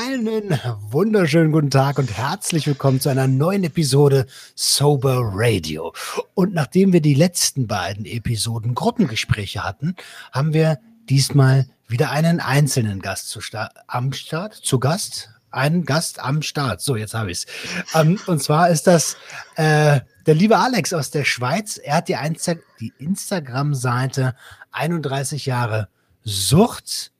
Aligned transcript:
Einen 0.00 0.56
wunderschönen 0.92 1.50
guten 1.50 1.70
Tag 1.70 1.98
und 1.98 2.16
herzlich 2.16 2.68
willkommen 2.68 3.00
zu 3.00 3.08
einer 3.08 3.26
neuen 3.26 3.64
Episode 3.64 4.26
Sober 4.54 5.22
Radio. 5.24 5.92
Und 6.34 6.54
nachdem 6.54 6.92
wir 6.92 7.00
die 7.00 7.14
letzten 7.14 7.66
beiden 7.66 8.04
Episoden 8.04 8.76
Gruppengespräche 8.76 9.64
hatten, 9.64 9.96
haben 10.30 10.52
wir 10.52 10.78
diesmal 11.08 11.66
wieder 11.88 12.12
einen 12.12 12.38
einzelnen 12.38 13.02
Gast 13.02 13.28
zu 13.28 13.40
Sta 13.40 13.70
am 13.88 14.12
Start, 14.12 14.54
zu 14.54 14.78
Gast, 14.78 15.30
einen 15.50 15.84
Gast 15.84 16.20
am 16.20 16.42
Start. 16.42 16.80
So, 16.80 16.94
jetzt 16.94 17.14
habe 17.14 17.32
ich 17.32 17.38
es. 17.38 17.46
Ähm, 17.92 18.20
und 18.28 18.40
zwar 18.40 18.70
ist 18.70 18.86
das 18.86 19.16
äh, 19.56 19.98
der 20.26 20.34
liebe 20.36 20.58
Alex 20.58 20.92
aus 20.92 21.10
der 21.10 21.24
Schweiz. 21.24 21.76
Er 21.76 21.96
hat 21.96 22.08
die, 22.08 22.16
Insta 22.24 22.54
die 22.78 22.92
Instagram-Seite 22.98 24.36
31 24.70 25.46
Jahre 25.46 25.88
Sucht. 26.22 27.10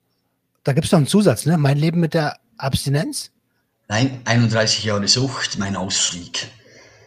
Da 0.62 0.74
gibt 0.74 0.86
es 0.86 0.92
noch 0.92 0.98
einen 0.98 1.08
Zusatz, 1.08 1.44
ne? 1.44 1.58
Mein 1.58 1.76
Leben 1.76 1.98
mit 1.98 2.14
der 2.14 2.36
Abstinenz? 2.58 3.30
Nein, 3.88 4.20
31 4.24 4.84
Jahre 4.84 5.08
Sucht, 5.08 5.58
mein 5.58 5.76
Ausstieg. 5.76 6.48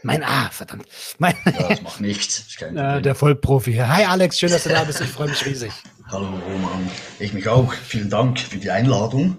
Mein 0.04 0.24
A, 0.24 0.46
ah, 0.46 0.50
verdammt. 0.50 0.88
Mein 1.20 1.36
ja, 1.46 1.70
das 1.70 1.82
macht 1.84 2.02
nichts. 2.02 2.58
Äh, 2.60 3.02
der 3.04 3.14
Vollprofi. 3.14 3.76
Hi 3.76 4.06
Alex, 4.06 4.40
schön, 4.40 4.50
dass 4.50 4.64
du 4.64 4.70
da 4.70 4.84
bist. 4.84 5.00
Ich 5.00 5.10
freue 5.10 5.30
mich 5.30 5.46
riesig. 5.46 5.72
Hallo 6.08 6.28
Roman. 6.28 6.90
Ich 7.20 7.34
mich 7.34 7.48
auch. 7.48 7.72
Vielen 7.74 8.10
Dank 8.10 8.40
für 8.40 8.58
die 8.58 8.72
Einladung. 8.72 9.38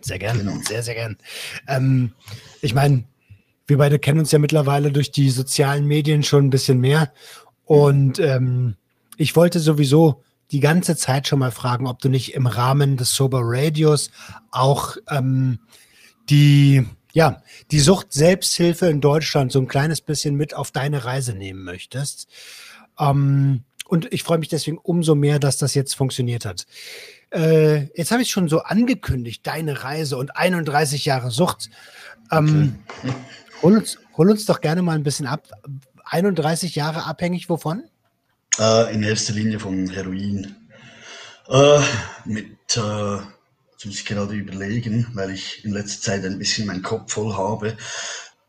Sehr 0.00 0.18
gern, 0.18 0.38
genau. 0.38 0.56
sehr, 0.66 0.82
sehr 0.82 0.94
gern. 0.94 1.16
Ähm, 1.68 2.12
ich 2.60 2.74
meine, 2.74 3.04
wir 3.68 3.78
beide 3.78 4.00
kennen 4.00 4.18
uns 4.18 4.32
ja 4.32 4.40
mittlerweile 4.40 4.90
durch 4.90 5.12
die 5.12 5.30
sozialen 5.30 5.86
Medien 5.86 6.24
schon 6.24 6.46
ein 6.46 6.50
bisschen 6.50 6.80
mehr. 6.80 7.12
Und 7.64 8.18
ähm, 8.18 8.76
ich 9.16 9.36
wollte 9.36 9.60
sowieso 9.60 10.23
die 10.50 10.60
ganze 10.60 10.96
Zeit 10.96 11.26
schon 11.26 11.38
mal 11.38 11.50
fragen, 11.50 11.86
ob 11.86 12.00
du 12.00 12.08
nicht 12.08 12.34
im 12.34 12.46
Rahmen 12.46 12.96
des 12.96 13.14
Sober 13.14 13.40
Radios 13.42 14.10
auch 14.50 14.96
ähm, 15.10 15.58
die, 16.28 16.86
ja, 17.12 17.42
die 17.70 17.80
Sucht 17.80 18.12
Selbsthilfe 18.12 18.86
in 18.86 19.00
Deutschland 19.00 19.52
so 19.52 19.60
ein 19.60 19.68
kleines 19.68 20.00
bisschen 20.00 20.34
mit 20.34 20.54
auf 20.54 20.70
deine 20.70 21.04
Reise 21.04 21.34
nehmen 21.34 21.64
möchtest. 21.64 22.28
Ähm, 22.98 23.64
und 23.86 24.12
ich 24.12 24.22
freue 24.22 24.38
mich 24.38 24.48
deswegen 24.48 24.78
umso 24.78 25.14
mehr, 25.14 25.38
dass 25.38 25.58
das 25.58 25.74
jetzt 25.74 25.94
funktioniert 25.94 26.44
hat. 26.44 26.66
Äh, 27.30 27.88
jetzt 27.96 28.12
habe 28.12 28.22
ich 28.22 28.30
schon 28.30 28.48
so 28.48 28.60
angekündigt, 28.60 29.46
deine 29.46 29.82
Reise 29.82 30.16
und 30.16 30.36
31 30.36 31.04
Jahre 31.04 31.30
Sucht. 31.30 31.68
Ähm, 32.30 32.78
okay. 33.02 33.14
hol, 33.62 33.76
uns, 33.76 33.98
hol 34.16 34.30
uns 34.30 34.46
doch 34.46 34.60
gerne 34.60 34.82
mal 34.82 34.94
ein 34.94 35.02
bisschen 35.02 35.26
ab. 35.26 35.48
31 36.04 36.74
Jahre 36.74 37.04
abhängig 37.04 37.48
wovon? 37.48 37.84
Äh, 38.58 38.94
in 38.94 39.02
erster 39.02 39.32
Linie 39.32 39.58
von 39.58 39.88
Heroin. 39.90 40.54
Äh, 41.48 41.80
mit, 42.24 42.76
äh, 42.76 43.16
jetzt 43.72 43.84
muss 43.84 43.96
ich 43.96 44.04
gerade 44.04 44.34
überlegen, 44.34 45.08
weil 45.14 45.32
ich 45.32 45.64
in 45.64 45.72
letzter 45.72 46.12
Zeit 46.12 46.24
ein 46.24 46.38
bisschen 46.38 46.66
meinen 46.66 46.82
Kopf 46.82 47.12
voll 47.12 47.34
habe. 47.34 47.76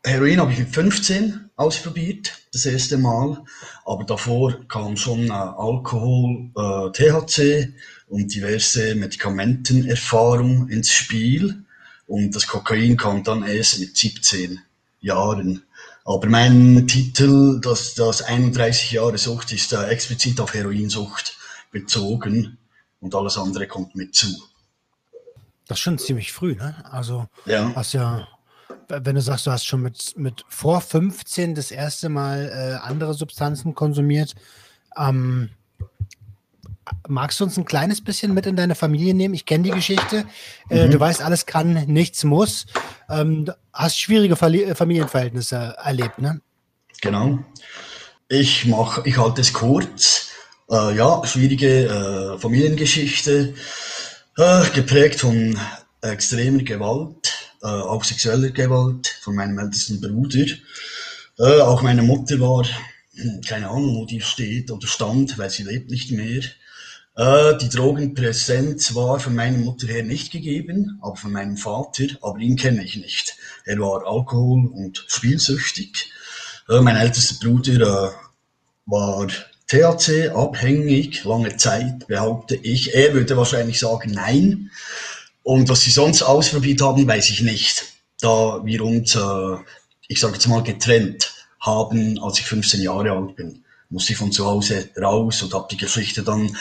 Heroin 0.03 0.39
habe 0.39 0.51
ich 0.53 0.59
mit 0.59 0.69
15 0.69 1.49
ausprobiert, 1.55 2.31
das 2.53 2.67
erste 2.67 2.99
Mal. 2.99 3.43
Aber 3.85 4.03
davor 4.03 4.67
kam 4.67 4.95
schon 4.95 5.27
äh, 5.27 5.31
Alkohol, 5.31 6.51
äh, 6.55 6.91
THC 6.91 7.73
und 8.07 8.33
diverse 8.33 8.93
Medikamentenerfahrung 8.93 10.69
ins 10.69 10.91
Spiel. 10.91 11.63
Und 12.05 12.35
das 12.35 12.45
Kokain 12.45 12.95
kam 12.95 13.23
dann 13.23 13.43
erst 13.43 13.79
mit 13.79 13.97
17 13.97 14.59
Jahren. 15.01 15.64
Aber 16.05 16.27
mein 16.27 16.87
Titel, 16.87 17.59
das, 17.61 17.95
das 17.95 18.21
31 18.21 18.91
Jahre 18.91 19.17
Sucht, 19.17 19.51
ist 19.51 19.73
äh, 19.73 19.87
explizit 19.87 20.39
auf 20.39 20.53
Heroinsucht 20.53 21.35
bezogen 21.71 22.59
und 22.99 23.15
alles 23.15 23.37
andere 23.37 23.67
kommt 23.67 23.95
mit 23.95 24.13
zu. 24.13 24.27
Das 25.67 25.79
ist 25.79 25.83
schon 25.83 25.97
ziemlich 25.97 26.31
früh, 26.31 26.55
ne? 26.55 26.75
Also 26.91 27.25
ja. 27.47 27.73
hast 27.75 27.93
ja, 27.93 28.27
wenn 28.87 29.15
du 29.15 29.21
sagst, 29.21 29.47
du 29.47 29.51
hast 29.51 29.65
schon 29.65 29.81
mit, 29.81 30.13
mit 30.15 30.45
vor 30.47 30.79
15 30.79 31.55
das 31.55 31.71
erste 31.71 32.09
Mal 32.09 32.51
äh, 32.53 32.87
andere 32.87 33.15
Substanzen 33.15 33.73
konsumiert, 33.73 34.35
ähm, 34.95 35.49
magst 37.07 37.39
du 37.39 37.43
uns 37.43 37.57
ein 37.57 37.65
kleines 37.65 38.03
bisschen 38.03 38.33
mit 38.33 38.45
in 38.45 38.55
deine 38.55 38.75
Familie 38.75 39.13
nehmen? 39.13 39.33
Ich 39.33 39.45
kenne 39.45 39.63
die 39.63 39.71
Geschichte. 39.71 40.25
Äh, 40.69 40.87
mhm. 40.87 40.91
Du 40.91 40.99
weißt, 40.99 41.21
alles 41.21 41.45
kann, 41.45 41.73
nichts 41.87 42.23
muss. 42.23 42.65
Ähm, 43.09 43.51
hast 43.73 43.99
schwierige 43.99 44.35
Familienverhältnisse 44.35 45.75
erlebt, 45.83 46.19
ne? 46.19 46.41
Genau. 47.01 47.39
Ich 48.29 48.65
mach, 48.65 49.05
ich 49.05 49.17
halte 49.17 49.41
es 49.41 49.53
kurz. 49.53 50.29
Äh, 50.69 50.95
ja, 50.95 51.21
schwierige 51.25 51.85
äh, 51.85 52.39
Familiengeschichte, 52.39 53.53
äh, 54.37 54.69
geprägt 54.73 55.19
von 55.19 55.59
extremer 56.01 56.63
Gewalt, 56.63 57.33
äh, 57.61 57.67
auch 57.67 58.03
sexueller 58.03 58.49
Gewalt 58.49 59.07
von 59.21 59.35
meinem 59.35 59.59
ältesten 59.59 60.01
Bruder. 60.01 60.45
Äh, 61.37 61.61
auch 61.61 61.81
meine 61.83 62.01
Mutter 62.01 62.39
war, 62.39 62.65
hm, 63.15 63.41
keine 63.47 63.69
Ahnung, 63.69 63.95
wo 63.95 64.05
die 64.05 64.21
steht 64.21 64.71
oder 64.71 64.87
stand, 64.87 65.37
weil 65.37 65.49
sie 65.49 65.63
lebt 65.63 65.91
nicht 65.91 66.11
mehr. 66.11 66.41
Äh, 67.15 67.57
die 67.57 67.69
Drogenpräsenz 67.69 68.93
war 68.93 69.19
von 69.19 69.35
meiner 69.35 69.57
Mutter 69.57 69.87
her 69.87 70.03
nicht 70.03 70.31
gegeben, 70.31 70.99
aber 71.01 71.15
von 71.15 71.31
meinem 71.31 71.55
Vater, 71.55 72.03
aber 72.21 72.39
ihn 72.39 72.57
kenne 72.57 72.83
ich 72.83 72.97
nicht. 72.97 73.37
Er 73.63 73.79
war 73.79 74.05
alkohol- 74.05 74.67
und 74.67 75.05
spielsüchtig. 75.07 76.11
Äh, 76.67 76.81
mein 76.81 76.97
ältester 76.97 77.35
Bruder 77.41 78.09
äh, 78.09 78.11
war 78.85 79.27
THC 79.67 80.29
abhängig, 80.29 81.23
lange 81.23 81.55
Zeit, 81.55 82.07
behaupte 82.07 82.55
ich. 82.55 82.93
Er 82.93 83.13
würde 83.13 83.37
wahrscheinlich 83.37 83.79
sagen, 83.79 84.11
nein. 84.11 84.69
Und 85.41 85.69
was 85.69 85.81
sie 85.81 85.91
sonst 85.91 86.21
ausprobiert 86.21 86.81
haben, 86.81 87.07
weiß 87.07 87.29
ich 87.29 87.41
nicht. 87.41 87.85
Da 88.19 88.61
wir 88.63 88.83
uns, 88.83 89.17
ich 90.07 90.19
sage 90.19 90.33
jetzt 90.33 90.47
mal, 90.47 90.63
getrennt 90.63 91.33
haben, 91.59 92.19
als 92.19 92.39
ich 92.39 92.45
15 92.45 92.81
Jahre 92.81 93.11
alt 93.11 93.35
bin 93.35 93.64
musste 93.89 94.13
ich 94.13 94.17
von 94.17 94.31
zu 94.31 94.45
Hause 94.45 94.89
raus 94.99 95.43
und 95.43 95.53
habe 95.53 95.67
die 95.71 95.77
Geschichte 95.77 96.23
dann 96.23 96.55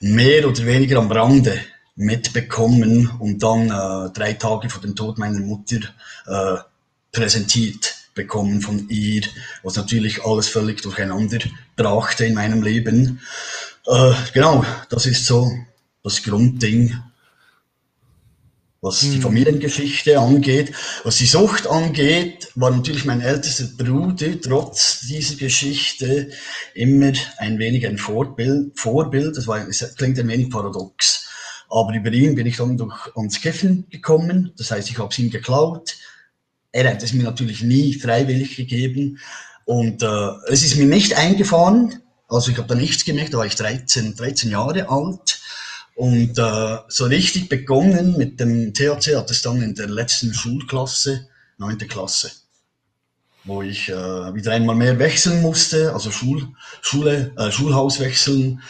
mehr 0.00 0.48
oder 0.48 0.64
weniger 0.66 0.98
am 0.98 1.10
Rande 1.10 1.58
mitbekommen 1.96 3.10
und 3.18 3.42
dann 3.42 3.70
äh, 3.70 4.12
drei 4.12 4.34
Tage 4.34 4.68
vor 4.68 4.82
dem 4.82 4.94
Tod 4.94 5.18
meiner 5.18 5.40
Mutter 5.40 5.78
äh, 6.26 6.58
präsentiert 7.10 7.94
bekommen 8.14 8.60
von 8.60 8.88
ihr, 8.88 9.22
was 9.62 9.76
natürlich 9.76 10.24
alles 10.24 10.48
völlig 10.48 10.82
durcheinander 10.82 11.38
brachte 11.76 12.26
in 12.26 12.34
meinem 12.34 12.62
Leben. 12.62 13.20
Äh, 13.86 14.12
genau, 14.32 14.64
das 14.88 15.06
ist 15.06 15.26
so 15.26 15.50
das 16.02 16.22
Grundding, 16.22 16.96
was 18.86 19.00
die 19.00 19.14
hm. 19.14 19.22
Familiengeschichte 19.22 20.18
angeht. 20.18 20.72
Was 21.02 21.16
die 21.16 21.26
Sucht 21.26 21.66
angeht, 21.66 22.48
war 22.54 22.70
natürlich 22.70 23.04
mein 23.04 23.20
ältester 23.20 23.64
Bruder 23.64 24.40
trotz 24.40 25.00
dieser 25.00 25.34
Geschichte 25.34 26.30
immer 26.72 27.12
ein 27.38 27.58
wenig 27.58 27.86
ein 27.86 27.98
Vorbild. 27.98 28.78
Vorbild. 28.78 29.36
Das, 29.36 29.48
war, 29.48 29.64
das 29.66 29.96
klingt 29.96 30.18
ein 30.20 30.28
wenig 30.28 30.50
paradox. 30.50 31.28
Aber 31.68 31.92
über 31.94 32.12
ihn 32.12 32.36
bin 32.36 32.46
ich 32.46 32.58
dann 32.58 32.78
durch, 32.78 32.94
ans 33.16 33.40
Kiffen 33.40 33.88
gekommen. 33.90 34.52
Das 34.56 34.70
heißt, 34.70 34.88
ich 34.88 34.98
habe 34.98 35.08
es 35.10 35.18
ihm 35.18 35.30
geklaut. 35.30 35.96
Er 36.70 36.88
hat 36.88 37.02
es 37.02 37.12
mir 37.12 37.24
natürlich 37.24 37.62
nie 37.62 37.92
freiwillig 37.94 38.54
gegeben. 38.54 39.18
Und 39.64 40.04
äh, 40.04 40.30
es 40.46 40.62
ist 40.62 40.76
mir 40.76 40.86
nicht 40.86 41.18
eingefahren. 41.18 42.02
Also 42.28 42.52
ich 42.52 42.58
habe 42.58 42.68
da 42.68 42.76
nichts 42.76 43.04
gemerkt, 43.04 43.34
da 43.34 43.38
war 43.38 43.46
ich 43.46 43.56
13, 43.56 44.14
13 44.14 44.50
Jahre 44.50 44.88
alt. 44.88 45.40
Und 45.96 46.38
äh, 46.38 46.78
so 46.88 47.06
richtig 47.06 47.48
begonnen 47.48 48.18
mit 48.18 48.38
dem 48.38 48.74
THC 48.74 49.16
hat 49.16 49.30
es 49.30 49.40
dann 49.40 49.62
in 49.62 49.74
der 49.74 49.88
letzten 49.88 50.34
Schulklasse, 50.34 51.26
neunte 51.56 51.86
Klasse, 51.86 52.30
wo 53.44 53.62
ich 53.62 53.88
äh, 53.88 53.94
wieder 54.34 54.52
einmal 54.52 54.76
mehr 54.76 54.98
wechseln 54.98 55.40
musste, 55.40 55.94
also 55.94 56.10
Schul, 56.10 56.48
Schule, 56.82 57.32
äh, 57.38 57.50
Schulhaus 57.50 57.98
wechseln 57.98 58.60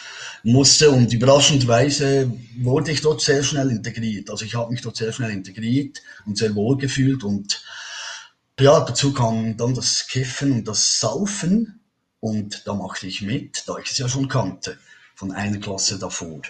musste 0.43 0.89
und 0.89 1.11
überraschendweise 1.11 2.31
wurde 2.59 2.91
ich 2.93 3.01
dort 3.01 3.19
sehr 3.19 3.43
schnell 3.43 3.71
integriert. 3.71 4.29
Also 4.29 4.45
ich 4.45 4.55
habe 4.55 4.71
mich 4.71 4.81
dort 4.81 4.95
sehr 4.95 5.11
schnell 5.11 5.31
integriert 5.31 6.01
und 6.25 6.37
sehr 6.37 6.55
wohl 6.55 6.77
gefühlt 6.77 7.25
und 7.25 7.61
ja, 8.57 8.79
dazu 8.79 9.11
kam 9.11 9.57
dann 9.57 9.73
das 9.73 10.07
Kiffen 10.07 10.53
und 10.53 10.65
das 10.65 11.01
Saufen 11.01 11.81
und 12.21 12.65
da 12.65 12.73
machte 12.73 13.05
ich 13.05 13.21
mit, 13.21 13.63
da 13.67 13.77
ich 13.79 13.91
es 13.91 13.97
ja 13.97 14.07
schon 14.07 14.29
kannte 14.29 14.77
von 15.13 15.33
einer 15.33 15.57
Klasse 15.57 15.99
davor. 15.99 16.41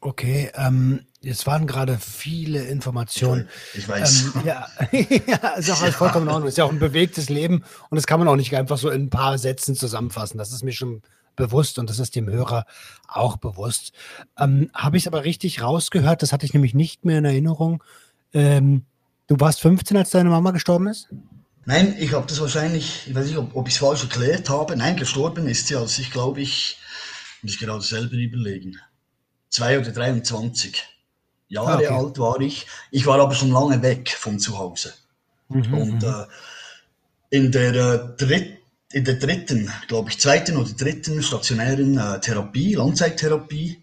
Okay, 0.00 0.50
ähm, 0.54 1.00
jetzt 1.20 1.46
waren 1.46 1.66
gerade 1.66 1.98
viele 1.98 2.64
Informationen. 2.64 3.48
Ich 3.74 3.88
weiß. 3.88 4.34
Ähm, 4.36 4.42
ja, 4.44 4.66
ja, 4.92 5.48
ist 5.56 5.70
auch 5.70 5.82
alles 5.82 5.96
vollkommen 5.96 6.28
in 6.28 6.32
Ordnung. 6.32 6.48
Ist 6.48 6.58
ja 6.58 6.64
auch 6.64 6.72
ein 6.72 6.78
bewegtes 6.78 7.28
Leben 7.28 7.64
und 7.90 7.96
das 7.96 8.06
kann 8.06 8.20
man 8.20 8.28
auch 8.28 8.36
nicht 8.36 8.54
einfach 8.54 8.78
so 8.78 8.90
in 8.90 9.04
ein 9.04 9.10
paar 9.10 9.38
Sätzen 9.38 9.74
zusammenfassen. 9.74 10.38
Das 10.38 10.52
ist 10.52 10.62
mir 10.62 10.72
schon 10.72 11.02
bewusst 11.34 11.78
und 11.78 11.88
das 11.88 11.98
ist 11.98 12.14
dem 12.14 12.28
Hörer 12.28 12.64
auch 13.06 13.38
bewusst. 13.38 13.92
Ähm, 14.38 14.70
Habe 14.74 14.98
ich 14.98 15.04
es 15.04 15.06
aber 15.06 15.24
richtig 15.24 15.62
rausgehört, 15.62 16.22
das 16.22 16.32
hatte 16.32 16.46
ich 16.46 16.52
nämlich 16.52 16.74
nicht 16.74 17.04
mehr 17.04 17.18
in 17.18 17.24
Erinnerung. 17.24 17.82
Ähm, 18.34 18.84
du 19.26 19.40
warst 19.40 19.60
15, 19.60 19.96
als 19.96 20.10
deine 20.10 20.28
Mama 20.28 20.50
gestorben 20.50 20.88
ist? 20.88 21.08
Nein, 21.64 21.96
ich 21.98 22.14
habe 22.14 22.26
das 22.26 22.40
wahrscheinlich, 22.40 23.06
ich 23.06 23.14
weiß 23.14 23.26
nicht, 23.26 23.36
ob, 23.36 23.54
ob 23.54 23.68
ich 23.68 23.74
es 23.74 23.80
falsch 23.80 24.02
erklärt 24.02 24.48
habe. 24.48 24.76
Nein, 24.76 24.96
gestorben 24.96 25.46
ist 25.48 25.66
sie, 25.66 25.76
als 25.76 25.98
ich 25.98 26.10
glaube 26.10 26.40
ich, 26.40 26.78
muss 27.42 27.58
gerade 27.58 27.82
selber 27.82 28.14
überlegen. 28.14 28.78
2 29.50 29.80
oder 29.80 29.90
23. 29.90 30.82
Jahre 31.48 31.84
okay. 31.84 31.86
alt 31.86 32.18
war 32.18 32.40
ich. 32.40 32.66
Ich 32.90 33.06
war 33.06 33.18
aber 33.20 33.34
schon 33.34 33.50
lange 33.50 33.82
weg 33.82 34.10
von 34.10 34.38
zu 34.38 34.58
Hause. 34.58 34.92
Mhm, 35.48 35.74
und 35.74 36.02
mhm. 36.02 36.08
äh, 36.08 36.26
in 37.30 37.52
der 37.52 37.74
äh, 37.74 38.16
dritten 38.16 38.58
in 38.90 39.04
der 39.04 39.16
dritten, 39.16 39.70
glaube 39.86 40.10
ich, 40.10 40.18
zweiten 40.18 40.56
oder 40.56 40.70
dritten 40.70 41.22
stationären 41.22 41.98
äh, 41.98 42.20
Therapie, 42.20 42.74
Langzeittherapie, 42.74 43.82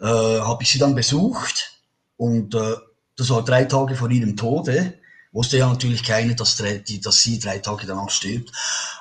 äh, 0.00 0.04
habe 0.04 0.62
ich 0.62 0.70
sie 0.70 0.78
dann 0.78 0.94
besucht 0.94 1.72
und 2.16 2.54
äh, 2.54 2.76
das 3.16 3.30
war 3.30 3.44
drei 3.44 3.64
Tage 3.64 3.96
vor 3.96 4.10
ihrem 4.10 4.36
Tode. 4.36 4.94
Wusste 5.32 5.58
ja 5.58 5.68
natürlich 5.68 6.02
keine, 6.02 6.34
dass, 6.34 6.62
die, 6.86 7.00
dass 7.00 7.22
sie 7.22 7.38
drei 7.38 7.58
Tage 7.58 7.86
danach 7.86 8.08
stirbt. 8.08 8.50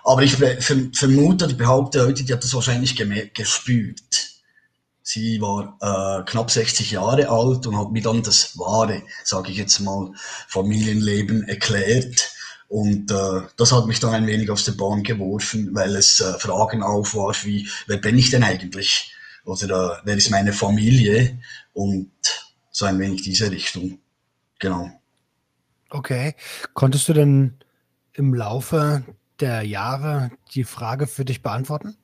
Aber 0.04 0.22
ich 0.22 0.36
vermute, 0.36 1.54
behaupte 1.54 2.06
heute, 2.06 2.24
die 2.24 2.34
hat 2.34 2.44
das 2.44 2.54
wahrscheinlich 2.54 2.96
gespürt. 3.34 4.35
Sie 5.08 5.40
war 5.40 5.78
äh, 5.82 6.24
knapp 6.26 6.50
60 6.50 6.90
Jahre 6.90 7.30
alt 7.30 7.68
und 7.68 7.78
hat 7.78 7.92
mir 7.92 8.02
dann 8.02 8.24
das 8.24 8.58
wahre, 8.58 9.04
sage 9.24 9.52
ich 9.52 9.58
jetzt 9.58 9.80
mal, 9.80 10.12
Familienleben 10.48 11.48
erklärt. 11.48 12.34
Und 12.70 13.12
äh, 13.12 13.42
das 13.56 13.72
hat 13.72 13.86
mich 13.86 14.00
dann 14.00 14.16
ein 14.16 14.26
wenig 14.26 14.50
aus 14.50 14.66
der 14.66 14.72
Bahn 14.72 15.04
geworfen, 15.04 15.76
weil 15.76 15.96
es 15.96 16.22
äh, 16.22 16.40
Fragen 16.40 16.82
aufwarf 16.82 17.46
wie, 17.46 17.70
wer 17.86 17.98
bin 17.98 18.18
ich 18.18 18.32
denn 18.32 18.44
eigentlich? 18.44 19.14
Oder 19.46 20.00
äh, 20.00 20.02
wer 20.06 20.18
ist 20.18 20.32
meine 20.32 20.54
Familie? 20.54 21.40
Und 21.74 22.10
so 22.72 22.86
ein 22.86 22.98
wenig 22.98 23.22
diese 23.22 23.52
Richtung. 23.52 24.00
Genau. 24.58 24.90
Okay. 25.92 26.34
Konntest 26.74 27.08
du 27.08 27.14
denn 27.14 27.60
im 28.14 28.34
Laufe 28.34 29.04
der 29.40 29.62
Jahre 29.62 30.32
die 30.56 30.64
Frage 30.64 31.06
für 31.06 31.26
dich 31.26 31.44
beantworten? 31.44 31.96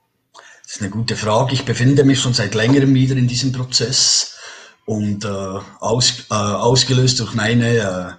Das 0.71 0.77
ist 0.77 0.83
eine 0.83 0.91
gute 0.91 1.18
Frage. 1.18 1.53
Ich 1.53 1.65
befinde 1.65 2.06
mich 2.06 2.21
schon 2.21 2.33
seit 2.33 2.56
längerem 2.56 2.94
wieder 2.94 3.18
in 3.18 3.27
diesem 3.27 3.51
Prozess 3.51 4.38
und 4.85 5.25
äh, 5.25 5.27
aus, 5.27 6.27
äh, 6.29 6.33
ausgelöst 6.33 7.19
durch 7.19 7.33
meine 7.33 8.18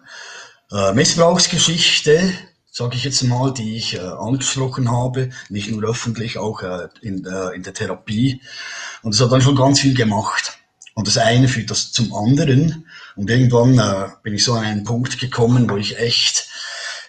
äh, 0.71 0.77
äh, 0.77 0.93
Missbrauchsgeschichte, 0.93 2.31
sage 2.71 2.97
ich 2.97 3.05
jetzt 3.05 3.23
mal, 3.23 3.55
die 3.55 3.79
ich 3.79 3.95
äh, 3.95 4.01
angesprochen 4.01 4.91
habe, 4.91 5.31
nicht 5.49 5.71
nur 5.71 5.83
öffentlich, 5.83 6.37
auch 6.37 6.61
äh, 6.61 6.89
in, 7.01 7.25
äh, 7.25 7.55
in 7.55 7.63
der 7.63 7.73
Therapie. 7.73 8.43
Und 9.01 9.15
das 9.15 9.23
hat 9.23 9.33
dann 9.33 9.41
schon 9.41 9.57
ganz 9.57 9.81
viel 9.81 9.95
gemacht. 9.95 10.59
Und 10.93 11.09
das 11.09 11.17
eine 11.17 11.49
führt 11.49 11.71
das 11.71 11.91
zum 11.93 12.13
anderen. 12.13 12.87
Und 13.17 13.31
irgendwann 13.31 13.79
äh, 13.79 14.11
bin 14.23 14.35
ich 14.35 14.45
so 14.45 14.53
an 14.53 14.65
einen 14.65 14.85
Punkt 14.85 15.19
gekommen, 15.19 15.71
wo 15.71 15.79
ich 15.79 15.99
echt 15.99 16.49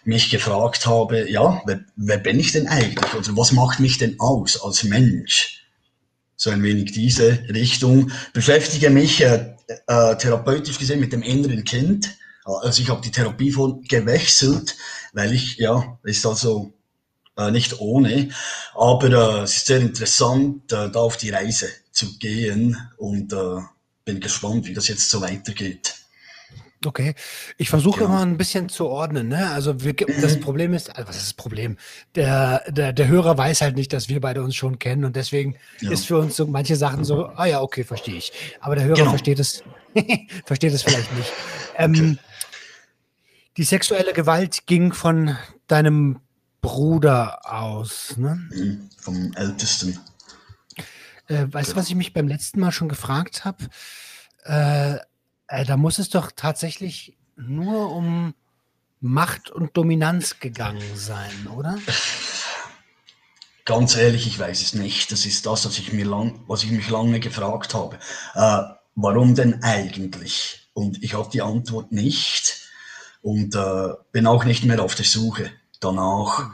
mich 0.05 0.29
gefragt 0.29 0.85
habe, 0.85 1.29
ja, 1.29 1.61
wer, 1.65 1.81
wer 1.95 2.17
bin 2.17 2.39
ich 2.39 2.51
denn 2.51 2.67
eigentlich? 2.67 3.13
Oder 3.13 3.37
was 3.37 3.51
macht 3.51 3.79
mich 3.79 3.97
denn 3.97 4.19
aus 4.19 4.61
als 4.61 4.83
Mensch? 4.83 5.65
So 6.35 6.49
ein 6.49 6.63
wenig 6.63 6.91
diese 6.91 7.39
Richtung. 7.49 8.11
Beschäftige 8.33 8.89
mich 8.89 9.21
äh, 9.21 9.55
äh, 9.87 10.15
therapeutisch 10.17 10.77
gesehen 10.77 10.99
mit 10.99 11.13
dem 11.13 11.21
inneren 11.21 11.63
Kind. 11.63 12.17
Also 12.43 12.81
ich 12.81 12.89
habe 12.89 13.01
die 13.01 13.11
Therapie 13.11 13.51
von 13.51 13.81
gewechselt, 13.83 14.75
weil 15.13 15.33
ich, 15.33 15.57
ja, 15.57 15.97
ist 16.03 16.25
also 16.25 16.73
äh, 17.37 17.51
nicht 17.51 17.79
ohne, 17.79 18.29
aber 18.75 19.39
äh, 19.39 19.43
es 19.43 19.57
ist 19.57 19.67
sehr 19.67 19.79
interessant, 19.79 20.71
äh, 20.73 20.89
da 20.89 20.99
auf 20.99 21.17
die 21.17 21.29
Reise 21.29 21.69
zu 21.91 22.17
gehen 22.17 22.77
und 22.97 23.31
äh, 23.31 23.61
bin 24.03 24.19
gespannt, 24.19 24.65
wie 24.65 24.73
das 24.73 24.89
jetzt 24.89 25.09
so 25.09 25.21
weitergeht. 25.21 25.95
Okay, 26.85 27.15
ich 27.57 27.69
versuche 27.69 28.01
ja. 28.01 28.05
immer 28.05 28.21
ein 28.21 28.37
bisschen 28.37 28.69
zu 28.69 28.87
ordnen. 28.87 29.27
Ne? 29.27 29.49
Also 29.51 29.83
wir, 29.83 29.93
das 29.93 30.39
Problem 30.39 30.73
ist, 30.73 30.95
also 30.95 31.07
was 31.07 31.17
ist 31.17 31.25
das 31.25 31.33
Problem? 31.33 31.77
Der, 32.15 32.63
der, 32.71 32.93
der 32.93 33.07
Hörer 33.07 33.37
weiß 33.37 33.61
halt 33.61 33.75
nicht, 33.75 33.93
dass 33.93 34.09
wir 34.09 34.21
beide 34.21 34.43
uns 34.43 34.55
schon 34.55 34.79
kennen 34.79 35.05
und 35.05 35.15
deswegen 35.15 35.55
ja. 35.81 35.91
ist 35.91 36.07
für 36.07 36.17
uns 36.17 36.35
so 36.35 36.47
manche 36.47 36.75
Sachen 36.75 37.03
so, 37.03 37.27
ah 37.27 37.45
ja, 37.45 37.61
okay, 37.61 37.83
verstehe 37.83 38.15
ich. 38.15 38.31
Aber 38.59 38.75
der 38.75 38.85
Hörer 38.85 38.97
genau. 38.97 39.09
versteht 39.09 39.39
es, 39.39 39.63
versteht 40.45 40.73
es 40.73 40.83
vielleicht 40.83 41.15
nicht. 41.15 41.31
Ähm, 41.77 41.91
okay. 41.91 42.17
Die 43.57 43.63
sexuelle 43.63 44.13
Gewalt 44.13 44.65
ging 44.65 44.93
von 44.93 45.37
deinem 45.67 46.19
Bruder 46.61 47.39
aus, 47.43 48.17
ne? 48.17 48.41
Mhm, 48.51 48.89
vom 48.97 49.33
Ältesten. 49.35 49.99
Äh, 51.27 51.45
weißt 51.51 51.71
du, 51.71 51.75
was 51.75 51.89
ich 51.89 51.95
mich 51.95 52.13
beim 52.13 52.27
letzten 52.27 52.59
Mal 52.59 52.71
schon 52.71 52.89
gefragt 52.89 53.45
habe? 53.45 53.65
Äh, 54.43 54.97
äh, 55.53 55.65
da 55.65 55.77
muss 55.77 55.99
es 55.99 56.09
doch 56.09 56.31
tatsächlich 56.35 57.15
nur 57.35 57.91
um 57.91 58.33
Macht 58.99 59.51
und 59.51 59.77
Dominanz 59.77 60.39
gegangen 60.39 60.95
sein, 60.95 61.47
oder? 61.55 61.77
Ganz 63.65 63.95
ehrlich, 63.95 64.27
ich 64.27 64.39
weiß 64.39 64.61
es 64.61 64.73
nicht. 64.73 65.11
Das 65.11 65.25
ist 65.25 65.45
das, 65.45 65.65
was 65.65 65.77
ich, 65.77 65.93
mir 65.93 66.05
lang, 66.05 66.43
was 66.47 66.63
ich 66.63 66.71
mich 66.71 66.89
lange 66.89 67.19
gefragt 67.19 67.73
habe. 67.73 67.99
Äh, 68.33 68.63
warum 68.95 69.35
denn 69.35 69.61
eigentlich? 69.61 70.69
Und 70.73 71.03
ich 71.03 71.13
habe 71.13 71.29
die 71.31 71.41
Antwort 71.41 71.91
nicht 71.91 72.69
und 73.21 73.55
äh, 73.55 73.89
bin 74.11 74.25
auch 74.25 74.45
nicht 74.45 74.63
mehr 74.63 74.81
auf 74.81 74.95
der 74.95 75.05
Suche 75.05 75.51
danach. 75.79 76.49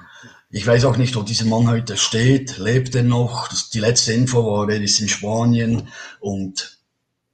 Ich 0.52 0.66
weiß 0.68 0.86
auch 0.86 0.98
nicht, 0.98 1.16
wo 1.16 1.22
dieser 1.22 1.46
Mann 1.46 1.70
heute 1.70 1.96
steht. 1.96 2.58
Lebt 2.58 2.96
er 2.96 3.04
noch? 3.04 3.48
Das, 3.48 3.70
die 3.70 3.80
letzte 3.80 4.14
Info 4.14 4.44
war, 4.44 4.70
er 4.70 4.82
ist 4.82 5.00
in 5.00 5.08
Spanien 5.08 5.88
und 6.20 6.79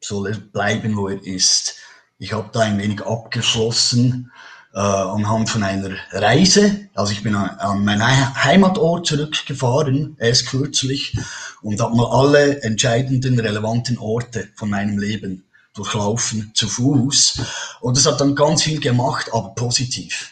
soll 0.06 0.28
er 0.28 0.38
bleiben, 0.38 0.96
wo 0.96 1.08
er 1.08 1.24
ist. 1.24 1.76
Ich 2.18 2.34
habe 2.34 2.50
da 2.52 2.62
ein 2.62 2.78
wenig 2.78 3.02
abgeschlossen 3.02 4.32
äh, 4.74 4.80
anhand 4.80 5.50
von 5.50 5.64
einer 5.64 5.96
Reise. 6.12 6.90
Also 6.94 7.12
ich 7.12 7.24
bin 7.24 7.36
an, 7.36 7.50
an 7.60 7.84
meinen 7.84 8.44
Heimatort 8.44 9.08
zurückgefahren, 9.08 10.16
erst 10.20 10.48
kürzlich, 10.48 11.18
und 11.62 11.82
habe 11.82 11.96
mal 11.96 12.08
alle 12.08 12.62
entscheidenden, 12.62 13.40
relevanten 13.40 13.98
Orte 13.98 14.50
von 14.56 14.70
meinem 14.70 14.98
Leben 14.98 15.46
durchlaufen, 15.74 16.52
zu 16.54 16.68
Fuß. 16.68 17.42
Und 17.82 17.98
das 17.98 18.06
hat 18.06 18.22
dann 18.22 18.36
ganz 18.36 18.64
viel 18.64 18.80
gemacht, 18.80 19.30
aber 19.34 19.56
positiv. 19.56 20.32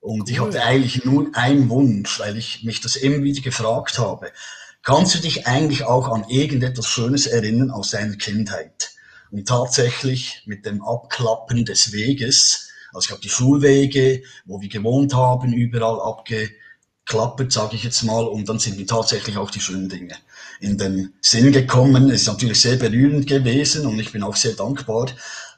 Und 0.00 0.30
ich 0.30 0.40
hatte 0.40 0.62
eigentlich 0.62 1.04
nur 1.04 1.28
einen 1.32 1.68
Wunsch, 1.68 2.20
weil 2.20 2.36
ich 2.36 2.62
mich 2.62 2.80
das 2.80 2.96
immer 2.96 3.22
wieder 3.24 3.40
gefragt 3.40 3.98
habe. 3.98 4.30
Kannst 4.82 5.14
du 5.14 5.18
dich 5.18 5.46
eigentlich 5.46 5.84
auch 5.84 6.08
an 6.08 6.24
irgendetwas 6.28 6.86
Schönes 6.86 7.26
erinnern 7.26 7.70
aus 7.70 7.90
deiner 7.90 8.16
Kindheit? 8.16 8.92
Und 9.30 9.46
tatsächlich 9.46 10.42
mit 10.46 10.64
dem 10.66 10.82
Abklappen 10.82 11.64
des 11.64 11.92
Weges, 11.92 12.68
also 12.92 13.06
ich 13.06 13.10
habe 13.10 13.20
die 13.20 13.28
Schulwege, 13.28 14.22
wo 14.46 14.60
wir 14.60 14.68
gewohnt 14.68 15.14
haben, 15.14 15.52
überall 15.52 16.00
abgeklappert, 16.00 17.52
sage 17.52 17.76
ich 17.76 17.84
jetzt 17.84 18.02
mal, 18.02 18.26
und 18.26 18.48
dann 18.48 18.58
sind 18.58 18.78
mir 18.78 18.86
tatsächlich 18.86 19.36
auch 19.36 19.50
die 19.50 19.60
schönen 19.60 19.88
Dinge 19.88 20.16
in 20.60 20.78
den 20.78 21.12
Sinn 21.20 21.52
gekommen. 21.52 22.10
Es 22.10 22.22
ist 22.22 22.28
natürlich 22.28 22.60
sehr 22.60 22.76
berührend 22.76 23.26
gewesen 23.26 23.86
und 23.86 23.98
ich 23.98 24.12
bin 24.12 24.22
auch 24.22 24.36
sehr 24.36 24.54
dankbar, 24.54 25.08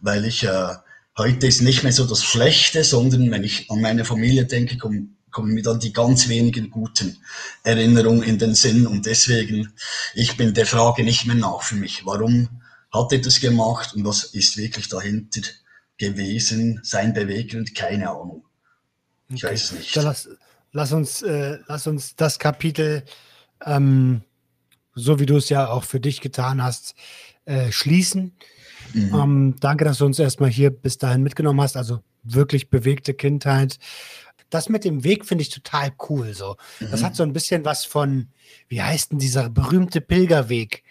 weil 0.01 0.25
ich 0.25 0.43
äh, 0.45 0.75
Heute 1.19 1.49
ist 1.49 1.61
nicht 1.61 1.83
mehr 1.83 1.93
so 1.93 2.07
das 2.07 2.25
Schlechte, 2.25 2.83
sondern 2.83 3.31
wenn 3.31 3.45
ich 3.45 3.71
an 3.71 3.81
meine 3.81 4.07
Familie 4.07 4.47
denke, 4.47 4.79
kommen, 4.79 5.19
kommen 5.31 5.53
mir 5.53 5.63
dann 5.63 5.79
die 5.81 5.93
ganz 5.93 6.29
wenigen 6.29 6.71
guten 6.71 7.19
Erinnerungen 7.63 8.23
in 8.23 8.39
den 8.39 8.55
Sinn. 8.55 8.87
Und 8.87 9.05
deswegen, 9.07 9.71
ich 10.15 10.37
bin 10.37 10.55
der 10.55 10.67
Frage 10.67 11.05
nicht 11.05 11.27
mehr 11.27 11.37
nach 11.37 11.63
für 11.63 11.75
mich. 11.75 12.07
Warum 12.07 12.60
hat 12.93 13.13
er 13.13 13.19
das 13.21 13.41
gemacht 13.41 13.95
und 13.95 14.05
was 14.05 14.25
ist 14.25 14.57
wirklich 14.57 14.89
dahinter 14.89 15.43
gewesen, 15.97 16.81
sein 16.83 17.13
Beweggrund? 17.13 17.75
Keine 17.75 18.11
Ahnung. 18.11 18.45
Ich 19.29 19.45
okay. 19.45 19.53
weiß 19.53 19.65
es 19.65 19.73
nicht. 19.73 19.97
Dann 19.97 20.05
lass, 20.05 20.29
lass, 20.73 20.93
uns, 20.93 21.23
äh, 21.23 21.59
lass 21.69 21.87
uns 21.87 22.17
das 22.17 22.39
Kapitel, 22.39 23.05
ähm, 23.65 24.23
so 24.95 25.21
wie 25.21 25.27
du 25.27 25.37
es 25.37 25.49
ja 25.49 25.69
auch 25.69 25.85
für 25.85 26.01
dich 26.01 26.21
getan 26.21 26.63
hast, 26.63 26.95
äh, 27.45 27.71
schließen. 27.71 28.33
Mhm. 28.93 29.15
Ähm, 29.15 29.55
danke, 29.61 29.85
dass 29.85 29.99
du 29.99 30.07
uns 30.07 30.19
erstmal 30.19 30.51
hier 30.51 30.71
bis 30.71 30.99
dahin 30.99 31.23
mitgenommen 31.23 31.61
hast. 31.61 31.77
Also 31.77 32.01
wirklich 32.25 32.71
bewegte 32.71 33.15
Kindheit. 33.15 33.79
Das 34.51 34.69
mit 34.69 34.85
dem 34.85 35.05
Weg 35.05 35.27
finde 35.27 35.43
ich 35.43 35.51
total 35.51 35.93
cool. 36.09 36.35
So. 36.35 36.57
Mhm. 36.81 36.91
Das 36.91 37.05
hat 37.05 37.15
so 37.15 37.23
ein 37.23 37.33
bisschen 37.33 37.65
was 37.65 37.85
von, 37.85 38.29
wie 38.69 38.83
heißt 38.83 39.13
denn 39.13 39.19
dieser 39.21 39.49
berühmte 39.49 40.01
Pilgerweg? 40.01 40.83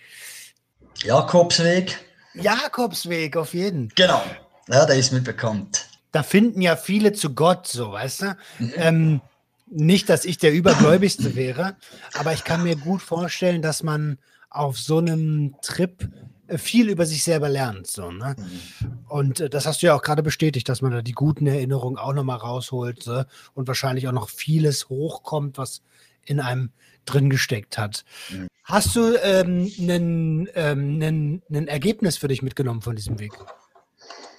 Jakobsweg. 1.03 1.97
Jakobsweg, 2.33 3.37
auf 3.37 3.53
jeden. 3.53 3.89
Genau. 3.95 4.21
Ja, 4.67 4.85
der 4.85 4.97
ist 4.97 5.11
mir 5.11 5.21
bekannt. 5.21 5.87
Da 6.11 6.23
finden 6.23 6.61
ja 6.61 6.75
viele 6.75 7.13
zu 7.13 7.33
Gott, 7.33 7.67
so, 7.67 7.91
weißt 7.91 8.21
du? 8.21 8.37
Mhm. 8.59 8.73
Ähm, 8.75 9.21
nicht, 9.67 10.09
dass 10.09 10.25
ich 10.25 10.37
der 10.37 10.53
Übergläubigste 10.53 11.35
wäre, 11.35 11.75
aber 12.17 12.33
ich 12.33 12.43
kann 12.43 12.63
mir 12.63 12.75
gut 12.75 13.01
vorstellen, 13.01 13.61
dass 13.61 13.83
man 13.83 14.17
auf 14.49 14.79
so 14.79 14.97
einem 14.97 15.55
Trip 15.61 16.09
viel 16.57 16.89
über 16.89 17.05
sich 17.05 17.23
selber 17.23 17.49
lernt. 17.49 17.87
So, 17.87 18.11
ne? 18.11 18.35
Mhm. 18.37 18.99
Und 19.07 19.39
äh, 19.39 19.49
das 19.49 19.65
hast 19.65 19.81
du 19.81 19.87
ja 19.87 19.95
auch 19.95 20.01
gerade 20.01 20.23
bestätigt, 20.23 20.67
dass 20.67 20.81
man 20.81 20.91
da 20.91 21.01
die 21.01 21.11
guten 21.11 21.45
Erinnerungen 21.45 21.97
auch 21.97 22.13
nochmal 22.13 22.37
rausholt 22.37 23.03
so, 23.03 23.23
und 23.53 23.67
wahrscheinlich 23.67 24.07
auch 24.07 24.13
noch 24.13 24.29
vieles 24.29 24.89
hochkommt, 24.89 25.57
was 25.57 25.81
in 26.25 26.39
einem 26.39 26.71
drin 27.13 27.29
gesteckt 27.29 27.77
hat. 27.77 28.03
Mhm. 28.29 28.47
Hast 28.63 28.95
du 28.95 29.15
ein 29.21 29.71
ähm, 29.79 30.47
ähm, 30.53 31.67
Ergebnis 31.67 32.17
für 32.17 32.27
dich 32.27 32.41
mitgenommen 32.41 32.81
von 32.81 32.95
diesem 32.95 33.19
Weg? 33.19 33.33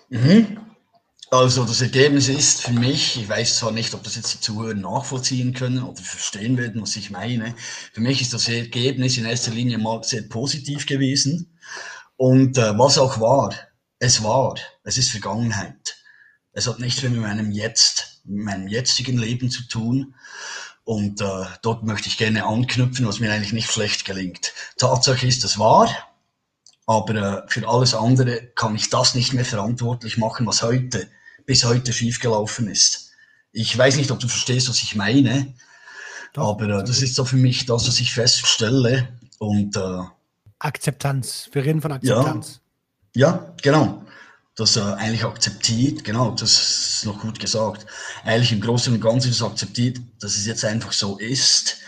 Mhm. 0.09 0.59
Also 1.33 1.65
das 1.65 1.81
Ergebnis 1.81 2.29
ist 2.29 2.62
für 2.62 2.73
mich, 2.73 3.17
ich 3.17 3.29
weiß 3.29 3.59
zwar 3.59 3.71
nicht, 3.71 3.95
ob 3.95 4.03
das 4.03 4.17
jetzt 4.17 4.35
die 4.35 4.41
Zuhörer 4.41 4.75
nachvollziehen 4.75 5.55
können 5.55 5.83
oder 5.83 6.03
verstehen 6.03 6.59
werden, 6.59 6.83
was 6.83 6.97
ich 6.97 7.11
meine. 7.11 7.55
Für 7.93 8.00
mich 8.00 8.21
ist 8.21 8.35
das 8.35 8.49
Ergebnis 8.49 9.17
in 9.17 9.25
erster 9.25 9.53
Linie 9.53 9.79
mal 9.79 10.03
sehr 10.03 10.23
positiv 10.23 10.87
gewesen. 10.87 11.57
Und 12.17 12.59
äh, 12.59 12.77
was 12.77 12.99
auch 12.99 13.21
war, 13.21 13.55
es 14.00 14.25
war, 14.25 14.57
es 14.83 14.99
ist 14.99 15.11
Vergangenheit. 15.11 15.97
Es 16.53 16.67
hat 16.67 16.81
nichts 16.81 17.03
mehr 17.03 17.12
mit 17.12 17.21
meinem 17.21 17.53
Jetzt, 17.53 18.23
mit 18.25 18.45
meinem 18.45 18.67
jetzigen 18.67 19.17
Leben 19.17 19.50
zu 19.50 19.69
tun. 19.69 20.15
Und 20.91 21.21
äh, 21.21 21.45
dort 21.63 21.85
möchte 21.85 22.09
ich 22.09 22.19
gerne 22.19 22.45
anknüpfen, 22.45 23.07
was 23.07 23.21
mir 23.21 23.33
eigentlich 23.33 23.53
nicht 23.53 23.71
schlecht 23.71 24.05
gelingt. 24.05 24.53
Tatsache 24.77 25.25
ist, 25.25 25.45
es 25.45 25.57
war, 25.57 25.89
aber 26.85 27.15
äh, 27.15 27.43
für 27.47 27.69
alles 27.69 27.95
andere 27.95 28.49
kann 28.57 28.75
ich 28.75 28.91
das 28.91 29.15
nicht 29.15 29.33
mehr 29.33 29.45
verantwortlich 29.45 30.19
machen, 30.19 30.49
was 30.49 30.65
heute, 30.65 31.07
bis 31.47 31.65
heute 31.65 31.93
schiefgelaufen 31.93 32.67
ist. 32.67 33.13
Ich 33.53 33.79
weiß 33.79 33.99
nicht, 33.99 34.11
ob 34.11 34.19
du 34.19 34.27
verstehst, 34.27 34.69
was 34.69 34.83
ich 34.83 34.97
meine, 34.97 35.55
Doch, 36.33 36.49
aber 36.49 36.81
äh, 36.81 36.85
das 36.85 37.03
ist 37.03 37.15
so 37.15 37.25
für 37.25 37.37
mich 37.37 37.67
das, 37.67 37.87
was 37.87 38.01
ich 38.01 38.13
feststelle. 38.13 39.11
Und 39.39 39.77
äh, 39.77 40.03
Akzeptanz. 40.59 41.51
Wir 41.53 41.65
reden 41.67 41.83
von 41.83 41.93
Akzeptanz. 41.93 42.59
Ja, 43.15 43.29
ja 43.29 43.55
genau. 43.63 44.05
Das 44.61 44.76
äh, 44.76 44.81
eigentlich 44.81 45.25
akzeptiert, 45.25 46.05
genau, 46.05 46.33
das 46.33 46.52
ist 46.99 47.07
noch 47.07 47.19
gut 47.19 47.40
gesagt. 47.40 47.87
Eigentlich 48.25 48.52
im 48.52 48.61
Großen 48.61 48.93
und 48.93 49.00
Ganzen 49.00 49.31
das 49.31 49.43
akzeptiert, 49.43 50.02
dass 50.21 50.37
es 50.37 50.45
jetzt 50.45 50.67
einfach 50.67 50.93
so 50.93 51.17
ist. 51.17 51.79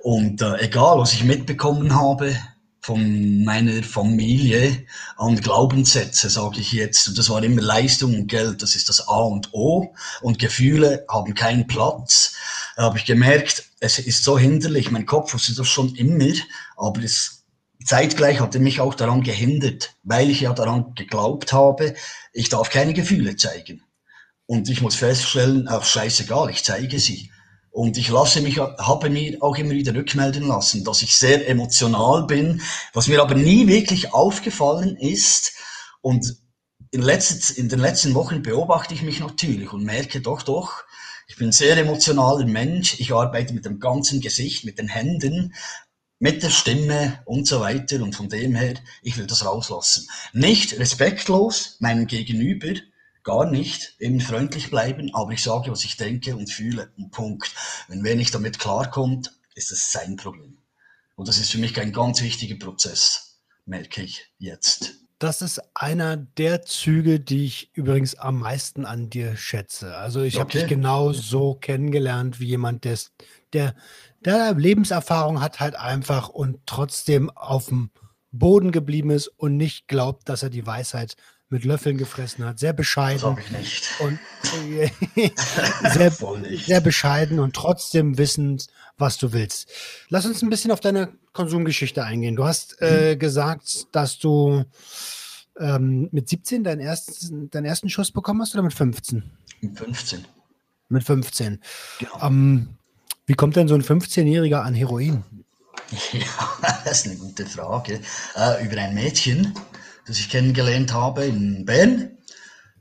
Und 0.00 0.42
äh, 0.42 0.58
egal, 0.58 0.98
was 0.98 1.14
ich 1.14 1.24
mitbekommen 1.24 1.94
habe, 1.94 2.36
von 2.82 3.42
meiner 3.42 3.82
Familie 3.82 4.84
an 5.16 5.36
Glaubenssätze, 5.36 6.28
sage 6.28 6.60
ich 6.60 6.72
jetzt. 6.72 7.08
Und 7.08 7.16
das 7.16 7.30
war 7.30 7.42
immer 7.42 7.62
Leistung 7.62 8.14
und 8.14 8.26
Geld, 8.26 8.60
das 8.60 8.76
ist 8.76 8.90
das 8.90 9.08
A 9.08 9.20
und 9.20 9.54
O. 9.54 9.94
Und 10.20 10.38
Gefühle 10.38 11.06
haben 11.08 11.34
keinen 11.34 11.66
Platz. 11.66 12.34
Habe 12.76 12.98
ich 12.98 13.06
gemerkt, 13.06 13.64
es 13.80 13.98
ist 13.98 14.24
so 14.24 14.38
hinderlich. 14.38 14.90
Mein 14.90 15.06
Kopf 15.06 15.32
wusste 15.32 15.54
das 15.54 15.68
schon 15.68 15.94
immer, 15.94 16.34
aber 16.76 17.02
es 17.02 17.39
zeitgleich 17.84 18.40
hat 18.40 18.54
er 18.54 18.60
mich 18.60 18.80
auch 18.80 18.94
daran 18.94 19.22
gehindert, 19.22 19.96
weil 20.02 20.30
ich 20.30 20.40
ja 20.42 20.52
daran 20.52 20.94
geglaubt 20.94 21.52
habe, 21.52 21.94
ich 22.32 22.48
darf 22.48 22.70
keine 22.70 22.94
Gefühle 22.94 23.36
zeigen. 23.36 23.82
Und 24.46 24.68
ich 24.68 24.82
muss 24.82 24.96
feststellen, 24.96 25.68
auch 25.68 25.84
scheißegal, 25.84 26.50
ich 26.50 26.64
zeige 26.64 26.98
sie. 26.98 27.30
Und 27.70 27.96
ich 27.96 28.08
lasse 28.08 28.40
mich, 28.40 28.58
habe 28.58 29.10
mir 29.10 29.40
auch 29.42 29.56
immer 29.56 29.70
wieder 29.70 29.94
rückmelden 29.94 30.48
lassen, 30.48 30.84
dass 30.84 31.02
ich 31.02 31.16
sehr 31.16 31.48
emotional 31.48 32.26
bin, 32.26 32.60
was 32.92 33.06
mir 33.06 33.22
aber 33.22 33.36
nie 33.36 33.68
wirklich 33.68 34.12
aufgefallen 34.12 34.96
ist. 34.96 35.52
Und 36.00 36.36
in, 36.90 37.00
letzten, 37.00 37.60
in 37.60 37.68
den 37.68 37.78
letzten 37.78 38.14
Wochen 38.14 38.42
beobachte 38.42 38.92
ich 38.92 39.02
mich 39.02 39.20
natürlich 39.20 39.72
und 39.72 39.84
merke 39.84 40.20
doch, 40.20 40.42
doch, 40.42 40.82
ich 41.28 41.36
bin 41.36 41.50
ein 41.50 41.52
sehr 41.52 41.76
emotionaler 41.76 42.44
Mensch. 42.44 42.98
Ich 42.98 43.14
arbeite 43.14 43.54
mit 43.54 43.64
dem 43.64 43.78
ganzen 43.78 44.20
Gesicht, 44.20 44.64
mit 44.64 44.80
den 44.80 44.88
Händen, 44.88 45.54
mit 46.20 46.42
der 46.44 46.50
Stimme 46.50 47.20
und 47.24 47.48
so 47.48 47.60
weiter. 47.60 48.00
Und 48.02 48.14
von 48.14 48.28
dem 48.28 48.54
her, 48.54 48.74
ich 49.02 49.16
will 49.18 49.26
das 49.26 49.44
rauslassen. 49.44 50.08
Nicht 50.32 50.78
respektlos 50.78 51.76
meinem 51.80 52.06
Gegenüber, 52.06 52.74
gar 53.24 53.50
nicht, 53.50 53.96
eben 53.98 54.20
freundlich 54.20 54.70
bleiben, 54.70 55.12
aber 55.14 55.32
ich 55.32 55.42
sage, 55.42 55.70
was 55.70 55.84
ich 55.84 55.96
denke 55.96 56.36
und 56.36 56.50
fühle, 56.50 56.92
und 56.96 57.10
Punkt. 57.10 57.52
Wenn 57.88 58.04
wer 58.04 58.16
nicht 58.16 58.34
damit 58.34 58.58
klarkommt, 58.58 59.32
ist 59.54 59.72
es 59.72 59.90
sein 59.90 60.16
Problem. 60.16 60.58
Und 61.16 61.28
das 61.28 61.38
ist 61.38 61.50
für 61.50 61.58
mich 61.58 61.78
ein 61.78 61.92
ganz 61.92 62.22
wichtiger 62.22 62.56
Prozess, 62.56 63.40
merke 63.66 64.02
ich 64.02 64.30
jetzt. 64.38 64.94
Das 65.18 65.42
ist 65.42 65.60
einer 65.74 66.16
der 66.16 66.62
Züge, 66.62 67.20
die 67.20 67.44
ich 67.44 67.70
übrigens 67.74 68.14
am 68.14 68.38
meisten 68.38 68.86
an 68.86 69.10
dir 69.10 69.36
schätze. 69.36 69.96
Also 69.96 70.22
ich 70.22 70.36
okay. 70.36 70.40
habe 70.40 70.52
dich 70.52 70.66
genau 70.66 71.12
so 71.12 71.54
kennengelernt, 71.54 72.40
wie 72.40 72.46
jemand, 72.46 72.84
der, 72.84 72.98
der, 73.52 73.76
der 74.20 74.54
Lebenserfahrung 74.54 75.40
hat 75.40 75.60
halt 75.60 75.76
einfach 75.76 76.28
und 76.28 76.58
trotzdem 76.66 77.30
auf 77.30 77.66
dem 77.66 77.90
Boden 78.32 78.70
geblieben 78.70 79.10
ist 79.10 79.28
und 79.28 79.56
nicht 79.56 79.88
glaubt, 79.88 80.28
dass 80.28 80.42
er 80.42 80.50
die 80.50 80.66
Weisheit 80.66 81.16
mit 81.48 81.64
Löffeln 81.64 81.98
gefressen 81.98 82.44
hat. 82.44 82.60
Sehr 82.60 82.72
bescheiden. 82.72 83.36
Das 83.36 83.44
ich 83.44 83.50
nicht. 83.50 84.00
Und 84.00 84.18
sehr, 85.92 86.12
sehr 86.64 86.80
bescheiden 86.80 87.40
und 87.40 87.56
trotzdem 87.56 88.18
wissend, 88.18 88.68
was 88.96 89.18
du 89.18 89.32
willst. 89.32 89.68
Lass 90.08 90.26
uns 90.26 90.42
ein 90.42 90.50
bisschen 90.50 90.70
auf 90.70 90.78
deine 90.78 91.12
Konsumgeschichte 91.32 92.04
eingehen. 92.04 92.36
Du 92.36 92.44
hast 92.44 92.80
äh, 92.80 93.14
mhm. 93.14 93.18
gesagt, 93.18 93.88
dass 93.92 94.18
du 94.18 94.64
ähm, 95.58 96.08
mit 96.12 96.28
17 96.28 96.62
deinen 96.62 96.80
ersten, 96.80 97.50
deinen 97.50 97.64
ersten 97.64 97.88
Schuss 97.88 98.12
bekommen 98.12 98.40
hast 98.42 98.54
oder 98.54 98.62
mit 98.62 98.72
15? 98.72 99.24
Mit 99.60 99.76
15. 99.76 100.24
Mit 100.88 101.04
15. 101.04 101.60
Genau. 101.98 102.26
Ähm, 102.26 102.68
wie 103.30 103.34
kommt 103.34 103.54
denn 103.54 103.68
so 103.68 103.76
ein 103.76 103.82
15-Jähriger 103.84 104.62
an 104.62 104.74
Heroin? 104.74 105.22
Ja, 106.12 106.80
das 106.84 106.98
ist 106.98 107.06
eine 107.06 107.16
gute 107.16 107.46
Frage. 107.46 108.00
Äh, 108.34 108.64
über 108.64 108.76
ein 108.78 108.92
Mädchen, 108.92 109.54
das 110.04 110.18
ich 110.18 110.28
kennengelernt 110.28 110.92
habe 110.92 111.26
in 111.26 111.64
Bern. 111.64 112.10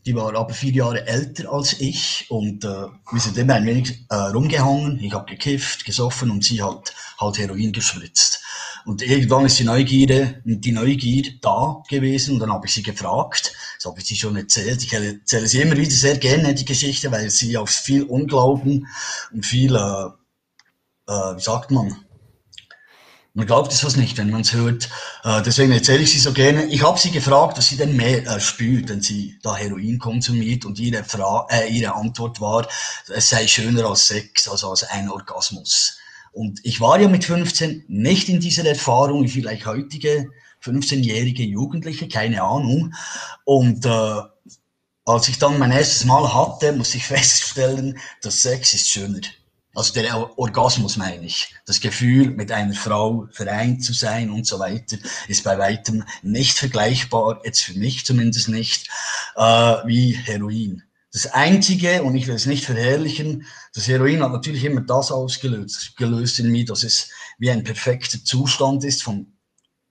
Die 0.08 0.16
war 0.16 0.36
aber 0.36 0.54
vier 0.56 0.72
Jahre 0.72 1.06
älter 1.06 1.52
als 1.52 1.80
ich 1.80 2.26
und 2.30 2.66
äh, 2.66 2.68
wir 2.68 3.20
sind 3.20 3.38
immer 3.38 3.54
ein 3.54 3.66
wenig 3.68 4.06
äh, 4.10 4.16
rumgehangen. 4.16 5.00
Ich 5.00 5.14
habe 5.14 5.26
gekifft, 5.26 5.86
gesoffen 5.86 6.32
und 6.32 6.44
sie 6.44 6.64
hat 6.64 6.96
halt 7.20 7.38
Heroin 7.38 7.72
gespritzt. 7.72 8.42
Und 8.86 9.04
irgendwann 9.04 9.46
ist 9.46 9.60
die 9.60 9.66
Neugierde, 9.66 10.42
die 10.46 10.72
Neugier 10.72 11.26
da 11.42 11.84
gewesen 11.88 12.34
und 12.34 12.40
dann 12.40 12.52
habe 12.52 12.66
ich 12.66 12.74
sie 12.74 12.82
gefragt. 12.82 13.54
Das 13.78 13.86
habe 13.86 14.00
ich 14.00 14.08
sie 14.08 14.16
schon 14.16 14.36
erzählt. 14.36 14.82
Ich 14.84 14.94
erzähle 14.94 15.48
sie 15.48 15.62
immer 15.62 15.78
wieder 15.78 15.92
sehr 15.92 16.18
gerne, 16.18 16.56
die 16.56 16.66
Geschichte, 16.66 17.12
weil 17.12 17.30
sie 17.30 17.56
auf 17.56 17.70
viel 17.70 18.04
Unglauben 18.04 18.88
und 19.32 19.46
viel, 19.46 19.76
äh, 19.76 20.06
äh, 21.10 21.36
wie 21.36 21.42
sagt 21.42 21.72
man, 21.72 21.96
man 23.34 23.46
glaubt 23.46 23.72
es 23.72 23.84
was 23.84 23.96
nicht, 23.96 24.18
wenn 24.18 24.30
man 24.32 24.42
es 24.42 24.54
hört. 24.54 24.90
Äh, 25.24 25.42
deswegen 25.44 25.72
erzähle 25.72 26.04
ich 26.04 26.12
sie 26.12 26.20
so 26.20 26.34
gerne. 26.34 26.66
Ich 26.66 26.84
habe 26.84 27.00
sie 27.00 27.12
gefragt, 27.12 27.58
was 27.58 27.68
sie 27.68 27.78
denn 27.78 27.96
mehr 27.96 28.26
äh, 28.26 28.40
spürt, 28.40 28.90
wenn 28.90 29.02
sie 29.02 29.40
da 29.42 29.56
Heroin 29.56 30.00
konsumiert 30.00 30.66
und 30.66 30.80
ihre, 30.80 31.04
Fra 31.04 31.48
äh, 31.50 31.68
ihre 31.70 31.96
Antwort 31.96 32.42
war, 32.42 32.68
es 33.08 33.30
sei 33.30 33.48
schöner 33.48 33.86
als 33.86 34.08
Sex, 34.08 34.48
also 34.48 34.70
als 34.70 34.84
ein 34.84 35.10
Orgasmus. 35.10 35.98
Und 36.32 36.60
ich 36.64 36.82
war 36.82 37.00
ja 37.00 37.08
mit 37.08 37.26
15 37.26 37.86
nicht 37.88 38.30
in 38.30 38.40
dieser 38.40 38.66
Erfahrung 38.66 39.24
wie 39.24 39.30
vielleicht 39.30 39.66
heutige 39.66 40.30
15-jährige 40.64 41.44
Jugendliche, 41.44 42.08
keine 42.08 42.44
Ahnung. 42.44 42.94
Und 43.46 43.86
äh, 43.86 44.22
als 45.06 45.28
ich 45.28 45.40
dann 45.40 45.58
mein 45.60 45.72
erstes 45.72 46.06
Mal 46.06 46.34
hatte, 46.34 46.74
muss 46.74 46.96
ich 46.96 47.06
feststellen, 47.06 48.00
dass 48.22 48.42
Sex 48.42 48.74
ist 48.74 48.90
schöner. 48.90 49.22
Also 49.80 49.94
der 49.94 50.38
Orgasmus 50.38 50.98
meine 50.98 51.26
ich. 51.26 51.56
Das 51.66 51.80
Gefühl, 51.80 52.32
mit 52.32 52.52
einer 52.52 52.74
Frau 52.74 53.30
vereint 53.32 53.82
zu 53.82 53.94
sein 53.94 54.30
und 54.30 54.46
so 54.46 54.60
weiter, 54.60 54.98
ist 55.30 55.46
bei 55.46 55.58
weitem 55.58 56.04
nicht 56.22 56.58
vergleichbar, 56.58 57.40
jetzt 57.46 57.62
für 57.62 57.80
mich 57.80 58.06
zumindest 58.06 58.50
nicht, 58.50 58.90
äh, 59.38 59.42
wie 59.86 60.12
Heroin. 60.12 60.84
Das 61.14 61.28
Einzige, 61.28 62.04
und 62.04 62.14
ich 62.18 62.28
will 62.28 62.36
es 62.36 62.46
nicht 62.46 62.66
verherrlichen, 62.66 63.46
das 63.74 63.88
Heroin 63.88 64.22
hat 64.22 64.34
natürlich 64.34 64.66
immer 64.66 64.82
das 64.82 65.14
ausgelöst 65.14 65.96
gelöst 65.96 66.40
in 66.40 66.52
mir, 66.52 66.66
dass 66.66 66.84
es 66.84 67.10
wie 67.38 67.50
ein 67.50 67.64
perfekter 67.64 68.22
Zustand 68.22 68.84
ist 68.84 69.02
von 69.02 69.28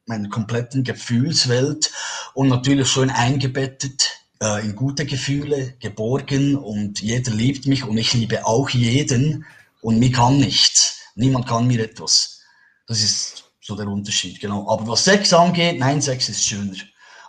meiner 0.04 0.28
kompletten 0.28 0.84
Gefühlswelt 0.84 1.92
und 2.34 2.48
natürlich 2.48 2.88
schön 2.88 3.08
eingebettet 3.08 4.18
äh, 4.42 4.66
in 4.66 4.76
gute 4.76 5.06
Gefühle, 5.06 5.76
geborgen 5.80 6.56
und 6.56 7.00
jeder 7.00 7.32
liebt 7.32 7.64
mich 7.64 7.84
und 7.84 7.96
ich 7.96 8.12
liebe 8.12 8.44
auch 8.44 8.68
jeden 8.68 9.46
und 9.82 9.98
mir 9.98 10.12
kann 10.12 10.38
nichts. 10.38 11.00
Niemand 11.14 11.46
kann 11.46 11.66
mir 11.66 11.82
etwas. 11.82 12.40
Das 12.86 13.02
ist 13.02 13.44
so 13.60 13.76
der 13.76 13.88
Unterschied, 13.88 14.40
genau. 14.40 14.68
Aber 14.70 14.86
was 14.86 15.04
Sex 15.04 15.32
angeht, 15.32 15.78
nein, 15.78 16.00
Sex 16.00 16.28
ist 16.28 16.44
schöner 16.44 16.76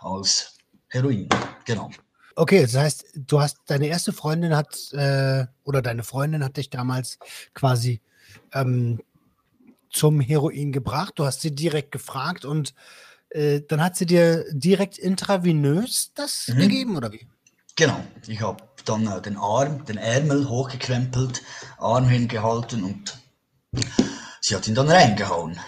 als 0.00 0.56
Heroin, 0.88 1.28
genau. 1.64 1.90
Okay, 2.36 2.62
das 2.62 2.74
heißt, 2.74 3.04
du 3.14 3.40
hast 3.40 3.58
deine 3.66 3.88
erste 3.88 4.12
Freundin 4.12 4.56
hat 4.56 4.92
äh, 4.92 5.44
oder 5.64 5.82
deine 5.82 6.02
Freundin 6.02 6.42
hat 6.42 6.56
dich 6.56 6.70
damals 6.70 7.18
quasi 7.54 8.00
ähm, 8.54 9.00
zum 9.90 10.20
Heroin 10.20 10.72
gebracht. 10.72 11.14
Du 11.16 11.24
hast 11.24 11.42
sie 11.42 11.54
direkt 11.54 11.92
gefragt 11.92 12.44
und 12.44 12.74
äh, 13.30 13.60
dann 13.68 13.82
hat 13.82 13.96
sie 13.96 14.06
dir 14.06 14.46
direkt 14.52 14.98
intravenös 14.98 16.12
das 16.14 16.48
mhm. 16.48 16.58
gegeben 16.58 16.96
oder 16.96 17.12
wie? 17.12 17.26
Genau, 17.80 18.04
ich 18.26 18.42
habe 18.42 18.62
dann 18.84 19.06
äh, 19.06 19.22
den 19.22 19.38
Arm, 19.38 19.86
den 19.86 19.96
Ärmel 19.96 20.50
hochgekrempelt, 20.50 21.40
Arm 21.78 22.10
hingehalten 22.10 22.84
und 22.84 23.18
sie 24.42 24.54
hat 24.54 24.68
ihn 24.68 24.74
dann 24.74 24.90
reingehauen. 24.90 25.58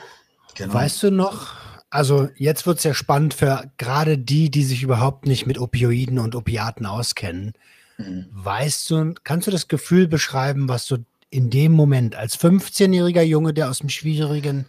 Genau. 0.54 0.74
Weißt 0.74 1.04
du 1.04 1.10
noch, 1.10 1.54
also 1.88 2.28
jetzt 2.36 2.66
wird 2.66 2.76
es 2.76 2.84
ja 2.84 2.92
spannend 2.92 3.32
für 3.32 3.72
gerade 3.78 4.18
die, 4.18 4.50
die 4.50 4.62
sich 4.62 4.82
überhaupt 4.82 5.24
nicht 5.24 5.46
mit 5.46 5.58
Opioiden 5.58 6.18
und 6.18 6.34
Opiaten 6.34 6.84
auskennen. 6.84 7.54
Mhm. 7.96 8.26
Weißt 8.30 8.90
du, 8.90 9.14
kannst 9.24 9.46
du 9.46 9.50
das 9.50 9.68
Gefühl 9.68 10.06
beschreiben, 10.06 10.68
was 10.68 10.84
du 10.84 10.98
in 11.30 11.48
dem 11.48 11.72
Moment 11.72 12.14
als 12.14 12.38
15-jähriger 12.38 13.22
Junge, 13.22 13.54
der 13.54 13.70
aus 13.70 13.80
einem 13.80 13.88
schwierigen 13.88 14.66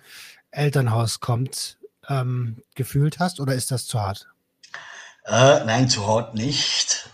Elternhaus 0.51 1.19
kommt, 1.19 1.77
ähm, 2.07 2.63
gefühlt 2.75 3.19
hast 3.19 3.41
oder 3.41 3.53
ist 3.53 3.69
das 3.69 3.85
zu 3.85 3.99
hart? 3.99 4.29
Äh, 5.25 5.65
nein, 5.65 5.89
zu 5.89 6.07
hart 6.07 6.35
nicht. 6.35 7.09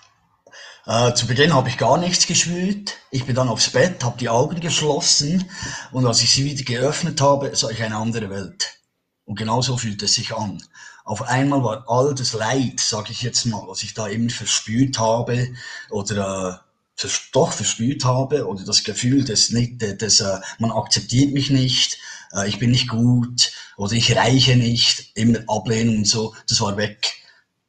Äh, 0.90 1.14
zu 1.14 1.28
Beginn 1.28 1.54
habe 1.54 1.70
ich 1.70 1.78
gar 1.78 2.00
nichts 2.00 2.26
gespürt. 2.26 2.96
Ich 3.12 3.28
bin 3.28 3.36
dann 3.36 3.48
aufs 3.48 3.70
Bett, 3.70 4.04
habe 4.04 4.18
die 4.18 4.28
Augen 4.28 4.60
geschlossen 4.60 5.48
und 5.92 6.08
als 6.08 6.24
ich 6.24 6.34
sie 6.34 6.46
wieder 6.46 6.64
geöffnet 6.64 7.22
habe, 7.22 7.56
sah 7.56 7.70
ich 7.70 7.84
eine 7.84 7.98
andere 7.98 8.32
Welt. 8.32 8.80
Und 9.24 9.38
genauso 9.38 9.78
fühlt 9.78 10.02
es 10.02 10.16
sich 10.16 10.36
an. 10.36 10.64
auf 11.06 11.22
einmal 11.22 11.64
war 11.64 11.84
all 11.88 12.16
das 12.16 12.34
Leid, 12.34 12.80
sage 12.80 13.12
ich 13.12 13.22
jetzt 13.22 13.46
mal, 13.46 13.62
was 13.68 13.84
ich 13.84 13.94
da 13.94 14.08
eben 14.10 14.32
verspürt 14.32 14.98
habe 14.98 15.50
oder 15.92 16.66
äh, 17.04 17.08
doch 17.34 17.52
verspürt 17.52 18.04
habe 18.04 18.48
oder 18.48 18.64
das 18.64 18.84
Gefühl, 18.84 19.24
dass 19.24 19.52
nicht, 19.52 19.84
dass 20.02 20.22
äh, 20.22 20.40
man 20.58 20.72
akzeptiert 20.72 21.34
mich 21.34 21.52
nicht, 21.52 22.00
äh, 22.34 22.50
ich 22.50 22.58
bin 22.58 22.72
nicht 22.72 22.88
gut 22.90 23.52
oder 23.78 23.94
ich 23.94 24.16
reiche 24.16 24.56
nicht, 24.56 25.12
immer 25.14 25.38
ablehnen 25.48 26.00
und 26.00 26.08
so, 26.08 26.34
das 26.48 26.62
war 26.62 26.78
weg. 26.78 27.14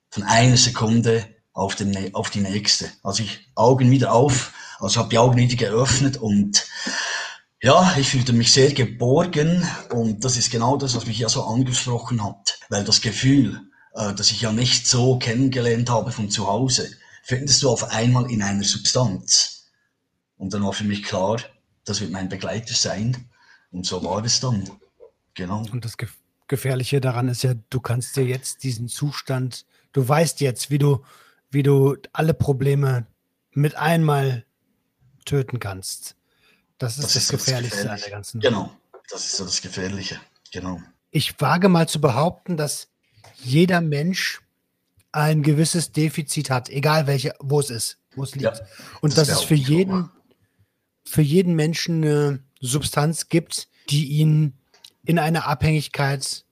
Von 0.08 0.22
einer 0.22 0.56
Sekunde 0.56 1.28
auf, 1.52 1.74
den, 1.74 2.14
auf 2.14 2.30
die 2.30 2.40
nächste. 2.40 2.90
Also 3.02 3.22
ich 3.22 3.50
Augen 3.54 3.90
wieder 3.90 4.12
auf, 4.12 4.52
also 4.78 5.00
habe 5.00 5.10
die 5.10 5.18
Augen 5.18 5.36
wieder 5.36 5.56
geöffnet 5.56 6.16
und 6.16 6.66
ja, 7.62 7.94
ich 7.98 8.08
fühlte 8.08 8.32
mich 8.32 8.52
sehr 8.52 8.72
geborgen 8.72 9.66
und 9.92 10.24
das 10.24 10.38
ist 10.38 10.50
genau 10.50 10.76
das, 10.76 10.94
was 10.94 11.06
mich 11.06 11.18
ja 11.18 11.28
so 11.28 11.44
angesprochen 11.44 12.24
hat. 12.24 12.58
Weil 12.70 12.84
das 12.84 13.02
Gefühl, 13.02 13.60
äh, 13.94 14.14
das 14.14 14.30
ich 14.30 14.40
ja 14.40 14.52
nicht 14.52 14.86
so 14.86 15.18
kennengelernt 15.18 15.90
habe 15.90 16.10
von 16.10 16.30
zu 16.30 16.46
Hause, 16.46 16.90
findest 17.22 17.62
du 17.62 17.70
auf 17.70 17.90
einmal 17.90 18.30
in 18.30 18.42
einer 18.42 18.64
Substanz. 18.64 19.70
Und 20.38 20.54
dann 20.54 20.64
war 20.64 20.72
für 20.72 20.84
mich 20.84 21.02
klar, 21.02 21.38
das 21.84 22.00
wird 22.00 22.12
mein 22.12 22.30
Begleiter 22.30 22.72
sein. 22.72 23.28
Und 23.70 23.84
so 23.84 24.02
war 24.02 24.24
es 24.24 24.40
dann. 24.40 24.70
Genau. 25.34 25.64
Und 25.70 25.84
das 25.84 25.96
Gefährliche 26.48 27.00
daran 27.00 27.28
ist 27.28 27.42
ja, 27.42 27.54
du 27.68 27.80
kannst 27.80 28.16
dir 28.16 28.24
jetzt 28.24 28.62
diesen 28.62 28.88
Zustand, 28.88 29.66
du 29.92 30.06
weißt 30.06 30.40
jetzt, 30.40 30.70
wie 30.70 30.78
du, 30.78 31.04
wie 31.50 31.62
du 31.62 31.96
alle 32.12 32.34
Probleme 32.34 33.06
mit 33.52 33.74
einmal 33.76 34.44
töten 35.24 35.58
kannst. 35.58 36.16
Das 36.78 36.92
ist 36.96 37.04
das, 37.04 37.14
das 37.14 37.22
ist 37.24 37.30
Gefährlichste 37.30 37.78
gefährlich. 37.78 38.02
an 38.04 38.08
der 38.08 38.16
ganzen 38.16 38.40
Genau, 38.40 38.72
das 39.10 39.26
ist 39.26 39.36
so 39.36 39.44
das 39.44 39.60
Gefährliche. 39.60 40.20
Genau. 40.52 40.80
Ich 41.10 41.40
wage 41.40 41.68
mal 41.68 41.88
zu 41.88 42.00
behaupten, 42.00 42.56
dass 42.56 42.88
jeder 43.42 43.80
Mensch 43.80 44.40
ein 45.12 45.42
gewisses 45.42 45.92
Defizit 45.92 46.50
hat, 46.50 46.68
egal 46.68 47.06
welche, 47.06 47.34
wo 47.40 47.60
es 47.60 47.70
ist, 47.70 47.98
wo 48.14 48.22
es 48.22 48.34
liegt. 48.34 48.58
Ja, 48.58 48.66
Und 49.00 49.16
das 49.16 49.28
dass 49.28 49.38
es 49.38 49.44
für 49.44 49.54
jeden, 49.54 50.08
für 51.04 51.22
jeden 51.22 51.54
Menschen 51.54 52.04
eine 52.04 52.44
Substanz 52.60 53.28
gibt, 53.28 53.68
die 53.88 54.06
ihn 54.06 54.54
in 55.04 55.18
eine 55.18 55.46
Abhängigkeit 55.46 56.44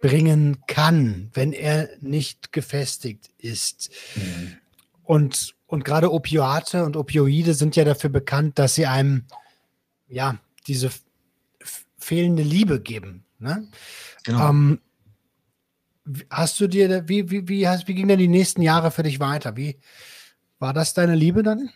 bringen 0.00 0.64
kann, 0.66 1.30
wenn 1.34 1.52
er 1.52 1.88
nicht 2.00 2.52
gefestigt 2.52 3.30
ist. 3.38 3.90
Mhm. 4.16 4.56
Und 5.02 5.54
und 5.70 5.84
gerade 5.84 6.12
Opioate 6.12 6.84
und 6.84 6.96
Opioide 6.96 7.54
sind 7.54 7.76
ja 7.76 7.84
dafür 7.84 8.10
bekannt, 8.10 8.58
dass 8.58 8.74
sie 8.74 8.86
einem 8.86 9.24
ja 10.08 10.36
diese 10.66 10.90
fehlende 11.96 12.42
Liebe 12.42 12.80
geben. 12.80 13.24
Ne? 13.38 13.68
Genau. 14.24 14.48
Ähm, 14.48 14.80
hast 16.28 16.58
du 16.58 16.66
dir, 16.66 17.08
wie, 17.08 17.30
wie, 17.30 17.46
wie, 17.46 17.68
hast, 17.68 17.86
wie 17.86 17.94
ging 17.94 18.08
denn 18.08 18.18
die 18.18 18.26
nächsten 18.26 18.62
Jahre 18.62 18.90
für 18.90 19.04
dich 19.04 19.20
weiter? 19.20 19.56
Wie 19.56 19.78
war 20.58 20.72
das 20.72 20.92
deine 20.92 21.14
Liebe 21.14 21.44
dann? 21.44 21.70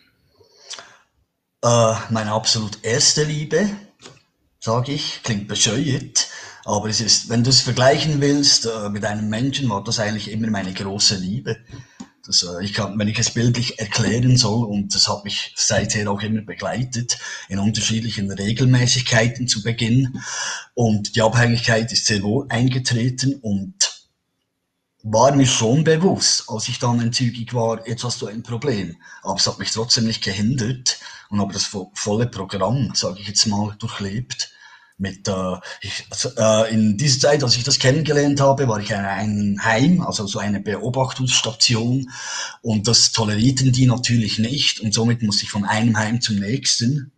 Äh, 1.63 1.95
meine 2.09 2.33
absolut 2.33 2.83
erste 2.83 3.23
Liebe, 3.23 3.69
sage 4.59 4.91
ich, 4.91 5.23
klingt 5.23 5.47
bescheuert, 5.47 6.27
aber 6.65 6.89
es 6.89 6.99
ist, 6.99 7.29
wenn 7.29 7.43
du 7.43 7.51
es 7.51 7.61
vergleichen 7.61 8.19
willst 8.19 8.65
äh, 8.65 8.89
mit 8.89 9.05
einem 9.05 9.29
Menschen, 9.29 9.69
war 9.69 9.83
das 9.83 9.99
eigentlich 9.99 10.31
immer 10.31 10.49
meine 10.49 10.73
große 10.73 11.15
Liebe. 11.15 11.57
Das, 12.25 12.41
äh, 12.41 12.65
ich 12.65 12.73
kann, 12.73 12.97
wenn 12.97 13.07
ich 13.07 13.19
es 13.19 13.29
bildlich 13.29 13.77
erklären 13.77 14.35
soll, 14.35 14.65
und 14.65 14.95
das 14.95 15.07
hat 15.07 15.23
mich 15.23 15.53
seither 15.55 16.09
auch 16.09 16.21
immer 16.21 16.41
begleitet, 16.41 17.19
in 17.49 17.59
unterschiedlichen 17.59 18.31
Regelmäßigkeiten 18.31 19.47
zu 19.47 19.61
Beginn. 19.61 20.19
Und 20.73 21.15
die 21.15 21.21
Abhängigkeit 21.21 21.91
ist 21.91 22.07
sehr 22.07 22.23
wohl 22.23 22.47
eingetreten 22.49 23.35
und 23.35 23.75
war 25.03 25.35
mir 25.35 25.45
schon 25.45 25.83
bewusst, 25.83 26.45
als 26.47 26.67
ich 26.67 26.79
dann 26.79 26.99
entzügig 26.99 27.53
war, 27.53 27.87
jetzt 27.87 28.03
hast 28.03 28.23
du 28.23 28.25
ein 28.25 28.41
Problem. 28.41 28.95
Aber 29.21 29.35
es 29.35 29.45
hat 29.45 29.59
mich 29.59 29.69
trotzdem 29.69 30.05
nicht 30.05 30.23
gehindert 30.23 30.97
und 31.29 31.39
habe 31.39 31.53
das 31.53 31.69
volle 31.93 32.25
Programm, 32.25 32.95
sage 32.95 33.19
ich 33.19 33.27
jetzt 33.27 33.45
mal, 33.45 33.75
durchlebt 33.77 34.54
mit 34.97 35.27
äh, 35.27 35.55
ich, 35.81 36.05
also, 36.09 36.29
äh, 36.37 36.73
in 36.73 36.97
dieser 36.97 37.19
Zeit, 37.19 37.43
als 37.43 37.57
ich 37.57 37.63
das 37.63 37.79
kennengelernt 37.79 38.39
habe, 38.39 38.67
war 38.67 38.79
ich 38.79 38.91
in 38.91 38.97
einem 38.97 39.63
Heim, 39.63 40.01
also 40.01 40.25
so 40.25 40.39
eine 40.39 40.61
Beobachtungsstation. 40.61 42.09
Und 42.61 42.87
das 42.87 43.11
tolerierten 43.11 43.71
die 43.71 43.87
natürlich 43.87 44.39
nicht. 44.39 44.79
Und 44.79 44.93
somit 44.93 45.21
musste 45.21 45.43
ich 45.43 45.51
von 45.51 45.65
einem 45.65 45.97
Heim 45.97 46.21
zum 46.21 46.37
nächsten. 46.37 47.11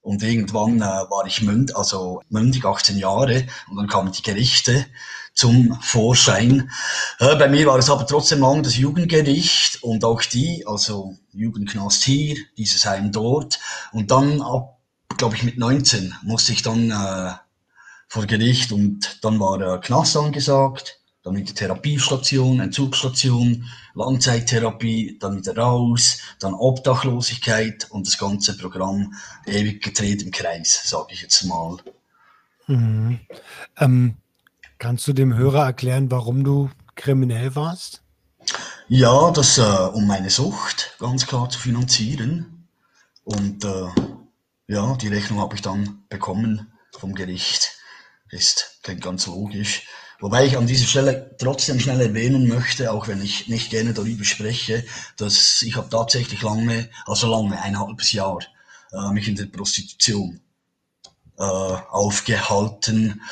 Und 0.00 0.22
irgendwann 0.22 0.80
äh, 0.80 0.84
war 0.84 1.26
ich 1.26 1.42
münd, 1.42 1.76
also 1.76 2.22
mündig, 2.28 2.64
18 2.64 2.98
Jahre. 2.98 3.46
Und 3.68 3.76
dann 3.76 3.88
kamen 3.88 4.12
die 4.12 4.22
Gerichte 4.22 4.86
zum 5.34 5.76
Vorschein. 5.82 6.70
Äh, 7.18 7.34
bei 7.36 7.48
mir 7.48 7.66
war 7.66 7.78
es 7.78 7.90
aber 7.90 8.06
trotzdem 8.06 8.40
lang 8.40 8.62
das 8.62 8.76
Jugendgericht. 8.76 9.82
Und 9.82 10.04
auch 10.04 10.22
die, 10.22 10.64
also 10.66 11.16
Jugendknast 11.32 12.04
hier, 12.04 12.36
dieses 12.56 12.86
Heim 12.86 13.10
dort. 13.10 13.58
Und 13.90 14.12
dann 14.12 14.40
ab 14.40 14.77
glaube 15.18 15.36
ich, 15.36 15.42
mit 15.42 15.58
19 15.58 16.14
musste 16.22 16.52
ich 16.52 16.62
dann 16.62 16.90
äh, 16.90 17.32
vor 18.08 18.26
Gericht 18.26 18.72
und 18.72 19.18
dann 19.22 19.38
war 19.38 19.60
äh, 19.60 19.78
Knast 19.80 20.16
angesagt, 20.16 21.00
dann 21.22 21.36
wieder 21.36 21.54
Therapiestation, 21.54 22.60
Entzugsstation, 22.60 23.66
Langzeittherapie, 23.94 25.18
dann 25.20 25.36
wieder 25.36 25.56
raus, 25.56 26.18
dann 26.40 26.54
Obdachlosigkeit 26.54 27.88
und 27.90 28.06
das 28.06 28.16
ganze 28.16 28.56
Programm 28.56 29.14
ewig 29.44 29.82
gedreht 29.82 30.22
im 30.22 30.30
Kreis, 30.30 30.88
sage 30.88 31.08
ich 31.10 31.22
jetzt 31.22 31.44
mal. 31.44 31.76
Mhm. 32.66 33.20
Ähm, 33.76 34.16
kannst 34.78 35.06
du 35.08 35.12
dem 35.12 35.36
Hörer 35.36 35.64
erklären, 35.64 36.10
warum 36.10 36.44
du 36.44 36.70
kriminell 36.94 37.54
warst? 37.54 38.02
Ja, 38.88 39.30
das 39.32 39.58
äh, 39.58 39.62
um 39.62 40.06
meine 40.06 40.30
Sucht 40.30 40.96
ganz 40.98 41.26
klar 41.26 41.50
zu 41.50 41.58
finanzieren. 41.58 42.66
Und 43.24 43.64
äh, 43.64 43.88
ja, 44.68 44.94
die 44.96 45.08
Rechnung 45.08 45.40
habe 45.40 45.56
ich 45.56 45.62
dann 45.62 46.04
bekommen 46.08 46.72
vom 46.96 47.14
Gericht. 47.14 47.72
Ist, 48.30 48.78
klingt 48.82 49.02
ganz 49.02 49.26
logisch. 49.26 49.88
Wobei 50.20 50.44
ich 50.44 50.58
an 50.58 50.66
dieser 50.66 50.86
Stelle 50.86 51.34
trotzdem 51.38 51.80
schnell 51.80 52.00
erwähnen 52.00 52.46
möchte, 52.46 52.92
auch 52.92 53.08
wenn 53.08 53.22
ich 53.22 53.48
nicht 53.48 53.70
gerne 53.70 53.94
darüber 53.94 54.24
spreche, 54.24 54.84
dass 55.16 55.62
ich 55.62 55.76
habe 55.76 55.88
tatsächlich 55.88 56.42
lange, 56.42 56.90
also 57.06 57.28
lange, 57.28 57.60
ein 57.62 57.78
halbes 57.78 58.12
Jahr, 58.12 58.38
äh, 58.92 59.12
mich 59.12 59.28
in 59.28 59.36
der 59.36 59.46
Prostitution 59.46 60.40
äh, 61.38 61.42
aufgehalten. 61.42 63.22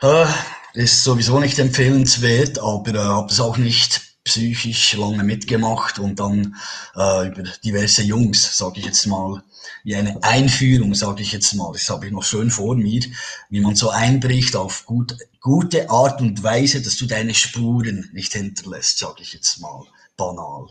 Äh, 0.00 0.26
ist 0.74 1.02
sowieso 1.04 1.40
nicht 1.40 1.58
empfehlenswert, 1.58 2.58
aber 2.60 2.94
äh, 2.94 2.98
habe 2.98 3.32
es 3.32 3.40
auch 3.40 3.58
nicht 3.58 4.07
psychisch 4.28 4.92
lange 4.94 5.24
mitgemacht 5.24 5.98
und 5.98 6.20
dann 6.20 6.56
äh, 6.94 7.28
über 7.28 7.42
diverse 7.64 8.02
Jungs, 8.02 8.56
sage 8.56 8.80
ich 8.80 8.86
jetzt 8.86 9.06
mal, 9.06 9.42
wie 9.84 9.96
eine 9.96 10.22
Einführung, 10.22 10.94
sage 10.94 11.22
ich 11.22 11.32
jetzt 11.32 11.54
mal, 11.54 11.72
das 11.72 11.88
habe 11.88 12.06
ich 12.06 12.12
noch 12.12 12.24
schön 12.24 12.50
vor 12.50 12.76
mir, 12.76 13.02
wie 13.48 13.60
man 13.60 13.74
so 13.74 13.90
einbricht 13.90 14.54
auf 14.54 14.84
gut, 14.84 15.16
gute 15.40 15.88
Art 15.90 16.20
und 16.20 16.42
Weise, 16.42 16.82
dass 16.82 16.96
du 16.96 17.06
deine 17.06 17.34
Spuren 17.34 18.10
nicht 18.12 18.32
hinterlässt, 18.32 18.98
sage 18.98 19.22
ich 19.22 19.32
jetzt 19.32 19.60
mal, 19.60 19.84
banal. 20.16 20.66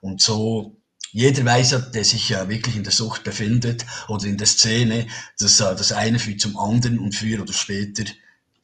Und 0.00 0.20
so 0.20 0.76
jeder 1.10 1.44
weiß, 1.44 1.92
der 1.92 2.04
sich 2.04 2.28
ja 2.28 2.48
wirklich 2.48 2.76
in 2.76 2.82
der 2.82 2.92
Sucht 2.92 3.22
befindet 3.22 3.86
oder 4.08 4.24
in 4.24 4.36
der 4.36 4.48
Szene, 4.48 5.06
dass 5.38 5.60
äh, 5.60 5.74
das 5.76 5.92
eine 5.92 6.18
führt 6.18 6.40
zum 6.40 6.56
anderen 6.56 6.98
und 6.98 7.14
früher 7.14 7.42
oder 7.42 7.52
später 7.52 8.04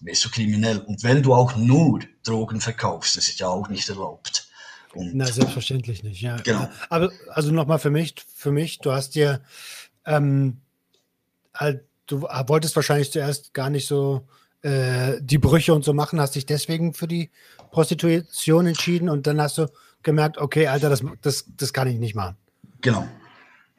wirst 0.01 0.25
du 0.25 0.31
kriminell. 0.31 0.79
Und 0.79 1.03
wenn 1.03 1.23
du 1.23 1.35
auch 1.35 1.57
nur 1.57 2.01
Drogen 2.25 2.61
verkaufst, 2.61 3.17
das 3.17 3.29
ist 3.29 3.41
ja 3.41 3.49
auch 3.49 3.69
nicht 3.69 3.89
erlaubt. 3.89 4.49
Und 4.95 5.15
Na, 5.15 5.27
selbstverständlich 5.27 6.03
nicht, 6.03 6.21
ja. 6.21 6.37
Genau. 6.39 6.69
Aber 6.89 7.13
also 7.29 7.53
nochmal 7.53 7.79
für 7.79 7.91
mich, 7.91 8.15
für 8.35 8.51
mich, 8.51 8.81
du 8.81 8.93
hast 8.93 9.15
dir, 9.15 9.41
ähm, 10.05 10.61
halt, 11.55 11.85
du 12.07 12.23
wolltest 12.23 12.75
wahrscheinlich 12.75 13.13
zuerst 13.13 13.55
gar 13.55 13.71
nicht 13.71 13.87
so 13.87 14.27
äh, 14.63 15.19
die 15.21 15.39
Brüche 15.39 15.75
und 15.75 15.85
so 15.85 15.93
machen, 15.93 16.21
hast 16.21 16.35
dich 16.35 16.45
deswegen 16.45 16.93
für 16.93 17.07
die 17.07 17.31
Prostitution 17.71 18.67
entschieden 18.67 19.09
und 19.09 19.27
dann 19.27 19.41
hast 19.41 19.59
du 19.59 19.69
gemerkt, 20.03 20.39
okay, 20.39 20.67
Alter, 20.67 20.91
das, 20.91 21.03
das, 21.23 21.45
das 21.57 21.73
kann 21.73 21.87
ich 21.89 21.99
nicht 21.99 22.15
machen. 22.15 22.37
Genau. 22.81 23.07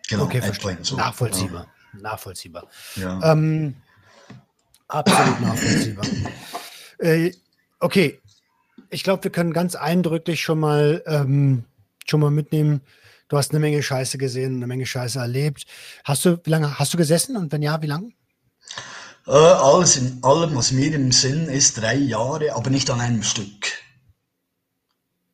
Genau, 0.07 0.23
okay, 0.23 0.41
verstehe. 0.41 0.77
So. 0.81 0.95
Nachvollziehbar. 0.95 1.67
Ja. 1.93 1.99
Nachvollziehbar. 2.01 2.67
Ja. 2.95 3.31
Ähm, 3.31 3.75
absolut 4.91 5.41
nachvollziehbar. 5.41 6.06
Äh, 6.99 7.32
okay, 7.80 8.19
ich 8.89 9.04
glaube, 9.04 9.23
wir 9.23 9.32
können 9.32 9.54
ganz 9.54 9.75
eindrücklich 9.75 10.41
schon 10.41 10.60
mal, 10.60 11.04
ähm, 11.06 11.65
schon 12.06 12.19
mal 12.19 12.32
mitnehmen. 12.32 12.82
Du 13.27 13.38
hast 13.38 13.51
eine 13.51 13.60
Menge 13.60 13.82
Scheiße 13.82 14.17
gesehen, 14.17 14.58
eine 14.58 14.67
Menge 14.67 14.86
Scheiße 14.86 15.17
erlebt. 15.17 15.65
Hast 16.04 16.25
du, 16.25 16.39
wie 16.43 16.49
lange 16.49 16.77
hast 16.77 16.93
du 16.93 16.97
gesessen 16.97 17.38
und 17.38 17.51
wenn 17.51 17.62
ja, 17.62 17.82
wie 17.82 17.88
lange? 17.88 18.12
Äh, 19.27 19.32
alles 19.32 19.97
in 19.97 20.19
allem, 20.23 20.56
was 20.56 20.71
mir 20.71 20.93
im 20.93 21.12
Sinn 21.12 21.47
ist, 21.47 21.80
drei 21.82 21.95
Jahre, 21.95 22.54
aber 22.54 22.69
nicht 22.69 22.89
an 22.89 22.99
einem 22.99 23.23
Stück. 23.23 23.71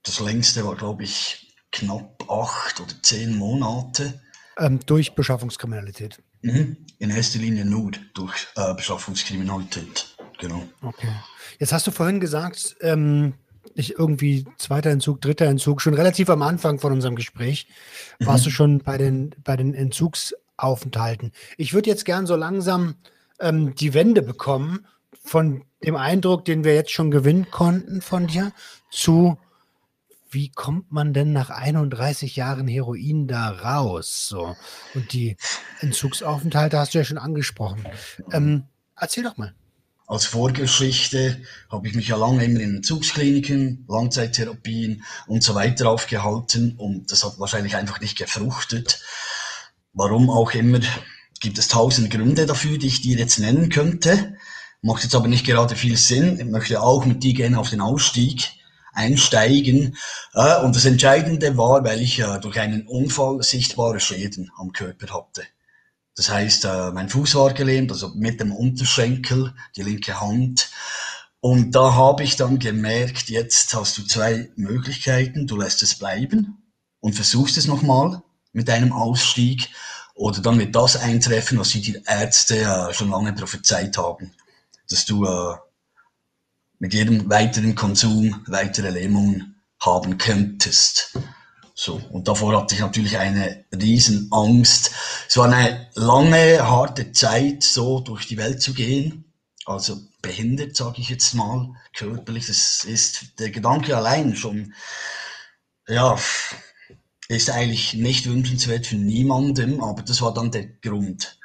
Das 0.03 0.19
längste 0.19 0.65
war, 0.65 0.75
glaube 0.75 1.03
ich, 1.03 1.55
knapp 1.71 2.29
acht 2.29 2.79
oder 2.79 2.93
zehn 3.01 3.35
Monate. 3.35 4.21
Ähm, 4.57 4.79
durch 4.85 5.15
Beschaffungskriminalität. 5.15 6.21
Mhm. 6.41 6.77
In 6.99 7.09
erster 7.09 7.39
Linie 7.39 7.65
nur 7.65 7.91
durch 8.13 8.47
äh, 8.55 8.73
Beschaffungskriminalität. 8.73 10.15
genau. 10.39 10.63
Okay. 10.81 11.09
Jetzt 11.59 11.73
hast 11.73 11.87
du 11.87 11.91
vorhin 11.91 12.19
gesagt, 12.19 12.75
ähm, 12.81 13.33
ich 13.75 13.97
irgendwie 13.97 14.45
zweiter 14.57 14.89
Entzug, 14.89 15.21
dritter 15.21 15.45
Entzug, 15.45 15.81
schon 15.81 15.93
relativ 15.93 16.29
am 16.29 16.41
Anfang 16.41 16.79
von 16.79 16.91
unserem 16.91 17.15
Gespräch 17.15 17.67
warst 18.19 18.43
mhm. 18.43 18.49
du 18.49 18.51
schon 18.51 18.79
bei 18.79 18.97
den, 18.97 19.35
bei 19.43 19.55
den 19.55 19.73
Entzugsaufenthalten. 19.73 21.31
Ich 21.57 21.73
würde 21.73 21.89
jetzt 21.89 22.05
gern 22.05 22.25
so 22.25 22.35
langsam 22.35 22.95
ähm, 23.39 23.75
die 23.75 23.93
Wende 23.93 24.21
bekommen 24.21 24.85
von 25.23 25.63
dem 25.83 25.95
Eindruck, 25.95 26.45
den 26.45 26.63
wir 26.63 26.73
jetzt 26.73 26.91
schon 26.91 27.11
gewinnen 27.11 27.51
konnten 27.51 28.01
von 28.01 28.27
dir, 28.27 28.51
zu 28.89 29.37
wie 30.29 30.49
kommt 30.49 30.91
man 30.91 31.13
denn 31.13 31.33
nach 31.33 31.49
31 31.49 32.35
Jahren 32.35 32.67
Heroin 32.67 33.27
da 33.27 33.49
raus? 33.49 34.27
So. 34.27 34.55
Und 34.93 35.13
die 35.13 35.37
Entzugsaufenthalte 35.79 36.77
hast 36.77 36.93
du 36.93 36.99
ja 36.99 37.03
schon 37.03 37.17
angesprochen. 37.17 37.85
Ähm, 38.31 38.63
erzähl 38.95 39.23
doch 39.23 39.37
mal. 39.37 39.53
Als 40.05 40.25
Vorgeschichte 40.25 41.41
habe 41.69 41.87
ich 41.87 41.93
mich 41.93 42.07
ja 42.07 42.15
lange 42.15 42.45
immer 42.45 42.61
in 42.61 42.77
Entzugskliniken, 42.77 43.85
Langzeittherapien 43.89 45.03
und 45.27 45.43
so 45.43 45.53
weiter 45.53 45.89
aufgehalten 45.89 46.75
und 46.77 47.11
das 47.11 47.25
hat 47.25 47.39
wahrscheinlich 47.39 47.75
einfach 47.75 47.99
nicht 47.99 48.17
gefruchtet. 48.17 49.01
Warum 49.91 50.29
auch 50.29 50.53
immer, 50.53 50.79
gibt 51.41 51.57
es 51.57 51.67
tausend 51.67 52.09
Gründe 52.09 52.45
dafür, 52.45 52.77
die 52.77 52.87
ich 52.87 53.01
dir 53.01 53.17
jetzt 53.17 53.39
nennen 53.39 53.69
könnte. 53.69 54.37
Macht 54.81 55.03
jetzt 55.03 55.15
aber 55.15 55.27
nicht 55.27 55.45
gerade 55.45 55.75
viel 55.75 55.97
Sinn. 55.97 56.39
Ich 56.39 56.45
möchte 56.45 56.81
auch 56.81 57.05
mit 57.05 57.23
dir 57.23 57.33
gerne 57.33 57.59
auf 57.59 57.69
den 57.69 57.81
Ausstieg 57.81 58.57
einsteigen. 58.97 59.95
Äh, 60.33 60.57
und 60.61 60.75
das 60.75 60.85
Entscheidende 60.85 61.55
war, 61.57 61.83
weil 61.83 62.01
ich 62.01 62.19
äh, 62.19 62.39
durch 62.39 62.59
einen 62.59 62.87
Unfall 62.87 63.41
sichtbare 63.43 63.99
Schäden 63.99 64.51
am 64.57 64.73
Körper 64.73 65.13
hatte. 65.13 65.43
Das 66.15 66.29
heißt, 66.29 66.65
äh, 66.65 66.91
mein 66.91 67.09
Fuß 67.09 67.35
war 67.35 67.53
gelähmt, 67.53 67.91
also 67.91 68.09
mit 68.09 68.39
dem 68.39 68.51
Unterschenkel, 68.51 69.53
die 69.75 69.83
linke 69.83 70.19
Hand. 70.19 70.69
Und 71.39 71.75
da 71.75 71.93
habe 71.93 72.23
ich 72.23 72.35
dann 72.35 72.57
gemerkt, 72.57 73.29
jetzt 73.29 73.73
hast 73.75 73.97
du 73.97 74.03
zwei 74.03 74.49
Möglichkeiten. 74.55 75.45
Du 75.45 75.55
lässt 75.55 75.83
es 75.83 75.95
bleiben 75.95 76.57
und 76.99 77.13
versuchst 77.13 77.57
es 77.57 77.67
nochmal 77.67 78.23
mit 78.51 78.69
einem 78.69 78.91
Ausstieg 78.91 79.69
oder 80.15 80.41
dann 80.41 80.57
wird 80.57 80.75
das 80.75 80.97
eintreffen, 80.97 81.59
was 81.59 81.69
die 81.69 82.01
Ärzte 82.07 82.61
äh, 82.61 82.93
schon 82.93 83.11
lange 83.11 83.33
prophezeit 83.33 83.97
haben, 83.99 84.31
dass 84.89 85.05
du 85.05 85.25
äh, 85.25 85.55
mit 86.79 86.93
jedem 86.93 87.29
weiteren 87.29 87.75
Konsum 87.75 88.43
weitere 88.47 88.89
Lähmungen 88.89 89.55
haben 89.79 90.17
könntest. 90.17 91.17
So, 91.73 92.01
und 92.11 92.27
davor 92.27 92.59
hatte 92.59 92.73
ich 92.73 92.81
natürlich 92.81 93.17
eine 93.17 93.65
riesen 93.71 94.29
Angst. 94.31 94.91
Es 95.29 95.37
war 95.37 95.45
eine 95.45 95.89
lange, 95.93 96.67
harte 96.67 97.11
Zeit, 97.11 97.61
so 97.63 97.99
durch 97.99 98.27
die 98.27 98.37
Welt 98.37 98.61
zu 98.61 98.73
gehen. 98.73 99.25
Also 99.65 99.97
behindert, 100.21 100.75
sage 100.75 101.01
ich 101.01 101.09
jetzt 101.09 101.35
mal, 101.35 101.69
körperlich. 101.95 102.47
Das 102.47 102.83
ist 102.83 103.39
der 103.39 103.51
Gedanke 103.51 103.95
allein 103.95 104.35
schon, 104.35 104.73
ja, 105.87 106.17
ist 107.27 107.49
eigentlich 107.49 107.93
nicht 107.93 108.25
wünschenswert 108.25 108.87
für 108.87 108.95
niemandem, 108.95 109.83
aber 109.83 110.01
das 110.01 110.21
war 110.21 110.33
dann 110.33 110.51
der 110.51 110.65
Grund. 110.65 111.37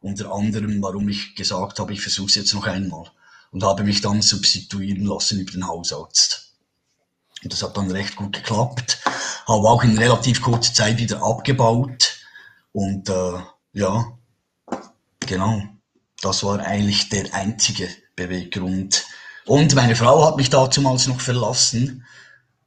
Unter 0.00 0.32
anderem, 0.32 0.82
warum 0.82 1.08
ich 1.08 1.34
gesagt 1.34 1.78
habe, 1.78 1.92
ich 1.92 2.00
versuche 2.00 2.28
es 2.28 2.34
jetzt 2.34 2.54
noch 2.54 2.66
einmal. 2.66 3.10
Und 3.56 3.64
habe 3.64 3.84
mich 3.84 4.02
dann 4.02 4.20
substituieren 4.20 5.06
lassen 5.06 5.40
über 5.40 5.50
den 5.50 5.66
Hausarzt. 5.66 6.52
Und 7.42 7.50
das 7.50 7.62
hat 7.62 7.74
dann 7.78 7.90
recht 7.90 8.14
gut 8.14 8.34
geklappt. 8.34 8.98
Habe 9.48 9.70
auch 9.70 9.82
in 9.82 9.96
relativ 9.96 10.42
kurzer 10.42 10.74
Zeit 10.74 10.98
wieder 10.98 11.22
abgebaut. 11.22 12.18
Und 12.72 13.08
äh, 13.08 13.38
ja, 13.72 14.12
genau, 15.20 15.62
das 16.20 16.44
war 16.44 16.60
eigentlich 16.60 17.08
der 17.08 17.32
einzige 17.32 17.88
Beweggrund. 18.14 19.06
Und 19.46 19.74
meine 19.74 19.96
Frau 19.96 20.26
hat 20.26 20.36
mich 20.36 20.50
dazumals 20.50 21.06
noch 21.06 21.22
verlassen. 21.22 22.04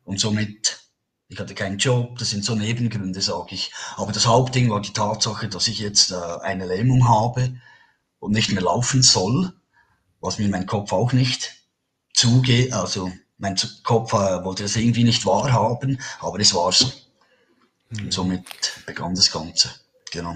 Und 0.06 0.20
somit, 0.20 0.80
ich 1.28 1.38
hatte 1.40 1.54
keinen 1.54 1.78
Job, 1.78 2.18
das 2.18 2.32
sind 2.32 2.44
so 2.44 2.56
Nebengründe, 2.56 3.22
sage 3.22 3.54
ich. 3.54 3.72
Aber 3.96 4.12
das 4.12 4.26
Hauptding 4.26 4.72
war 4.72 4.82
die 4.82 4.94
Tatsache, 4.94 5.50
dass 5.50 5.68
ich 5.68 5.78
jetzt 5.78 6.10
äh, 6.10 6.16
eine 6.42 6.66
Lähmung 6.66 7.08
habe 7.08 7.54
und 8.18 8.32
nicht 8.32 8.52
mehr 8.52 8.64
laufen 8.64 9.04
soll, 9.04 9.54
was 10.22 10.40
mir 10.40 10.50
mein 10.50 10.66
Kopf 10.66 10.92
auch 10.92 11.14
nicht 11.14 11.52
zugeht, 12.14 12.74
also 12.74 13.12
mein 13.38 13.56
Kopf 13.84 14.14
äh, 14.14 14.44
wollte 14.44 14.64
das 14.64 14.76
irgendwie 14.76 15.04
nicht 15.04 15.26
wahrhaben, 15.26 16.00
aber 16.20 16.40
es 16.40 16.54
war 16.54 16.72
so. 16.72 16.92
Mhm. 17.90 18.00
Und 18.06 18.14
somit 18.14 18.44
begann 18.86 19.16
das 19.16 19.32
Ganze. 19.32 19.70
Genau. 20.12 20.36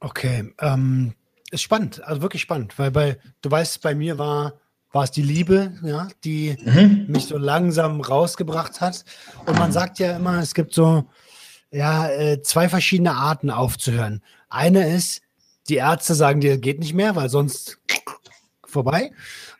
Okay, 0.00 0.52
ähm, 0.60 1.14
ist 1.50 1.62
spannend, 1.62 2.02
also 2.04 2.22
wirklich 2.22 2.42
spannend, 2.42 2.78
weil 2.78 2.90
bei, 2.90 3.18
du 3.42 3.50
weißt, 3.50 3.82
bei 3.82 3.94
mir 3.94 4.18
war, 4.18 4.54
war 4.92 5.04
es 5.04 5.10
die 5.10 5.22
Liebe, 5.22 5.72
ja, 5.82 6.08
die 6.24 6.56
mhm. 6.64 7.06
mich 7.08 7.26
so 7.26 7.36
langsam 7.36 8.00
rausgebracht 8.00 8.80
hat. 8.80 9.04
Und 9.46 9.58
man 9.58 9.72
sagt 9.72 9.98
ja 9.98 10.16
immer, 10.16 10.38
es 10.38 10.54
gibt 10.54 10.72
so 10.72 11.04
ja, 11.70 12.08
äh, 12.08 12.42
zwei 12.42 12.68
verschiedene 12.68 13.14
Arten 13.14 13.50
aufzuhören. 13.50 14.22
Eine 14.48 14.94
ist, 14.94 15.22
die 15.68 15.76
Ärzte 15.76 16.14
sagen 16.14 16.40
dir, 16.40 16.58
geht 16.58 16.78
nicht 16.78 16.94
mehr, 16.94 17.16
weil 17.16 17.28
sonst 17.28 17.78
vorbei. 18.70 19.12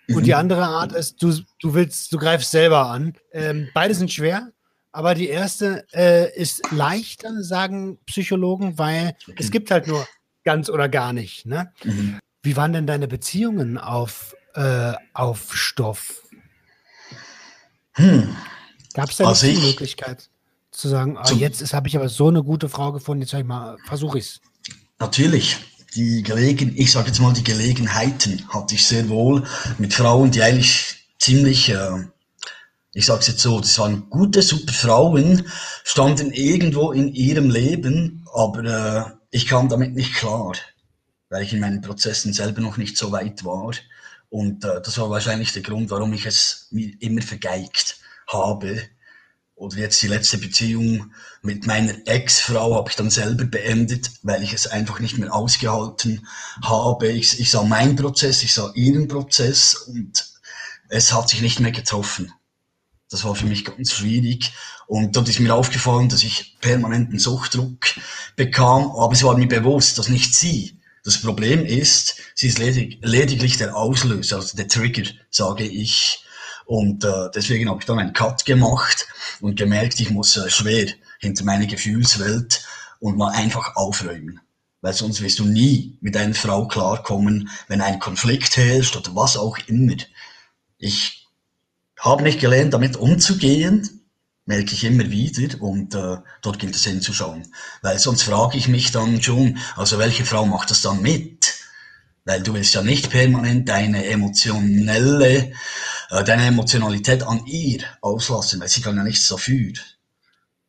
Und 0.09 0.25
die 0.25 0.31
mhm. 0.31 0.39
andere 0.39 0.65
Art 0.65 0.93
ist, 0.93 1.23
du, 1.23 1.33
du 1.61 1.75
willst, 1.75 2.13
du 2.13 2.19
greifst 2.19 2.51
selber 2.51 2.87
an. 2.87 3.15
Ähm, 3.33 3.69
beide 3.75 3.95
sind 3.95 4.13
schwer, 4.13 4.53
aber 4.93 5.15
die 5.15 5.29
erste 5.29 5.87
äh, 5.93 6.35
ist 6.35 6.71
leichter, 6.73 7.43
sagen 7.43 7.99
Psychologen, 8.07 8.79
weil 8.79 9.17
es 9.37 9.51
gibt 9.51 9.71
halt 9.71 9.87
nur 9.87 10.07
ganz 10.45 10.71
oder 10.71 10.89
gar 10.89 11.13
nicht. 11.13 11.47
Ne? 11.47 11.73
Mhm. 11.85 12.19
Wie 12.43 12.57
waren 12.57 12.73
denn 12.73 12.87
deine 12.87 13.09
Beziehungen 13.09 13.77
auf, 13.77 14.35
äh, 14.55 14.95
auf 15.13 15.55
Stoff? 15.55 16.23
Hm. 17.93 18.35
Gab 18.95 19.11
es 19.11 19.17
da 19.17 19.27
also 19.27 19.47
die 19.47 19.59
Möglichkeit 19.59 20.31
zu 20.71 20.89
sagen, 20.89 21.19
oh, 21.19 21.35
jetzt 21.35 21.73
habe 21.75 21.89
ich 21.89 21.97
aber 21.97 22.09
so 22.09 22.29
eine 22.29 22.43
gute 22.43 22.69
Frau 22.69 22.93
gefunden, 22.93 23.23
jetzt 23.23 23.35
ich 23.35 23.45
mal, 23.45 23.77
versuche 23.87 24.19
ich 24.19 24.25
es. 24.25 24.41
Natürlich 24.99 25.59
die 25.95 26.23
Gelegen, 26.23 26.75
ich 26.77 26.93
sage 26.93 27.09
jetzt 27.09 27.21
mal 27.21 27.33
die 27.33 27.45
Gelegenheiten 27.45 28.47
hatte 28.49 28.75
ich 28.75 28.87
sehr 28.87 29.09
wohl 29.09 29.45
mit 29.79 29.95
Frauen, 29.95 30.31
die 30.31 30.43
eigentlich 30.43 30.97
ziemlich, 31.19 31.71
äh, 31.71 32.05
ich 32.93 33.07
sage 33.07 33.21
es 33.21 33.29
jetzt 33.29 33.41
so, 33.41 33.61
das 33.61 33.79
waren 33.79 34.09
gute, 34.11 34.43
super 34.43 34.73
Frauen, 34.73 35.47
standen 35.85 36.33
irgendwo 36.33 36.93
in 36.93 37.09
ihrem 37.15 37.51
Leben, 37.51 38.27
aber 38.35 38.65
äh, 38.65 39.13
ich 39.31 39.47
kam 39.47 39.69
damit 39.69 39.95
nicht 39.95 40.15
klar, 40.15 40.53
weil 41.31 41.43
ich 41.43 41.53
in 41.53 41.61
meinen 41.61 41.81
Prozessen 41.81 42.33
selber 42.33 42.61
noch 42.61 42.77
nicht 42.77 42.97
so 42.97 43.13
weit 43.13 43.45
war. 43.45 43.73
Und 44.31 44.65
äh, 44.65 44.81
das 44.83 44.99
war 44.99 45.11
wahrscheinlich 45.11 45.53
der 45.53 45.63
Grund, 45.63 45.91
warum 45.91 46.13
ich 46.13 46.27
es 46.27 46.69
mir 46.71 46.93
immer 47.01 47.23
vergeigt 47.23 47.99
habe 48.27 48.83
oder 49.59 49.77
jetzt 49.77 50.01
die 50.03 50.09
letzte 50.09 50.39
Beziehung 50.39 51.13
mit 51.43 51.67
meiner 51.67 51.95
Ex-Frau 52.07 52.77
habe 52.77 52.91
ich 52.91 52.97
dann 52.97 53.11
selber 53.11 53.45
beendet, 53.45 54.11
weil 54.23 54.43
ich 54.43 54.53
es 54.53 54.67
einfach 54.67 55.01
nicht 55.01 55.19
mehr 55.19 55.35
ausgehalten 55.35 56.27
habe. 56.63 57.09
Ich, 57.09 57.41
ich 57.41 57.51
sah 57.51 57.65
meinen 57.65 57.97
Prozess, 57.97 58.43
ich 58.43 58.53
sah 58.53 58.73
ihren 58.75 59.09
Prozess 59.09 59.75
und 59.75 60.27
es 60.89 61.13
hat 61.13 61.29
sich 61.29 61.43
nicht 61.43 61.61
mehr 61.61 61.73
getroffen. 61.73 62.33
Das 63.11 63.25
war 63.25 63.35
für 63.35 63.47
mich 63.47 63.65
ganz 63.65 63.93
schwierig. 63.93 64.53
Und 64.87 65.17
dort 65.17 65.29
ist 65.29 65.41
mir 65.41 65.55
aufgefallen, 65.55 66.09
dass 66.09 66.23
ich 66.23 66.57
permanenten 66.61 67.19
Suchtdruck 67.19 67.87
bekam, 68.37 68.91
aber 68.93 69.13
es 69.13 69.23
war 69.23 69.37
mir 69.37 69.49
bewusst, 69.49 69.99
dass 69.99 70.09
nicht 70.09 70.35
sie 70.35 70.79
das 71.05 71.21
Problem 71.21 71.65
ist. 71.65 72.17
Sie 72.35 72.49
ist 72.49 72.59
ledig, 72.59 72.99
lediglich 73.03 73.57
der 73.57 73.77
Auslöser, 73.77 74.37
also 74.37 74.57
der 74.57 74.69
Trigger, 74.69 75.09
sage 75.31 75.65
ich. 75.65 76.25
Und 76.69 77.03
äh, 77.03 77.31
deswegen 77.35 77.71
habe 77.71 77.81
ich 77.81 77.87
dann 77.87 77.99
einen 77.99 78.13
Cut 78.13 78.45
gemacht 78.45 79.09
und 79.41 79.57
gemerkt, 79.57 80.01
ich 80.01 80.11
muss 80.11 80.37
äh, 80.37 80.51
schwer 80.51 80.87
hinter 81.19 81.43
meine 81.45 81.67
Gefühlswelt 81.67 82.63
und 83.01 83.17
mal 83.17 83.31
einfach 83.31 83.75
aufräumen. 83.75 84.43
Weil 84.83 84.93
sonst 84.93 85.23
wirst 85.23 85.39
du 85.39 85.47
nie 85.47 85.97
mit 86.03 86.15
einer 86.15 86.35
Frau 86.35 86.69
klarkommen, 86.69 87.49
wenn 87.69 87.81
ein 87.81 87.99
Konflikt 88.01 88.59
herrscht 88.59 88.99
oder 88.99 89.17
was 89.17 89.39
auch 89.39 89.57
immer. 89.67 89.95
Ich 90.77 91.27
habe 91.99 92.23
nicht 92.23 92.39
gelernt, 92.39 92.75
damit 92.75 92.99
umzugehen, 92.99 94.05
merke 94.45 94.75
ich 94.75 94.85
immer 94.85 95.09
wieder 95.09 95.63
und 95.63 95.95
äh, 95.95 96.19
dort 96.43 96.59
gilt 96.59 96.77
es 96.77 96.85
hinzuschauen. 96.85 97.47
Weil 97.81 97.99
sonst 97.99 98.25
frage 98.25 98.59
ich 98.59 98.69
mich 98.69 98.93
dann 98.93 99.23
schon, 99.23 99.57
also 99.75 99.99
welche 99.99 100.27
Frau 100.27 100.45
macht 100.45 100.71
das 100.71 100.83
dann 100.83 101.01
mit? 101.01 101.55
Weil 102.27 102.43
du 102.43 102.53
willst 102.53 102.75
ja 102.75 102.83
nicht 102.83 103.09
permanent 103.09 103.71
deine 103.71 104.05
emotionelle 104.05 105.55
deine 106.09 106.47
Emotionalität 106.47 107.23
an 107.23 107.45
ihr 107.47 107.83
auslassen, 108.01 108.61
weil 108.61 108.69
sie 108.69 108.81
kann 108.81 108.97
ja 108.97 109.05
nichts 109.05 109.29
dafür. 109.29 109.73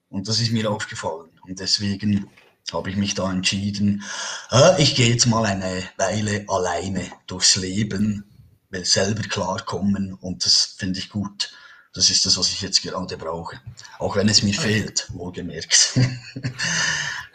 Und 0.09 0.27
das 0.27 0.39
ist 0.39 0.51
mir 0.51 0.69
aufgefallen. 0.69 1.29
Und 1.47 1.59
deswegen 1.59 2.29
habe 2.71 2.89
ich 2.89 2.97
mich 2.97 3.15
da 3.15 3.31
entschieden, 3.31 4.03
äh, 4.51 4.81
ich 4.81 4.95
gehe 4.95 5.09
jetzt 5.09 5.25
mal 5.25 5.45
eine 5.45 5.83
Weile 5.97 6.45
alleine 6.47 7.03
durchs 7.27 7.55
Leben, 7.55 8.25
will 8.69 8.85
selber 8.85 9.23
klarkommen 9.23 10.13
und 10.13 10.45
das 10.45 10.75
finde 10.77 10.99
ich 10.99 11.09
gut. 11.09 11.51
Das 11.93 12.11
ist 12.11 12.25
das, 12.25 12.37
was 12.37 12.49
ich 12.49 12.61
jetzt 12.61 12.83
gerade 12.83 13.17
brauche. 13.17 13.59
Auch 13.97 14.15
wenn 14.15 14.29
es 14.29 14.43
mir 14.43 14.53
fehlt, 14.53 15.07
wohlgemerkt. 15.13 15.97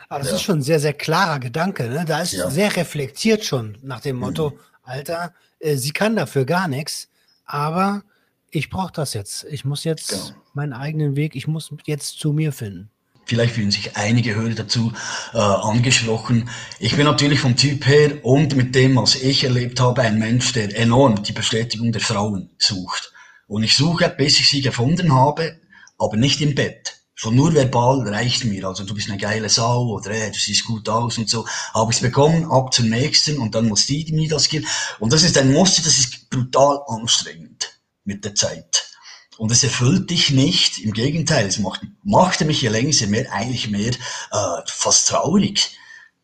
Aber 0.09 0.19
das 0.21 0.29
ja. 0.29 0.37
ist 0.37 0.43
schon 0.43 0.59
ein 0.59 0.63
sehr, 0.63 0.79
sehr 0.79 0.93
klarer 0.93 1.41
Gedanke. 1.41 1.89
Ne? 1.89 2.05
Da 2.07 2.23
ist 2.23 2.33
ja. 2.35 2.49
sehr 2.49 2.77
reflektiert 2.77 3.45
schon 3.45 3.77
nach 3.83 4.01
dem 4.01 4.17
Motto, 4.17 4.51
mhm 4.51 4.59
Alter, 4.85 5.35
äh, 5.59 5.77
sie 5.77 5.93
kann 5.93 6.17
dafür 6.17 6.45
gar 6.45 6.69
nichts, 6.69 7.09
aber 7.45 8.03
ich 8.51 8.71
brauche 8.71 8.93
das 8.93 9.15
jetzt. 9.15 9.45
Ich 9.51 9.65
muss 9.65 9.85
jetzt 9.85 10.09
genau. 10.09 10.43
meinen 10.53 10.73
eigenen 10.73 11.17
Weg, 11.17 11.35
ich 11.35 11.47
muss 11.47 11.71
jetzt 11.87 12.19
zu 12.19 12.33
mir 12.33 12.53
finden. 12.53 12.91
Vielleicht 13.27 13.55
fühlen 13.55 13.71
sich 13.71 13.97
einige 13.97 14.35
Hörer 14.35 14.55
dazu 14.55 14.93
äh, 15.33 15.39
angesprochen. 15.39 16.51
Ich 16.79 16.95
bin 16.95 17.07
natürlich 17.07 17.41
vom 17.41 17.57
Typ 17.57 17.87
her 17.87 18.25
und 18.25 18.55
mit 18.55 18.75
dem, 18.75 18.97
was 18.97 19.15
ich 19.15 19.45
erlebt 19.45 19.81
habe, 19.81 20.03
ein 20.03 20.19
Mensch, 20.19 20.53
der 20.53 20.77
enorm 20.79 21.23
die 21.23 21.33
Bestätigung 21.33 21.91
der 21.91 22.03
Frauen 22.03 22.51
sucht. 22.59 23.13
Und 23.47 23.63
ich 23.63 23.77
suche, 23.77 24.11
bis 24.11 24.39
ich 24.41 24.49
sie 24.49 24.61
gefunden 24.61 25.15
habe, 25.15 25.59
aber 25.99 26.17
nicht 26.17 26.41
im 26.43 26.55
Bett. 26.55 27.04
Schon 27.17 27.37
nur 27.37 27.55
verbal 27.55 28.01
reicht 28.09 28.45
mir. 28.45 28.67
Also 28.67 28.85
du 28.85 28.95
bist 28.95 29.09
eine 29.09 29.19
geile 29.19 29.49
Sau 29.49 29.87
oder 29.87 30.13
hey, 30.13 30.33
du 30.33 30.39
siehst 30.39 30.65
gut 30.65 30.89
aus 30.89 31.17
und 31.17 31.29
so. 31.29 31.47
Habe 31.73 31.93
ich 31.93 31.99
es 31.99 32.03
bekommen, 32.03 32.51
ab 32.51 32.75
zum 32.75 32.89
nächsten 32.89 33.39
und 33.39 33.55
dann 33.55 33.69
muss 33.69 33.87
die 33.87 34.11
mir 34.13 34.29
das 34.29 34.49
geben. 34.49 34.67
Und 34.99 35.13
das 35.13 35.23
ist 35.23 35.39
ein 35.39 35.53
Muster, 35.53 35.83
das 35.83 35.99
ist 35.99 36.29
brutal 36.29 36.81
anstrengend 36.89 37.79
mit 38.05 38.25
der 38.25 38.35
Zeit. 38.35 38.91
Und 39.37 39.51
es 39.51 39.65
erfüllt 39.65 40.11
dich 40.11 40.31
nicht, 40.31 40.79
im 40.79 40.93
Gegenteil, 40.93 41.47
es 41.47 41.59
macht, 41.59 41.83
machte 42.05 42.45
mich 42.45 42.63
je 42.63 42.69
länger, 42.69 42.91
je 42.91 43.07
mehr, 43.07 43.33
eigentlich 43.33 43.69
mehr 43.69 43.93
äh, 43.93 44.63
fast 44.67 45.09
traurig. 45.09 45.77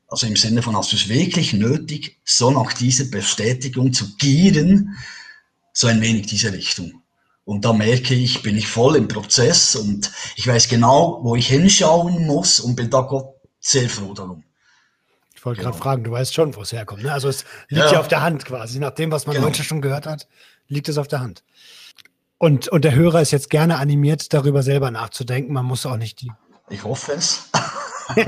Also 0.08 0.26
im 0.26 0.36
Sinne 0.36 0.62
von, 0.62 0.76
hast 0.76 0.92
du 0.92 0.96
es 0.96 1.08
wirklich 1.08 1.52
nötig, 1.52 2.18
so 2.24 2.50
nach 2.50 2.72
dieser 2.72 3.04
Bestätigung 3.04 3.92
zu 3.92 4.16
gieren, 4.16 4.96
so 5.72 5.86
ein 5.86 6.00
wenig 6.00 6.26
diese 6.26 6.52
Richtung. 6.52 6.99
Und 7.50 7.64
da 7.64 7.72
merke 7.72 8.14
ich, 8.14 8.42
bin 8.42 8.56
ich 8.56 8.68
voll 8.68 8.94
im 8.94 9.08
Prozess 9.08 9.74
und 9.74 10.12
ich 10.36 10.46
weiß 10.46 10.68
genau, 10.68 11.18
wo 11.24 11.34
ich 11.34 11.48
hinschauen 11.48 12.24
muss 12.24 12.60
und 12.60 12.76
bin 12.76 12.90
da 12.90 13.00
Gott 13.00 13.34
sehr 13.58 13.88
froh 13.88 14.14
darum. 14.14 14.44
Ich 15.34 15.44
wollte 15.44 15.58
genau. 15.58 15.72
gerade 15.72 15.82
fragen, 15.82 16.04
du 16.04 16.12
weißt 16.12 16.32
schon, 16.32 16.54
wo 16.54 16.62
es 16.62 16.70
herkommt. 16.70 17.02
Ne? 17.02 17.12
Also 17.12 17.28
es 17.28 17.44
liegt 17.68 17.86
ja. 17.86 17.94
ja. 17.94 17.98
auf 17.98 18.06
der 18.06 18.22
Hand 18.22 18.44
quasi. 18.44 18.78
Nach 18.78 18.92
dem, 18.92 19.10
was 19.10 19.26
man 19.26 19.34
genau. 19.34 19.48
heute 19.48 19.64
schon 19.64 19.80
gehört 19.80 20.06
hat, 20.06 20.28
liegt 20.68 20.88
es 20.88 20.96
auf 20.96 21.08
der 21.08 21.18
Hand. 21.18 21.42
Und, 22.38 22.68
und 22.68 22.84
der 22.84 22.94
Hörer 22.94 23.20
ist 23.20 23.32
jetzt 23.32 23.50
gerne 23.50 23.78
animiert, 23.78 24.32
darüber 24.32 24.62
selber 24.62 24.92
nachzudenken. 24.92 25.52
Man 25.52 25.66
muss 25.66 25.84
auch 25.86 25.96
nicht 25.96 26.20
die. 26.20 26.30
Ich 26.68 26.84
hoffe 26.84 27.14
es. 27.14 27.50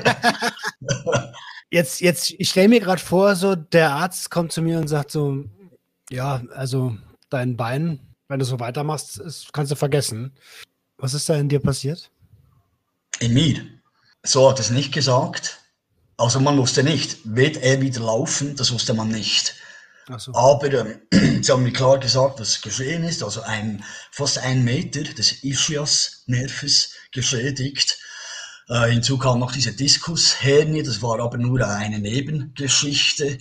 jetzt, 1.70 2.00
jetzt, 2.00 2.35
ich 2.37 2.50
stelle 2.50 2.70
mir 2.70 2.80
gerade 2.80 3.00
vor, 3.00 3.37
so 3.37 3.54
der 3.54 3.92
Arzt 3.92 4.32
kommt 4.32 4.50
zu 4.50 4.62
mir 4.62 4.78
und 4.78 4.88
sagt 4.88 5.12
so, 5.12 5.44
ja, 6.11 6.42
also 6.56 6.96
dein 7.30 7.56
Bein, 7.56 8.12
wenn 8.33 8.38
du 8.38 8.47
so 8.47 8.59
weitermachst, 8.59 9.18
ist, 9.18 9.53
kannst 9.53 9.73
du 9.73 9.77
vergessen. 9.77 10.33
Was 10.97 11.12
ist 11.12 11.29
da 11.29 11.35
in 11.37 11.51
dir 11.51 11.61
passiert? 11.61 12.11
In 13.21 13.35
mir. 13.35 13.62
So 14.23 14.49
hat 14.49 14.59
es 14.59 14.71
nicht 14.71 14.90
gesagt. 14.90 15.61
Also 16.16 16.40
man 16.40 16.57
wusste 16.57 16.83
nicht, 16.83 17.18
wird 17.25 17.59
er 17.59 17.83
wieder 17.83 18.01
laufen, 18.01 18.57
das 18.57 18.73
wusste 18.73 18.95
man 18.95 19.09
nicht. 19.09 19.55
So. 20.16 20.33
Aber 20.35 20.73
ähm, 20.73 21.03
sie 21.42 21.53
haben 21.53 21.62
mir 21.62 21.75
klar 21.75 22.01
gesagt, 22.01 22.40
was 22.40 22.62
geschehen 22.62 23.05
ist. 23.05 23.23
Also 23.23 23.42
ein, 23.42 23.85
fast 24.11 24.38
ein 24.38 24.64
Meter 24.64 25.03
des 25.03 25.45
Ischias-Nerves 25.45 26.95
geschädigt. 27.12 27.99
Äh, 28.68 28.92
hinzu 28.92 29.18
kam 29.18 29.40
noch 29.40 29.53
diese 29.53 29.73
Diskushernie, 29.73 30.83
das 30.83 31.03
war 31.03 31.21
aber 31.21 31.37
nur 31.37 31.66
eine 31.66 31.99
Nebengeschichte. 31.99 33.37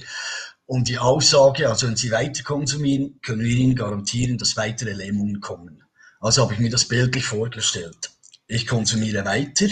Und 0.72 0.88
die 0.88 1.00
Aussage, 1.00 1.68
also 1.68 1.86
wenn 1.86 1.98
Sie 1.98 2.12
weiter 2.12 2.44
konsumieren, 2.44 3.20
können 3.22 3.44
wir 3.44 3.58
Ihnen 3.58 3.76
garantieren, 3.76 4.38
dass 4.38 4.56
weitere 4.56 4.94
Lähmungen 4.94 5.42
kommen. 5.42 5.84
Also 6.22 6.44
habe 6.44 6.54
ich 6.54 6.62
mir 6.62 6.70
das 6.70 6.88
bildlich 6.88 7.26
vorgestellt. 7.26 8.10
Ich 8.48 8.66
konsumiere 8.68 9.26
weiter. 9.26 9.66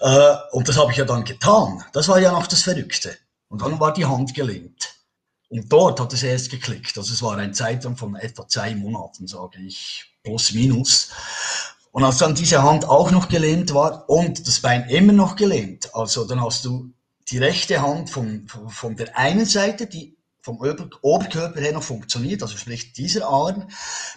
Äh, 0.00 0.34
und 0.50 0.68
das 0.68 0.76
habe 0.76 0.90
ich 0.90 0.98
ja 0.98 1.04
dann 1.04 1.22
getan. 1.22 1.84
Das 1.92 2.08
war 2.08 2.18
ja 2.18 2.32
noch 2.32 2.48
das 2.48 2.62
Verrückte. 2.62 3.16
Und 3.46 3.62
dann 3.62 3.78
war 3.78 3.92
die 3.92 4.06
Hand 4.06 4.34
gelähmt. 4.34 4.96
Und 5.50 5.72
dort 5.72 6.00
hat 6.00 6.12
es 6.12 6.24
erst 6.24 6.50
geklickt. 6.50 6.98
Also 6.98 7.14
es 7.14 7.22
war 7.22 7.38
ein 7.38 7.54
Zeitraum 7.54 7.96
von 7.96 8.16
etwa 8.16 8.48
zwei 8.48 8.74
Monaten, 8.74 9.28
sage 9.28 9.60
ich, 9.60 10.16
plus 10.24 10.52
minus. 10.52 11.10
Und 11.92 12.02
als 12.02 12.18
dann 12.18 12.34
diese 12.34 12.60
Hand 12.64 12.88
auch 12.88 13.12
noch 13.12 13.28
gelähmt 13.28 13.72
war 13.72 14.10
und 14.10 14.48
das 14.48 14.58
Bein 14.58 14.88
immer 14.88 15.12
noch 15.12 15.36
gelähmt, 15.36 15.94
also 15.94 16.24
dann 16.24 16.42
hast 16.42 16.64
du 16.64 16.92
die 17.30 17.38
rechte 17.38 17.80
Hand 17.80 18.10
von, 18.10 18.46
von, 18.48 18.96
der 18.96 19.16
einen 19.16 19.46
Seite, 19.46 19.86
die 19.86 20.13
vom 20.44 20.58
Ober 20.58 20.90
Oberkörper 21.00 21.58
her 21.58 21.72
noch 21.72 21.82
funktioniert, 21.82 22.42
also 22.42 22.58
sprich 22.58 22.92
dieser 22.92 23.26
Arm. 23.26 23.66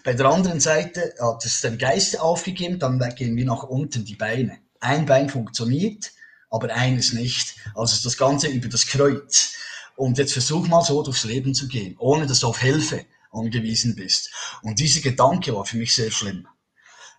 Bei 0.04 0.12
der 0.12 0.26
anderen 0.26 0.60
Seite 0.60 1.14
hat 1.22 1.46
es 1.46 1.62
den 1.62 1.78
Geist 1.78 2.20
aufgegeben, 2.20 2.80
dann 2.80 3.00
gehen 3.16 3.38
wir 3.38 3.46
nach 3.46 3.64
unten 3.64 4.04
die 4.04 4.18
Beine. 4.18 4.58
Ein 4.82 5.06
Bein 5.06 5.30
funktioniert, 5.30 6.12
aber 6.50 6.76
eines 6.76 7.14
nicht. 7.14 7.56
Also 7.76 7.96
das 8.04 8.18
Ganze 8.18 8.48
über 8.48 8.68
das 8.68 8.88
Kreuz. 8.88 9.54
Und 9.96 10.18
jetzt 10.18 10.34
versuch 10.34 10.68
mal 10.68 10.84
so 10.84 11.02
durchs 11.02 11.24
Leben 11.24 11.54
zu 11.54 11.70
gehen, 11.70 11.96
ohne 11.98 12.28
dass 12.28 12.42
du 12.42 12.48
auf 12.48 12.60
Hilfe 12.60 13.06
angewiesen 13.32 13.96
bist. 13.96 14.30
Und 14.64 14.80
dieser 14.80 15.00
Gedanke 15.00 15.56
war 15.56 15.64
für 15.64 15.78
mich 15.78 15.96
sehr 15.96 16.12
schlimm. 16.12 16.46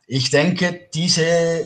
Ich 0.07 0.29
denke, 0.29 0.89
diese, 0.93 1.23
äh, 1.23 1.65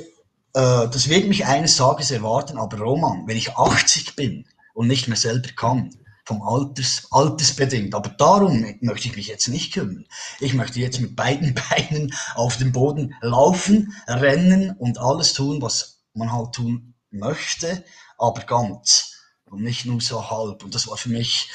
das 0.52 1.08
wird 1.08 1.26
mich 1.26 1.44
eines 1.44 1.76
Tages 1.76 2.12
erwarten, 2.12 2.56
aber 2.56 2.78
Roman, 2.78 3.26
wenn 3.26 3.36
ich 3.36 3.56
80 3.56 4.14
bin 4.14 4.46
und 4.74 4.86
nicht 4.86 5.08
mehr 5.08 5.16
selber 5.16 5.48
kann, 5.56 5.90
vom 6.24 6.42
Alters, 6.42 7.08
altersbedingt. 7.10 7.94
Aber 7.94 8.10
darum 8.10 8.64
möchte 8.80 9.08
ich 9.08 9.16
mich 9.16 9.26
jetzt 9.26 9.48
nicht 9.48 9.72
kümmern. 9.74 10.06
Ich 10.40 10.54
möchte 10.54 10.80
jetzt 10.80 11.00
mit 11.00 11.16
beiden 11.16 11.54
Beinen 11.70 12.14
auf 12.34 12.56
dem 12.56 12.72
Boden 12.72 13.14
laufen, 13.20 13.94
rennen 14.06 14.76
und 14.78 14.98
alles 14.98 15.32
tun, 15.32 15.60
was 15.62 16.00
man 16.14 16.32
halt 16.32 16.52
tun 16.52 16.94
möchte, 17.10 17.84
aber 18.18 18.42
ganz 18.42 19.12
und 19.52 19.62
nicht 19.62 19.84
nur 19.84 20.00
so 20.00 20.30
halb. 20.30 20.64
Und 20.64 20.74
das 20.74 20.88
war 20.88 20.96
für 20.96 21.10
mich, 21.10 21.50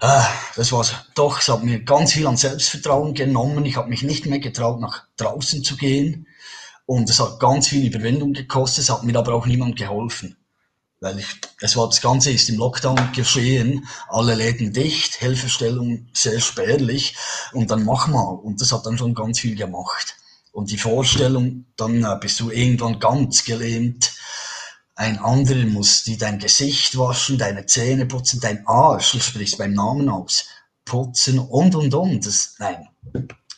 äh, 0.00 0.22
das 0.56 0.72
war 0.72 0.86
doch, 1.14 1.40
es 1.40 1.48
hat 1.48 1.62
mir 1.62 1.84
ganz 1.84 2.12
viel 2.12 2.26
an 2.26 2.36
Selbstvertrauen 2.36 3.14
genommen. 3.14 3.66
Ich 3.66 3.76
habe 3.76 3.90
mich 3.90 4.02
nicht 4.02 4.26
mehr 4.26 4.40
getraut, 4.40 4.80
nach 4.80 5.04
draußen 5.16 5.62
zu 5.62 5.76
gehen. 5.76 6.26
Und 6.86 7.08
es 7.08 7.20
hat 7.20 7.38
ganz 7.38 7.68
viel 7.68 7.86
Überwindung 7.86 8.32
gekostet, 8.32 8.84
es 8.84 8.90
hat 8.90 9.04
mir 9.04 9.16
aber 9.16 9.34
auch 9.34 9.46
niemand 9.46 9.76
geholfen. 9.76 10.36
Weil 11.00 11.18
ich, 11.18 11.26
es 11.60 11.76
war, 11.76 11.88
das 11.88 12.02
Ganze 12.02 12.30
ist 12.30 12.50
im 12.50 12.58
Lockdown 12.58 13.12
geschehen, 13.12 13.88
alle 14.08 14.34
Läden 14.34 14.72
dicht, 14.72 15.14
Hilfestellung 15.14 16.08
sehr 16.12 16.40
spärlich. 16.40 17.16
Und 17.52 17.70
dann 17.70 17.84
mach 17.84 18.06
mal. 18.06 18.34
Und 18.34 18.60
das 18.60 18.72
hat 18.72 18.84
dann 18.84 18.98
schon 18.98 19.14
ganz 19.14 19.40
viel 19.40 19.56
gemacht. 19.56 20.16
Und 20.52 20.70
die 20.70 20.78
Vorstellung, 20.78 21.66
dann 21.76 22.04
äh, 22.04 22.18
bist 22.20 22.38
du 22.40 22.50
irgendwann 22.50 22.98
ganz 22.98 23.44
gelähmt, 23.44 24.12
ein 25.00 25.18
anderer 25.18 25.64
muss 25.64 26.04
die 26.04 26.18
dein 26.18 26.38
Gesicht 26.38 26.98
waschen, 26.98 27.38
deine 27.38 27.64
Zähne 27.64 28.04
putzen, 28.04 28.38
dein 28.38 28.66
Arsch, 28.66 29.12
du 29.12 29.20
sprichst 29.20 29.56
beim 29.56 29.72
Namen 29.72 30.10
aus, 30.10 30.46
putzen 30.84 31.38
und 31.38 31.74
und 31.74 31.94
und. 31.94 32.26
Das, 32.26 32.56
nein, 32.58 32.86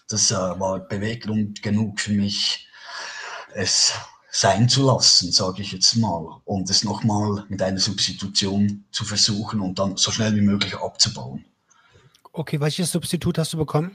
das 0.09 0.31
äh, 0.31 0.35
war 0.35 0.79
Beweggrund 0.79 1.61
genug 1.61 1.99
für 1.99 2.13
mich, 2.13 2.69
es 3.55 3.93
sein 4.35 4.67
zu 4.67 4.87
lassen, 4.87 5.31
sage 5.31 5.61
ich 5.61 5.73
jetzt 5.73 5.95
mal, 5.97 6.41
und 6.47 6.71
es 6.71 6.85
nochmal 6.85 7.45
mit 7.49 7.61
einer 7.61 7.79
Substitution 7.79 8.85
zu 8.91 9.05
versuchen 9.05 9.61
und 9.61 9.79
dann 9.79 9.99
so 9.99 10.11
schnell 10.11 10.35
wie 10.35 10.41
möglich 10.41 10.75
abzubauen. 10.75 11.45
Okay, 12.33 12.59
welches 12.59 12.91
Substitut 12.91 13.37
hast 13.37 13.53
du 13.53 13.59
bekommen? 13.59 13.95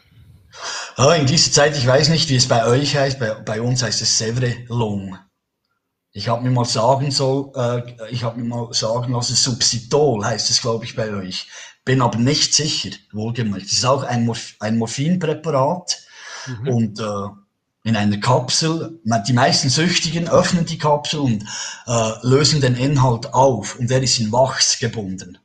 Ja, 0.95 1.15
in 1.15 1.25
dieser 1.25 1.51
Zeit, 1.51 1.75
ich 1.75 1.87
weiß 1.87 2.09
nicht, 2.09 2.29
wie 2.29 2.35
es 2.35 2.47
bei 2.47 2.67
euch 2.67 2.95
heißt, 2.95 3.19
bei, 3.19 3.33
bei 3.33 3.61
uns 3.61 3.81
heißt 3.81 3.99
es 4.03 4.15
Sevrelong. 4.19 5.17
Ich 6.11 6.29
habe 6.29 6.43
mir 6.43 6.51
mal 6.51 6.65
sagen 6.65 7.09
so, 7.09 7.51
äh, 7.55 7.81
ich 8.11 8.23
habe 8.23 8.39
mir 8.39 8.45
mal 8.45 8.71
sagen 8.73 9.13
lassen, 9.13 9.35
Subsitol 9.35 10.23
heißt 10.23 10.51
es, 10.51 10.61
glaube 10.61 10.85
ich, 10.85 10.95
bei 10.95 11.11
euch. 11.13 11.47
Bin 11.83 11.99
aber 11.99 12.19
nicht 12.19 12.53
sicher, 12.53 12.91
wohlgemerkt. 13.11 13.65
Es 13.65 13.73
ist 13.73 13.85
auch 13.85 14.03
ein, 14.03 14.25
Morph 14.25 14.55
ein 14.59 14.77
Morphinpräparat 14.77 15.97
mhm. 16.45 16.67
und 16.67 16.99
äh, 16.99 17.27
in 17.83 17.95
einer 17.95 18.17
Kapsel. 18.17 18.99
Die 19.27 19.33
meisten 19.33 19.69
Süchtigen 19.69 20.27
öffnen 20.27 20.65
die 20.65 20.77
Kapsel 20.77 21.19
und 21.19 21.43
äh, 21.87 22.11
lösen 22.23 22.61
den 22.61 22.75
Inhalt 22.75 23.33
auf 23.33 23.77
und 23.79 23.89
der 23.89 24.03
ist 24.03 24.19
in 24.19 24.31
Wachs 24.31 24.79
gebunden. 24.79 25.37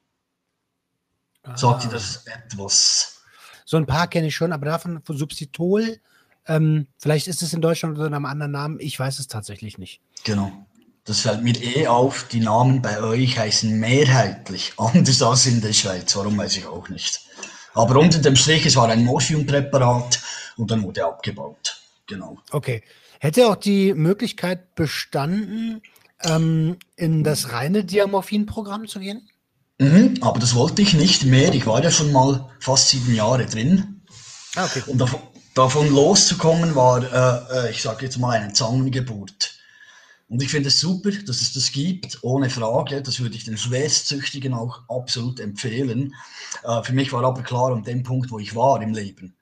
Ah. 1.43 1.57
Sagt 1.57 1.85
ihr 1.85 1.91
das 1.91 2.25
etwas? 2.27 3.23
So 3.65 3.77
ein 3.77 3.87
paar 3.87 4.09
kenne 4.09 4.27
ich 4.29 4.35
schon, 4.35 4.53
aber 4.53 4.67
davon 4.67 5.03
von 5.03 5.17
Subsitol 5.17 6.01
ähm, 6.47 6.89
vielleicht 6.99 7.29
ist 7.29 7.43
es 7.43 7.53
in 7.53 7.61
Deutschland 7.61 7.97
unter 7.97 8.07
einem 8.07 8.25
anderen 8.25 8.53
Namen. 8.53 8.81
Ich 8.81 8.99
weiß 8.99 9.19
es 9.19 9.29
tatsächlich 9.29 9.79
nicht. 9.79 10.01
Genau. 10.25 10.53
Das 11.05 11.21
fällt 11.21 11.43
mir 11.43 11.55
eh 11.61 11.87
auf. 11.87 12.29
Die 12.29 12.41
Namen 12.41 12.83
bei 12.83 13.01
euch 13.01 13.39
heißen 13.39 13.79
mehrheitlich 13.79 14.73
anders 14.77 15.23
als 15.23 15.47
in 15.47 15.61
der 15.61 15.73
Schweiz. 15.73 16.15
Warum 16.17 16.39
weiß 16.39 16.57
ich 16.57 16.67
auch 16.67 16.89
nicht. 16.89 17.21
Aber 17.75 17.99
unter 17.99 18.19
dem 18.19 18.37
Strich, 18.37 18.67
es 18.67 18.77
war 18.77 18.89
ein 18.89 19.05
Morphiumpräparat 19.05 20.21
und 20.57 20.71
dann 20.71 20.83
wurde 20.83 21.05
abgebaut. 21.05 21.82
Genau. 22.07 22.39
Okay. 22.51 22.83
Hätte 23.21 23.49
auch 23.49 23.57
die 23.57 23.95
Möglichkeit 23.95 24.75
bestanden, 24.75 25.83
ähm, 26.25 26.77
in 26.97 27.25
das 27.25 27.53
reine 27.53 27.85
Diamorphin-Programm 27.85 28.89
zu 28.89 29.01
gehen? 29.01 29.29
Mhm, 29.79 30.15
aber 30.21 30.39
das 30.39 30.55
wollte 30.55 30.83
ich 30.83 30.95
nicht 30.95 31.25
mehr. 31.25 31.55
Ich 31.55 31.67
war 31.67 31.83
ja 31.83 31.91
schon 31.91 32.13
mal 32.13 32.51
fast 32.61 32.91
sieben 32.91 33.15
Jahre 33.15 33.47
drin. 33.47 34.03
Ah, 34.55 34.65
okay. 34.65 34.83
Und 34.87 34.99
davon, 34.99 35.21
davon 35.55 35.93
loszukommen 35.93 36.75
war, 36.75 37.03
äh, 37.03 37.67
äh 37.67 37.71
ich 37.71 37.83
sage 37.83 38.05
jetzt 38.05 38.19
mal, 38.19 38.39
eine 38.39 38.53
Zangengeburt. 38.53 39.59
Und 40.29 40.43
ich 40.43 40.49
finde 40.49 40.69
es 40.69 40.81
super, 40.81 41.11
dass 41.11 41.43
es 41.43 41.53
das 41.53 41.73
gibt, 41.73 42.19
ohne 42.23 42.49
Frage. 42.49 43.03
Das 43.03 43.21
würde 43.21 43.37
ich 43.37 43.45
den 43.45 43.59
Schwerstsüchtigen 43.59 44.55
auch 44.55 44.81
absolut 44.89 45.41
empfehlen. 45.41 46.15
Äh, 46.65 46.83
für 46.83 46.93
mich 46.93 47.13
war 47.13 47.25
aber 47.25 47.43
klar, 47.43 47.73
an 47.73 47.85
dem 47.85 48.03
Punkt, 48.03 48.31
wo 48.31 48.39
ich 48.39 48.55
war 48.55 48.81
im 48.81 48.95
Leben, 48.95 49.37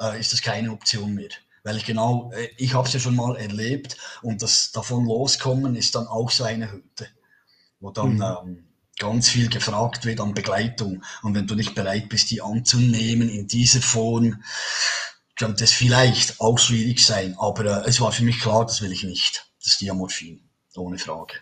äh, 0.00 0.18
ist 0.18 0.32
das 0.32 0.40
keine 0.40 0.72
Option 0.72 1.14
mehr. 1.14 1.30
Weil 1.62 1.76
ich 1.76 1.84
genau, 1.84 2.30
äh, 2.32 2.48
ich 2.56 2.74
habe 2.74 2.86
es 2.86 2.94
ja 2.94 3.00
schon 3.00 3.16
mal 3.16 3.36
erlebt 3.36 3.96
und 4.22 4.42
das 4.42 4.72
davon 4.72 5.04
loskommen 5.04 5.76
ist 5.76 5.94
dann 5.94 6.06
auch 6.06 6.30
so 6.30 6.44
eine 6.44 6.72
Hütte, 6.72 7.08
wo 7.80 7.90
dann 7.90 8.14
mhm. 8.14 8.22
ähm, 8.22 8.64
ganz 8.98 9.28
viel 9.28 9.48
gefragt 9.48 10.04
wird 10.04 10.20
an 10.20 10.34
Begleitung. 10.34 11.02
Und 11.22 11.34
wenn 11.34 11.46
du 11.46 11.54
nicht 11.54 11.74
bereit 11.74 12.08
bist, 12.08 12.30
die 12.30 12.42
anzunehmen 12.42 13.28
in 13.28 13.46
dieser 13.46 13.80
Form, 13.80 14.42
könnte 15.36 15.64
es 15.64 15.72
vielleicht 15.72 16.38
auch 16.40 16.58
schwierig 16.58 17.04
sein. 17.04 17.34
Aber 17.38 17.64
äh, 17.64 17.88
es 17.88 18.00
war 18.00 18.12
für 18.12 18.22
mich 18.22 18.38
klar, 18.40 18.66
das 18.66 18.82
will 18.82 18.92
ich 18.92 19.04
nicht. 19.04 19.50
Das 19.64 19.78
Diamorphin, 19.78 20.40
ohne 20.76 20.98
Frage. 20.98 21.34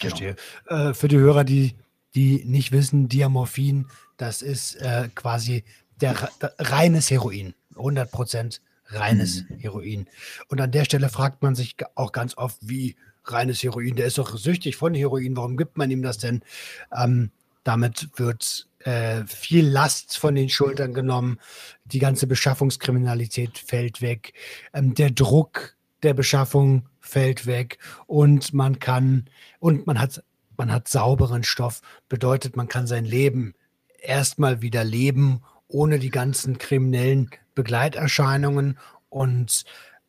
Genau. 0.00 0.16
Verstehe. 0.16 0.36
Äh, 0.66 0.92
für 0.92 1.08
die 1.08 1.18
Hörer, 1.18 1.44
die, 1.44 1.76
die 2.14 2.44
nicht 2.44 2.72
wissen, 2.72 3.08
Diamorphin, 3.08 3.86
das 4.16 4.42
ist 4.42 4.74
äh, 4.76 5.08
quasi 5.14 5.64
der, 6.00 6.30
der, 6.40 6.54
reines 6.58 7.10
Heroin. 7.10 7.54
100 7.76 8.10
Prozent 8.10 8.60
reines 8.92 9.44
mhm. 9.48 9.58
Heroin. 9.58 10.06
Und 10.48 10.60
an 10.60 10.70
der 10.70 10.84
Stelle 10.84 11.08
fragt 11.08 11.42
man 11.42 11.54
sich 11.54 11.76
auch 11.94 12.12
ganz 12.12 12.36
oft, 12.36 12.58
wie 12.60 12.96
reines 13.24 13.62
Heroin, 13.62 13.96
der 13.96 14.06
ist 14.06 14.18
doch 14.18 14.36
süchtig 14.36 14.76
von 14.76 14.94
Heroin, 14.94 15.36
warum 15.36 15.56
gibt 15.56 15.76
man 15.78 15.90
ihm 15.90 16.02
das 16.02 16.18
denn? 16.18 16.42
Ähm, 16.96 17.30
damit 17.64 18.08
wird 18.16 18.66
äh, 18.80 19.24
viel 19.26 19.66
Last 19.66 20.18
von 20.18 20.34
den 20.34 20.48
Schultern 20.48 20.94
genommen, 20.94 21.38
die 21.84 22.00
ganze 22.00 22.26
Beschaffungskriminalität 22.26 23.58
fällt 23.58 24.02
weg, 24.02 24.32
ähm, 24.72 24.94
der 24.94 25.10
Druck 25.10 25.76
der 26.02 26.14
Beschaffung 26.14 26.88
fällt 27.00 27.46
weg 27.46 27.78
und 28.06 28.52
man 28.52 28.80
kann 28.80 29.26
und 29.60 29.86
man 29.86 30.00
hat 30.00 30.22
man 30.56 30.72
hat 30.72 30.88
sauberen 30.88 31.44
Stoff, 31.44 31.80
bedeutet 32.08 32.56
man 32.56 32.68
kann 32.68 32.86
sein 32.86 33.04
Leben 33.04 33.54
erstmal 34.00 34.62
wieder 34.62 34.84
leben 34.84 35.42
ohne 35.68 35.98
die 35.98 36.10
ganzen 36.10 36.58
kriminellen 36.58 37.30
Begleiterscheinungen 37.54 38.78
und 39.08 39.64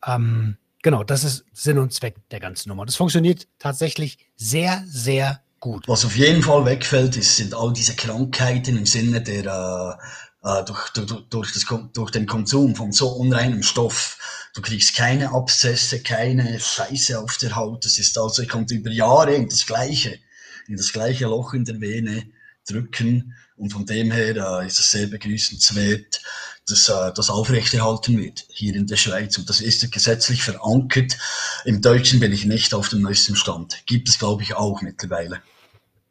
ähm, 0.06 0.58
genau, 0.82 1.04
das 1.04 1.24
ist 1.24 1.46
Sinn 1.54 1.78
und 1.78 1.94
Zweck 1.94 2.16
der 2.30 2.40
ganzen 2.40 2.70
Nummer. 2.70 2.86
Das 2.86 2.96
funktioniert 2.96 3.48
tatsächlich 3.60 4.18
sehr, 4.36 4.84
sehr 4.88 5.42
gut. 5.60 5.88
Was 5.88 6.06
auf 6.06 6.16
jeden 6.16 6.44
Fall 6.44 6.66
wegfällt, 6.66 7.16
ist, 7.18 7.38
sind 7.38 7.54
all 7.54 7.74
diese 7.74 7.96
Krankheiten 7.96 8.78
im 8.78 8.86
Sinne 8.86 9.22
der 9.22 9.98
äh, 10.44 10.60
äh 10.60 10.66
durch, 10.66 10.90
durch, 10.90 11.24
durch, 11.30 11.54
das, 11.54 11.66
durch 11.94 12.12
den 12.12 12.26
Konsum 12.26 12.76
von 12.76 12.92
so 12.92 13.08
unreinem 13.10 13.64
Stoff. 13.64 14.18
Du 14.54 14.62
kriegst 14.62 14.96
keine 14.96 15.32
Abszesse, 15.32 16.04
keine 16.04 16.60
Scheiße 16.60 17.18
auf 17.18 17.38
der 17.38 17.56
Haut. 17.56 17.86
Das 17.86 17.98
ist 17.98 18.18
also, 18.18 18.42
ich 18.42 18.50
konnte 18.50 18.76
über 18.76 18.92
Jahre 18.92 19.34
in 19.34 19.48
das 19.48 19.66
gleiche, 19.66 20.20
in 20.68 20.76
das 20.76 20.92
gleiche 20.92 21.26
Loch 21.26 21.54
in 21.54 21.66
der 21.66 21.80
Vene 21.80 22.28
drücken. 22.68 23.34
Und 23.56 23.72
von 23.72 23.86
dem 23.86 24.12
her 24.12 24.36
äh, 24.36 24.68
ist 24.68 24.80
es 24.80 24.92
sehr 24.92 25.08
begrüßenswert, 25.08 26.22
dass 26.68 26.90
äh, 26.90 27.12
das 27.16 27.30
aufrechterhalten 27.30 28.18
wird 28.18 28.46
hier 28.50 28.76
in 28.76 28.88
der 28.88 28.96
Schweiz. 28.96 29.38
Und 29.38 29.50
das 29.50 29.62
ist 29.62 29.92
gesetzlich 29.92 30.44
verankert. 30.44 31.18
Im 31.66 31.82
Deutschen 31.82 32.20
bin 32.20 32.32
ich 32.32 32.46
nicht 32.46 32.74
auf 32.74 32.90
dem 32.90 33.02
neuesten 33.02 33.36
Stand. 33.36 33.86
Gibt 33.86 34.10
es, 34.10 34.20
glaube 34.20 34.44
ich, 34.44 34.56
auch 34.56 34.82
mittlerweile. 34.82 35.42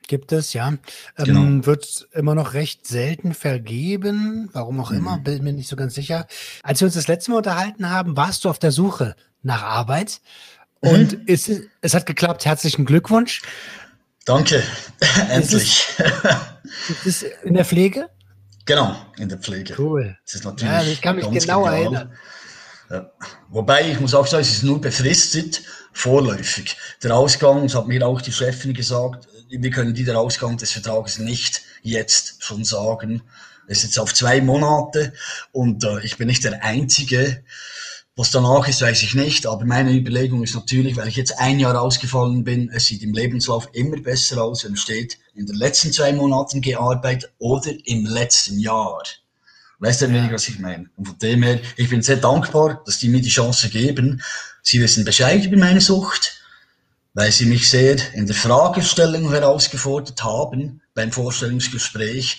Gibt 0.09 0.33
es, 0.33 0.53
ja. 0.53 0.69
Ähm, 0.69 0.79
genau. 1.17 1.67
Wird 1.67 2.09
immer 2.13 2.35
noch 2.35 2.53
recht 2.55 2.87
selten 2.87 3.35
vergeben. 3.35 4.51
Warum 4.53 4.81
auch 4.81 4.91
mhm. 4.91 4.99
immer, 4.99 5.19
bin 5.19 5.43
mir 5.43 5.53
nicht 5.53 5.69
so 5.69 5.77
ganz 5.77 5.95
sicher. 5.95 6.27
Als 6.63 6.81
wir 6.81 6.87
uns 6.87 6.95
das 6.95 7.09
letzte 7.09 7.31
Mal 7.31 7.39
unterhalten 7.39 7.89
haben, 7.89 8.17
warst 8.17 8.45
du 8.45 8.51
auf 8.51 8.59
der 8.59 8.73
Suche 8.73 9.17
nach 9.43 9.63
Arbeit. 9.63 10.21
Mhm. 10.83 10.91
Und 10.91 11.13
mhm. 11.19 11.27
ist, 11.27 11.51
es 11.81 11.95
hat 11.95 12.07
geklappt. 12.07 12.45
Herzlichen 12.45 12.85
Glückwunsch. 12.85 13.43
Danke, 14.25 14.63
endlich. 15.31 15.87
Ist 16.89 17.07
es 17.07 17.23
in 17.43 17.55
der 17.55 17.65
Pflege? 17.65 18.09
Genau, 18.65 18.97
in 19.19 19.29
der 19.29 19.39
Pflege. 19.39 19.75
Cool. 19.79 20.17
Das 20.25 20.35
ist 20.35 20.45
natürlich 20.45 20.73
ja, 20.73 20.83
ich 20.83 21.01
kann 21.01 21.17
mich 21.17 21.29
genau 21.29 21.65
genial. 21.65 21.83
erinnern. 21.83 22.13
Ja. 22.91 23.11
Wobei, 23.49 23.91
ich 23.91 24.01
muss 24.01 24.15
auch 24.15 24.27
sagen, 24.27 24.43
es 24.43 24.51
ist 24.51 24.63
nur 24.63 24.81
befristet, 24.81 25.63
vorläufig. 25.93 26.77
Der 27.03 27.15
Ausgang, 27.15 27.63
das 27.63 27.75
hat 27.75 27.87
mir 27.87 28.07
auch 28.07 28.21
die 28.21 28.33
Chefin 28.33 28.75
gesagt, 28.75 29.29
wir 29.49 29.71
können 29.71 29.95
den 29.95 30.17
Ausgang 30.17 30.57
des 30.57 30.73
Vertrages 30.73 31.19
nicht 31.19 31.63
jetzt 31.83 32.43
schon 32.45 32.65
sagen. 32.65 33.23
Es 33.67 33.79
ist 33.79 33.85
jetzt 33.85 33.99
auf 33.99 34.13
zwei 34.13 34.41
Monate 34.41 35.13
und 35.53 35.85
äh, 35.85 36.01
ich 36.01 36.17
bin 36.17 36.27
nicht 36.27 36.45
der 36.45 36.63
Einzige, 36.63 37.45
was 38.15 38.31
danach 38.31 38.69
ist, 38.69 38.83
weiß 38.83 39.03
ich 39.03 39.15
nicht, 39.15 39.47
aber 39.47 39.65
meine 39.65 39.93
Überlegung 39.93 40.43
ist 40.43 40.55
natürlich, 40.55 40.97
weil 40.97 41.09
ich 41.09 41.17
jetzt 41.17 41.39
ein 41.39 41.59
Jahr 41.59 41.81
ausgefallen 41.81 42.45
bin, 42.45 42.71
es 42.71 42.87
sieht 42.87 43.03
im 43.03 43.15
Lebenslauf 43.15 43.71
immer 43.73 43.97
besser 43.97 44.43
aus, 44.45 44.65
wenn 44.65 44.77
steht, 44.77 45.19
in 45.35 45.47
den 45.47 45.57
letzten 45.57 45.93
zwei 45.93 46.13
Monaten 46.13 46.61
gearbeitet 46.61 47.33
oder 47.39 47.71
im 47.85 48.05
letzten 48.05 48.59
Jahr. 48.59 49.03
Weißt 49.79 50.03
du 50.03 50.07
ja. 50.07 50.31
was 50.31 50.47
ich 50.47 50.59
meine? 50.59 50.91
Und 50.97 51.09
von 51.09 51.19
dem 51.19 51.43
her, 51.43 51.59
ich 51.77 51.89
bin 51.89 52.03
sehr 52.03 52.19
dankbar, 52.19 52.83
dass 52.85 52.99
die 52.99 53.09
mir 53.09 53.23
die 53.23 53.31
Chance 53.31 53.69
geben. 53.71 54.23
Sie 54.63 54.81
wissen 54.81 55.05
Bescheid 55.05 55.45
über 55.45 55.57
meine 55.57 55.81
Sucht, 55.81 56.41
weil 57.15 57.33
sie 57.33 57.47
mich 57.47 57.69
sehr 57.69 57.97
in 58.15 58.27
der 58.27 58.37
Fragestellung 58.37 59.31
herausgefordert 59.31 60.23
haben 60.23 60.83
beim 60.95 61.11
Vorstellungsgespräch 61.11 62.39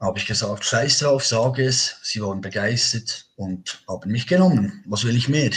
habe 0.00 0.18
ich 0.18 0.26
gesagt, 0.26 0.64
scheiß 0.64 1.00
drauf, 1.00 1.24
sage 1.26 1.64
es. 1.64 1.96
Sie 2.02 2.22
waren 2.22 2.40
begeistert 2.40 3.26
und 3.36 3.82
haben 3.88 4.10
mich 4.10 4.26
genommen. 4.26 4.82
Was 4.86 5.04
will 5.04 5.16
ich 5.16 5.28
mehr? 5.28 5.50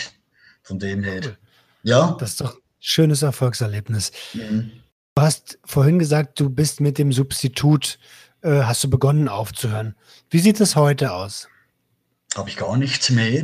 Von 0.64 0.80
dem 0.80 1.04
her. 1.04 1.22
Cool. 1.24 1.38
Ja. 1.84 2.16
Das 2.20 2.32
ist 2.32 2.42
doch 2.42 2.56
ein 2.56 2.62
schönes 2.80 3.22
Erfolgserlebnis. 3.22 4.12
Mhm. 4.34 4.72
Du 5.16 5.22
hast 5.22 5.60
vorhin 5.64 6.00
gesagt, 6.00 6.40
du 6.40 6.50
bist 6.50 6.82
mit 6.82 6.98
dem 6.98 7.12
Substitut, 7.12 8.00
äh, 8.42 8.64
hast 8.64 8.84
du 8.84 8.90
begonnen 8.90 9.30
aufzuhören. 9.30 9.96
Wie 10.30 10.40
sieht 10.40 10.60
es 10.60 10.76
heute 10.76 11.14
aus? 11.14 11.48
Habe 12.36 12.50
ich 12.50 12.58
gar 12.58 12.78
nichts 12.78 13.10
mehr. 13.12 13.44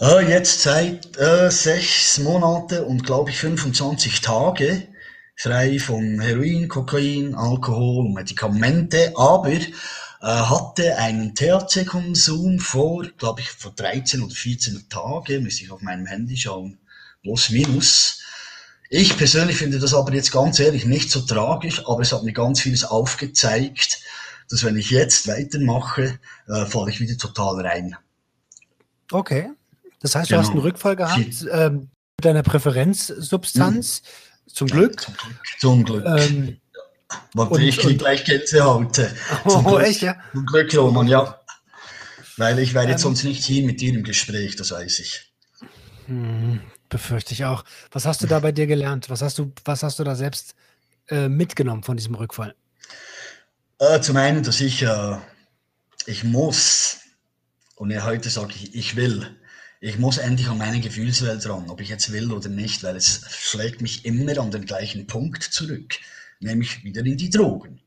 Äh, 0.00 0.28
jetzt 0.28 0.62
seit 0.62 1.16
äh, 1.18 1.50
sechs 1.50 2.18
Monate 2.18 2.84
und 2.84 3.04
glaube 3.04 3.30
ich 3.30 3.38
25 3.38 4.20
Tage 4.20 4.88
frei 5.36 5.78
von 5.78 6.20
Heroin, 6.20 6.68
Kokain, 6.68 7.34
Alkohol 7.34 8.06
und 8.06 8.14
Medikamente, 8.14 9.12
aber 9.16 9.56
hatte 10.28 10.96
einen 10.98 11.34
THC-Konsum 11.34 12.58
vor, 12.58 13.06
glaube 13.16 13.40
ich, 13.40 13.50
vor 13.50 13.72
13 13.72 14.22
oder 14.22 14.34
14 14.34 14.88
Tagen, 14.88 15.42
müsste 15.42 15.64
ich 15.64 15.70
auf 15.70 15.80
meinem 15.80 16.06
Handy 16.06 16.36
schauen, 16.36 16.78
plus 17.22 17.50
minus. 17.50 18.22
Ich 18.90 19.16
persönlich 19.16 19.56
finde 19.56 19.78
das 19.78 19.94
aber 19.94 20.12
jetzt 20.12 20.32
ganz 20.32 20.58
ehrlich 20.58 20.84
nicht 20.84 21.10
so 21.10 21.20
tragisch, 21.20 21.86
aber 21.86 22.02
es 22.02 22.12
hat 22.12 22.24
mir 22.24 22.32
ganz 22.32 22.60
vieles 22.60 22.84
aufgezeigt, 22.84 24.02
dass 24.50 24.64
wenn 24.64 24.76
ich 24.76 24.90
jetzt 24.90 25.28
weitermache, 25.28 26.18
äh, 26.48 26.66
falle 26.66 26.90
ich 26.90 27.00
wieder 27.00 27.16
total 27.16 27.64
rein. 27.64 27.96
Okay. 29.12 29.50
Das 30.00 30.14
heißt, 30.14 30.28
genau. 30.28 30.40
du 30.40 30.46
hast 30.46 30.52
einen 30.52 30.60
Rückfall 30.60 30.96
gehabt 30.96 31.46
ähm, 31.52 31.90
mit 32.18 32.24
deiner 32.24 32.42
Präferenzsubstanz. 32.42 34.02
Mhm. 34.02 34.52
Zum 34.52 34.68
Glück. 34.68 35.06
Ja, 35.08 35.14
zum 35.60 35.84
Glück. 35.84 36.04
Zum 36.04 36.04
Glück. 36.04 36.04
Ähm, 36.06 36.59
Warte, 37.34 37.54
und, 37.54 37.62
ich 37.62 37.78
kriege 37.78 37.96
gleich 37.96 38.24
Gänsehaut. 38.24 39.00
Oh, 39.44 39.62
Glück, 39.62 39.82
echt, 39.82 40.02
ja? 40.02 40.16
Zum 40.32 40.46
Glück, 40.46 40.74
Roman, 40.74 41.08
ja. 41.08 41.40
Weil 42.36 42.58
ich 42.58 42.74
werde 42.74 42.90
jetzt 42.90 43.00
ähm, 43.00 43.08
sonst 43.08 43.24
nicht 43.24 43.44
hier 43.44 43.64
mit 43.64 43.80
dir 43.80 43.92
im 43.92 44.02
Gespräch, 44.02 44.56
das 44.56 44.70
weiß 44.70 45.00
ich. 45.00 45.32
Hm, 46.06 46.60
befürchte 46.88 47.34
ich 47.34 47.44
auch. 47.44 47.64
Was 47.90 48.06
hast 48.06 48.22
du 48.22 48.26
da 48.26 48.40
bei 48.40 48.52
dir 48.52 48.66
gelernt? 48.66 49.10
Was 49.10 49.22
hast 49.22 49.38
du, 49.38 49.52
was 49.64 49.82
hast 49.82 49.98
du 49.98 50.04
da 50.04 50.14
selbst 50.14 50.54
äh, 51.08 51.28
mitgenommen 51.28 51.82
von 51.82 51.96
diesem 51.96 52.14
Rückfall? 52.14 52.54
Äh, 53.78 54.00
zum 54.00 54.16
einen, 54.16 54.42
dass 54.42 54.60
ich, 54.60 54.82
äh, 54.82 55.16
ich 56.06 56.24
muss, 56.24 56.98
und 57.76 57.90
ja, 57.90 58.04
heute 58.04 58.30
sage 58.30 58.54
ich, 58.54 58.74
ich 58.74 58.96
will, 58.96 59.36
ich 59.80 59.98
muss 59.98 60.18
endlich 60.18 60.48
an 60.48 60.58
meine 60.58 60.80
Gefühlswelt 60.80 61.48
ran, 61.48 61.70
ob 61.70 61.80
ich 61.80 61.88
jetzt 61.88 62.12
will 62.12 62.32
oder 62.32 62.48
nicht, 62.48 62.82
weil 62.82 62.96
es 62.96 63.22
schlägt 63.30 63.80
mich 63.80 64.04
immer 64.04 64.38
an 64.38 64.50
den 64.50 64.66
gleichen 64.66 65.06
Punkt 65.06 65.42
zurück 65.42 65.96
nämlich 66.40 66.82
wieder 66.84 67.04
in 67.04 67.16
die 67.16 67.30
Drogen. 67.30 67.80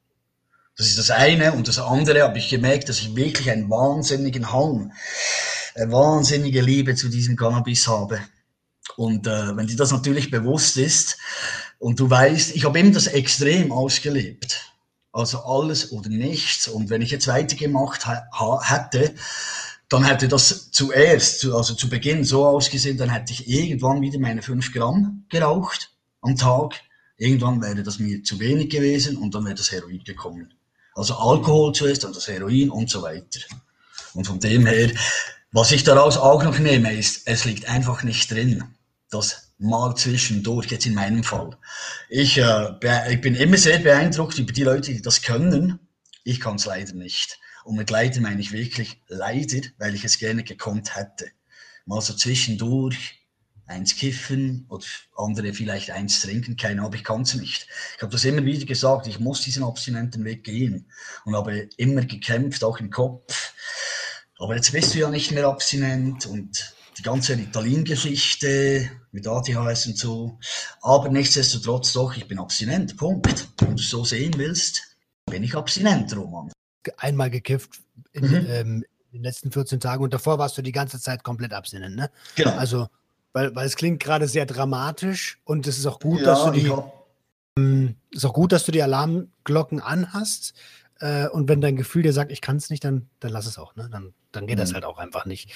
Das 0.77 0.87
ist 0.87 0.97
das 0.97 1.11
eine. 1.11 1.53
Und 1.53 1.67
das 1.67 1.79
andere 1.79 2.23
habe 2.23 2.37
ich 2.37 2.49
gemerkt, 2.49 2.89
dass 2.89 2.99
ich 2.99 3.15
wirklich 3.15 3.51
einen 3.51 3.69
wahnsinnigen 3.69 4.51
Hang, 4.51 4.93
eine 5.75 5.91
wahnsinnige 5.91 6.61
Liebe 6.61 6.95
zu 6.95 7.09
diesem 7.09 7.35
Cannabis 7.35 7.87
habe. 7.87 8.19
Und 8.95 9.27
äh, 9.27 9.55
wenn 9.55 9.67
dir 9.67 9.75
das 9.75 9.91
natürlich 9.91 10.31
bewusst 10.31 10.77
ist 10.77 11.17
und 11.79 11.99
du 11.99 12.09
weißt, 12.09 12.55
ich 12.55 12.65
habe 12.65 12.79
eben 12.79 12.93
das 12.93 13.07
extrem 13.07 13.71
ausgelebt. 13.71 14.73
Also 15.11 15.43
alles 15.43 15.91
oder 15.91 16.09
nichts. 16.09 16.67
Und 16.67 16.89
wenn 16.89 17.03
ich 17.03 17.11
jetzt 17.11 17.27
weitergemacht 17.27 18.07
hätte, 18.07 19.13
dann 19.89 20.03
hätte 20.03 20.27
das 20.27 20.71
zuerst, 20.71 21.45
also 21.45 21.75
zu 21.75 21.87
Beginn 21.87 22.23
so 22.23 22.47
ausgesehen, 22.47 22.97
dann 22.97 23.11
hätte 23.11 23.31
ich 23.31 23.47
irgendwann 23.47 24.01
wieder 24.01 24.17
meine 24.17 24.41
5 24.41 24.73
Gramm 24.73 25.25
geraucht 25.29 25.91
am 26.21 26.35
Tag 26.35 26.81
Irgendwann 27.17 27.61
wäre 27.61 27.83
das 27.83 27.99
mir 27.99 28.23
zu 28.23 28.39
wenig 28.39 28.69
gewesen 28.69 29.17
und 29.17 29.35
dann 29.35 29.45
wäre 29.45 29.55
das 29.55 29.71
Heroin 29.71 30.03
gekommen. 30.03 30.53
Also 30.95 31.15
Alkohol 31.15 31.73
zuerst, 31.73 32.03
dann 32.03 32.13
das 32.13 32.27
Heroin 32.27 32.69
und 32.69 32.89
so 32.89 33.01
weiter. 33.01 33.39
Und 34.13 34.25
von 34.25 34.39
dem 34.39 34.65
her, 34.65 34.91
was 35.51 35.71
ich 35.71 35.83
daraus 35.83 36.17
auch 36.17 36.43
noch 36.43 36.59
nehme, 36.59 36.93
ist, 36.93 37.27
es 37.27 37.45
liegt 37.45 37.67
einfach 37.67 38.03
nicht 38.03 38.29
drin, 38.31 38.63
dass 39.09 39.53
mal 39.57 39.95
zwischendurch, 39.95 40.69
jetzt 40.71 40.85
in 40.85 40.93
meinem 40.93 41.23
Fall. 41.23 41.57
Ich, 42.09 42.37
äh, 42.37 43.11
ich 43.11 43.21
bin 43.21 43.35
immer 43.35 43.57
sehr 43.57 43.79
beeindruckt 43.79 44.37
über 44.37 44.51
die 44.51 44.63
Leute, 44.63 44.93
die 44.93 45.01
das 45.01 45.21
können. 45.21 45.79
Ich 46.23 46.39
kann 46.39 46.55
es 46.55 46.65
leider 46.65 46.93
nicht. 46.93 47.39
Und 47.63 47.77
mit 47.77 47.89
leider 47.89 48.19
meine 48.21 48.41
ich 48.41 48.51
wirklich 48.51 49.01
leider, 49.07 49.61
weil 49.77 49.95
ich 49.95 50.03
es 50.03 50.17
gerne 50.17 50.43
gekonnt 50.43 50.95
hätte. 50.95 51.31
Mal 51.85 52.01
so 52.01 52.13
zwischendurch 52.13 53.22
eins 53.65 53.95
kiffen 53.95 54.65
oder 54.69 54.85
andere 55.15 55.53
vielleicht 55.53 55.91
eins 55.91 56.21
trinken, 56.21 56.57
keine 56.57 56.81
Ahnung, 56.81 56.93
ich 56.93 57.03
kann 57.03 57.21
es 57.21 57.33
nicht. 57.35 57.67
Ich 57.95 58.01
habe 58.01 58.11
das 58.11 58.25
immer 58.25 58.43
wieder 58.43 58.65
gesagt, 58.65 59.07
ich 59.07 59.19
muss 59.19 59.41
diesen 59.41 59.63
abstinenten 59.63 60.23
Weg 60.25 60.43
gehen 60.43 60.89
und 61.25 61.35
habe 61.35 61.69
immer 61.77 62.03
gekämpft, 62.03 62.63
auch 62.63 62.79
im 62.79 62.89
Kopf. 62.89 63.53
Aber 64.39 64.55
jetzt 64.55 64.71
bist 64.71 64.93
du 64.93 64.99
ja 64.99 65.09
nicht 65.09 65.31
mehr 65.31 65.47
abstinent 65.47 66.25
und 66.25 66.75
die 66.97 67.03
ganze 67.03 67.37
Ritalin-Geschichte 67.37 68.89
mit 69.11 69.27
ADHS 69.27 69.87
und 69.87 69.97
so. 69.97 70.39
Aber 70.81 71.09
nichtsdestotrotz 71.09 71.93
doch, 71.93 72.15
ich 72.15 72.27
bin 72.27 72.39
abstinent, 72.39 72.97
Punkt. 72.97 73.47
Wenn 73.59 73.75
du 73.75 73.81
so 73.81 74.03
sehen 74.03 74.33
willst, 74.37 74.95
bin 75.25 75.43
ich 75.43 75.55
abstinent, 75.55 76.15
Roman. 76.15 76.51
Einmal 76.97 77.29
gekifft 77.29 77.81
in, 78.11 78.27
mhm. 78.27 78.45
ähm, 78.47 78.85
in 79.11 79.19
den 79.19 79.23
letzten 79.23 79.51
14 79.51 79.79
Tagen 79.79 80.03
und 80.03 80.13
davor 80.13 80.37
warst 80.37 80.57
du 80.57 80.61
die 80.61 80.71
ganze 80.71 80.99
Zeit 80.99 81.23
komplett 81.23 81.53
abstinent, 81.53 81.95
ne? 81.95 82.11
Genau. 82.35 82.51
Also, 82.51 82.87
weil, 83.33 83.55
weil 83.55 83.65
es 83.65 83.75
klingt 83.75 84.01
gerade 84.01 84.27
sehr 84.27 84.45
dramatisch 84.45 85.39
und 85.43 85.67
es 85.67 85.77
ist 85.77 85.85
auch 85.85 85.99
gut, 85.99 86.19
ja, 86.19 86.25
dass 86.25 86.45
du 86.45 86.51
die. 86.51 86.71
Ähm, 87.57 87.95
ist 88.11 88.25
auch 88.25 88.33
gut, 88.33 88.51
dass 88.51 88.65
du 88.65 88.71
die 88.71 88.81
Alarmglocken 88.81 89.81
anhast. 89.81 90.53
Äh, 90.99 91.27
und 91.27 91.49
wenn 91.49 91.61
dein 91.61 91.75
Gefühl 91.75 92.03
dir 92.03 92.13
sagt, 92.13 92.31
ich 92.31 92.41
kann 92.41 92.57
es 92.57 92.69
nicht, 92.69 92.83
dann, 92.83 93.09
dann 93.19 93.31
lass 93.31 93.45
es 93.45 93.57
auch, 93.57 93.75
ne? 93.75 93.89
Dann, 93.91 94.13
dann 94.31 94.47
geht 94.47 94.57
mhm. 94.57 94.61
das 94.61 94.73
halt 94.73 94.85
auch 94.85 94.97
einfach 94.97 95.25
nicht. 95.25 95.51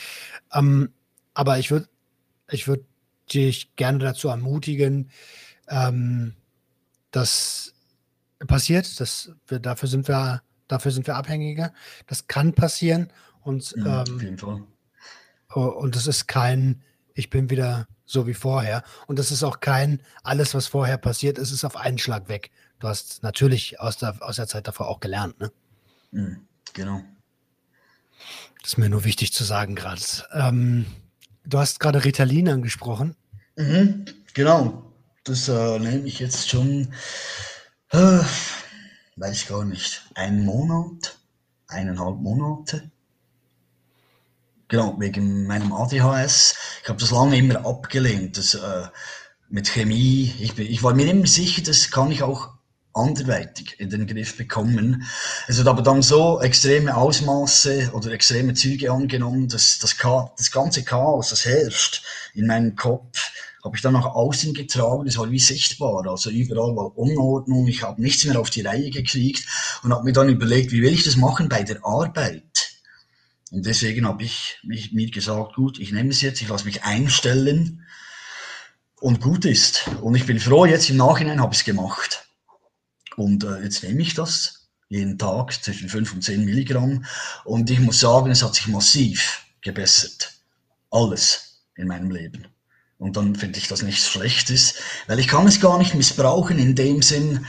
Ähm, 0.53 0.91
aber 1.33 1.59
ich 1.59 1.71
würde 1.71 1.87
ich 2.49 2.67
würd 2.67 2.85
dich 3.33 3.75
gerne 3.75 3.99
dazu 3.99 4.29
ermutigen, 4.29 5.09
ähm, 5.67 6.33
dass 7.11 7.73
passiert, 8.47 8.99
dass 8.99 9.31
wir, 9.47 9.59
dafür 9.59 9.89
sind 9.89 10.07
wir, 10.07 10.43
dafür 10.67 10.91
sind 10.91 11.07
wir 11.07 11.15
Abhängige. 11.15 11.73
Das 12.05 12.27
kann 12.27 12.53
passieren 12.53 13.11
und, 13.41 13.75
mhm, 13.75 13.85
ähm, 13.85 14.15
auf 14.15 14.21
jeden 14.21 14.37
Fall. 14.37 14.63
und 15.53 15.95
das 15.95 16.07
ist 16.07 16.27
kein, 16.27 16.83
ich 17.17 17.29
bin 17.29 17.49
wieder 17.49 17.87
so 18.05 18.27
wie 18.27 18.33
vorher. 18.33 18.83
Und 19.07 19.19
das 19.19 19.31
ist 19.31 19.43
auch 19.43 19.59
kein, 19.59 20.01
alles, 20.23 20.53
was 20.53 20.67
vorher 20.67 20.97
passiert 20.97 21.37
ist, 21.37 21.51
ist 21.51 21.65
auf 21.65 21.75
einen 21.75 21.97
Schlag 21.97 22.29
weg. 22.29 22.51
Du 22.79 22.87
hast 22.87 23.23
natürlich 23.23 23.79
aus 23.79 23.97
der, 23.97 24.15
aus 24.21 24.37
der 24.37 24.47
Zeit 24.47 24.67
davor 24.67 24.87
auch 24.87 24.99
gelernt, 24.99 25.39
ne? 25.39 25.51
Mhm, 26.11 26.47
genau. 26.73 27.01
Das 28.61 28.73
ist 28.73 28.77
mir 28.77 28.89
nur 28.89 29.03
wichtig 29.03 29.33
zu 29.33 29.43
sagen 29.43 29.75
gerade. 29.75 30.01
Ähm, 30.31 30.85
Du 31.47 31.59
hast 31.59 31.79
gerade 31.79 32.03
Ritalin 32.03 32.49
angesprochen. 32.49 33.15
Mhm, 33.55 34.05
genau. 34.33 34.91
Das 35.23 35.47
äh, 35.47 35.79
nehme 35.79 36.05
ich 36.05 36.19
jetzt 36.19 36.49
schon, 36.49 36.93
äh, 37.91 38.19
weiß 39.15 39.31
ich 39.31 39.47
gar 39.47 39.63
nicht, 39.63 40.03
einen 40.15 40.43
Monat, 40.43 41.17
eineinhalb 41.69 42.17
Monate. 42.17 42.91
Genau, 44.67 44.99
wegen 44.99 45.47
meinem 45.47 45.71
ADHS. 45.71 46.53
Ich 46.83 46.89
habe 46.89 46.99
das 46.99 47.11
lange 47.11 47.37
immer 47.37 47.65
abgelehnt, 47.65 48.37
das 48.37 48.53
äh, 48.55 48.87
mit 49.49 49.69
Chemie. 49.69 50.33
Ich, 50.39 50.55
bin, 50.55 50.67
ich 50.67 50.83
war 50.83 50.93
mir 50.93 51.09
immer 51.09 51.27
sicher, 51.27 51.61
das 51.61 51.91
kann 51.91 52.11
ich 52.11 52.23
auch 52.23 52.49
anderweitig 52.93 53.79
in 53.79 53.89
den 53.89 54.07
Griff 54.07 54.37
bekommen. 54.37 55.03
Es 55.47 55.57
wird 55.57 55.67
aber 55.67 55.81
dann 55.81 56.01
so 56.01 56.41
extreme 56.41 56.97
Ausmaße 56.97 57.91
oder 57.93 58.11
extreme 58.11 58.53
Züge 58.55 58.91
angenommen, 58.91 59.47
dass 59.47 59.79
das, 59.79 59.95
das 60.37 60.51
ganze 60.51 60.83
Chaos, 60.83 61.29
das 61.29 61.45
herrscht 61.45 62.03
in 62.33 62.47
meinem 62.47 62.75
Kopf, 62.75 63.31
habe 63.63 63.75
ich 63.75 63.81
dann 63.81 63.93
nach 63.93 64.05
außen 64.05 64.53
getragen, 64.53 65.05
das 65.05 65.17
war 65.17 65.29
wie 65.29 65.39
sichtbar, 65.39 66.07
also 66.07 66.29
überall 66.29 66.75
war 66.75 66.97
Unordnung, 66.97 67.67
ich 67.67 67.83
habe 67.83 68.01
nichts 68.01 68.23
mehr 68.23 68.39
auf 68.39 68.49
die 68.49 68.61
Reihe 68.61 68.89
gekriegt 68.89 69.45
und 69.83 69.93
habe 69.93 70.05
mir 70.05 70.13
dann 70.13 70.29
überlegt, 70.29 70.71
wie 70.71 70.81
will 70.81 70.93
ich 70.93 71.03
das 71.03 71.17
machen 71.17 71.49
bei 71.49 71.63
der 71.63 71.83
Arbeit? 71.85 72.43
Und 73.51 73.65
deswegen 73.65 74.05
habe 74.05 74.23
ich 74.23 74.57
mich, 74.63 74.91
mir 74.91 75.09
gesagt, 75.09 75.55
gut, 75.55 75.79
ich 75.79 75.91
nehme 75.91 76.09
es 76.09 76.21
jetzt, 76.21 76.41
ich 76.41 76.49
lasse 76.49 76.65
mich 76.65 76.83
einstellen 76.83 77.85
und 78.99 79.21
gut 79.21 79.45
ist. 79.45 79.89
Und 80.01 80.15
ich 80.15 80.25
bin 80.25 80.39
froh, 80.39 80.65
jetzt 80.65 80.89
im 80.89 80.97
Nachhinein 80.97 81.39
habe 81.39 81.53
ich 81.53 81.59
es 81.59 81.65
gemacht. 81.65 82.27
Und 83.15 83.43
äh, 83.43 83.63
jetzt 83.63 83.83
nehme 83.83 84.01
ich 84.01 84.13
das 84.13 84.67
jeden 84.89 85.17
Tag 85.17 85.51
zwischen 85.63 85.89
5 85.89 86.13
und 86.13 86.23
10 86.23 86.45
Milligramm. 86.45 87.05
Und 87.45 87.69
ich 87.69 87.79
muss 87.79 87.99
sagen, 87.99 88.31
es 88.31 88.43
hat 88.43 88.55
sich 88.55 88.67
massiv 88.67 89.45
gebessert. 89.61 90.33
Alles 90.91 91.61
in 91.75 91.87
meinem 91.87 92.11
Leben. 92.11 92.47
Und 92.97 93.17
dann 93.17 93.35
finde 93.35 93.59
ich 93.59 93.67
das 93.67 93.81
nichts 93.81 94.09
Schlechtes, 94.09 94.75
weil 95.07 95.19
ich 95.19 95.27
kann 95.27 95.47
es 95.47 95.59
gar 95.59 95.77
nicht 95.77 95.93
missbrauchen 95.93 96.57
in 96.57 96.75
dem 96.75 97.01
Sinn, 97.01 97.45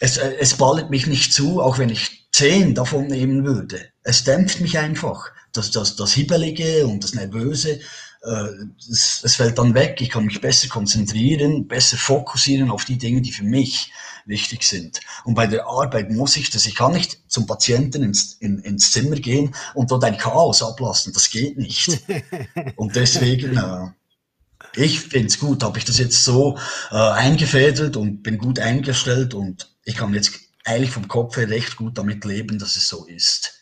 es, 0.00 0.16
äh, 0.16 0.36
es 0.38 0.54
ballt 0.56 0.90
mich 0.90 1.06
nicht 1.06 1.32
zu, 1.32 1.60
auch 1.62 1.78
wenn 1.78 1.88
ich 1.88 2.28
10 2.32 2.74
davon 2.74 3.06
nehmen 3.06 3.44
würde. 3.44 3.90
Es 4.08 4.24
dämpft 4.24 4.60
mich 4.60 4.78
einfach. 4.78 5.30
Das, 5.52 5.70
das, 5.70 5.96
das 5.96 6.12
Hibbelige 6.12 6.86
und 6.86 7.04
das 7.04 7.14
Nervöse 7.14 7.80
äh, 8.22 8.48
es, 8.90 9.22
es 9.22 9.36
fällt 9.36 9.58
dann 9.58 9.74
weg, 9.74 10.00
ich 10.00 10.10
kann 10.10 10.24
mich 10.24 10.40
besser 10.40 10.68
konzentrieren, 10.68 11.68
besser 11.68 11.96
fokussieren 11.96 12.70
auf 12.70 12.84
die 12.84 12.98
Dinge, 12.98 13.20
die 13.20 13.32
für 13.32 13.44
mich 13.44 13.92
wichtig 14.26 14.64
sind. 14.64 15.00
Und 15.24 15.34
bei 15.34 15.46
der 15.46 15.66
Arbeit 15.66 16.10
muss 16.10 16.36
ich 16.36 16.50
das, 16.50 16.66
ich 16.66 16.74
kann 16.74 16.92
nicht 16.92 17.18
zum 17.28 17.46
Patienten 17.46 18.02
ins, 18.02 18.34
in, 18.40 18.58
ins 18.60 18.92
Zimmer 18.92 19.16
gehen 19.16 19.54
und 19.74 19.90
dort 19.90 20.04
ein 20.04 20.18
Chaos 20.18 20.62
ablassen, 20.62 21.12
das 21.12 21.30
geht 21.30 21.56
nicht. 21.56 22.00
Und 22.76 22.96
deswegen, 22.96 23.56
äh, 23.56 23.88
ich 24.74 25.00
finde 25.00 25.28
es 25.28 25.38
gut, 25.38 25.62
habe 25.62 25.78
ich 25.78 25.84
das 25.84 25.98
jetzt 25.98 26.24
so 26.24 26.58
äh, 26.90 26.96
eingefädelt 26.96 27.96
und 27.96 28.22
bin 28.22 28.38
gut 28.38 28.58
eingestellt 28.58 29.32
und 29.32 29.74
ich 29.84 29.96
kann 29.96 30.12
jetzt 30.12 30.32
eigentlich 30.64 30.90
vom 30.90 31.08
Kopf 31.08 31.36
her 31.36 31.48
recht 31.48 31.76
gut 31.76 31.96
damit 31.96 32.24
leben, 32.24 32.58
dass 32.58 32.76
es 32.76 32.88
so 32.88 33.06
ist 33.06 33.57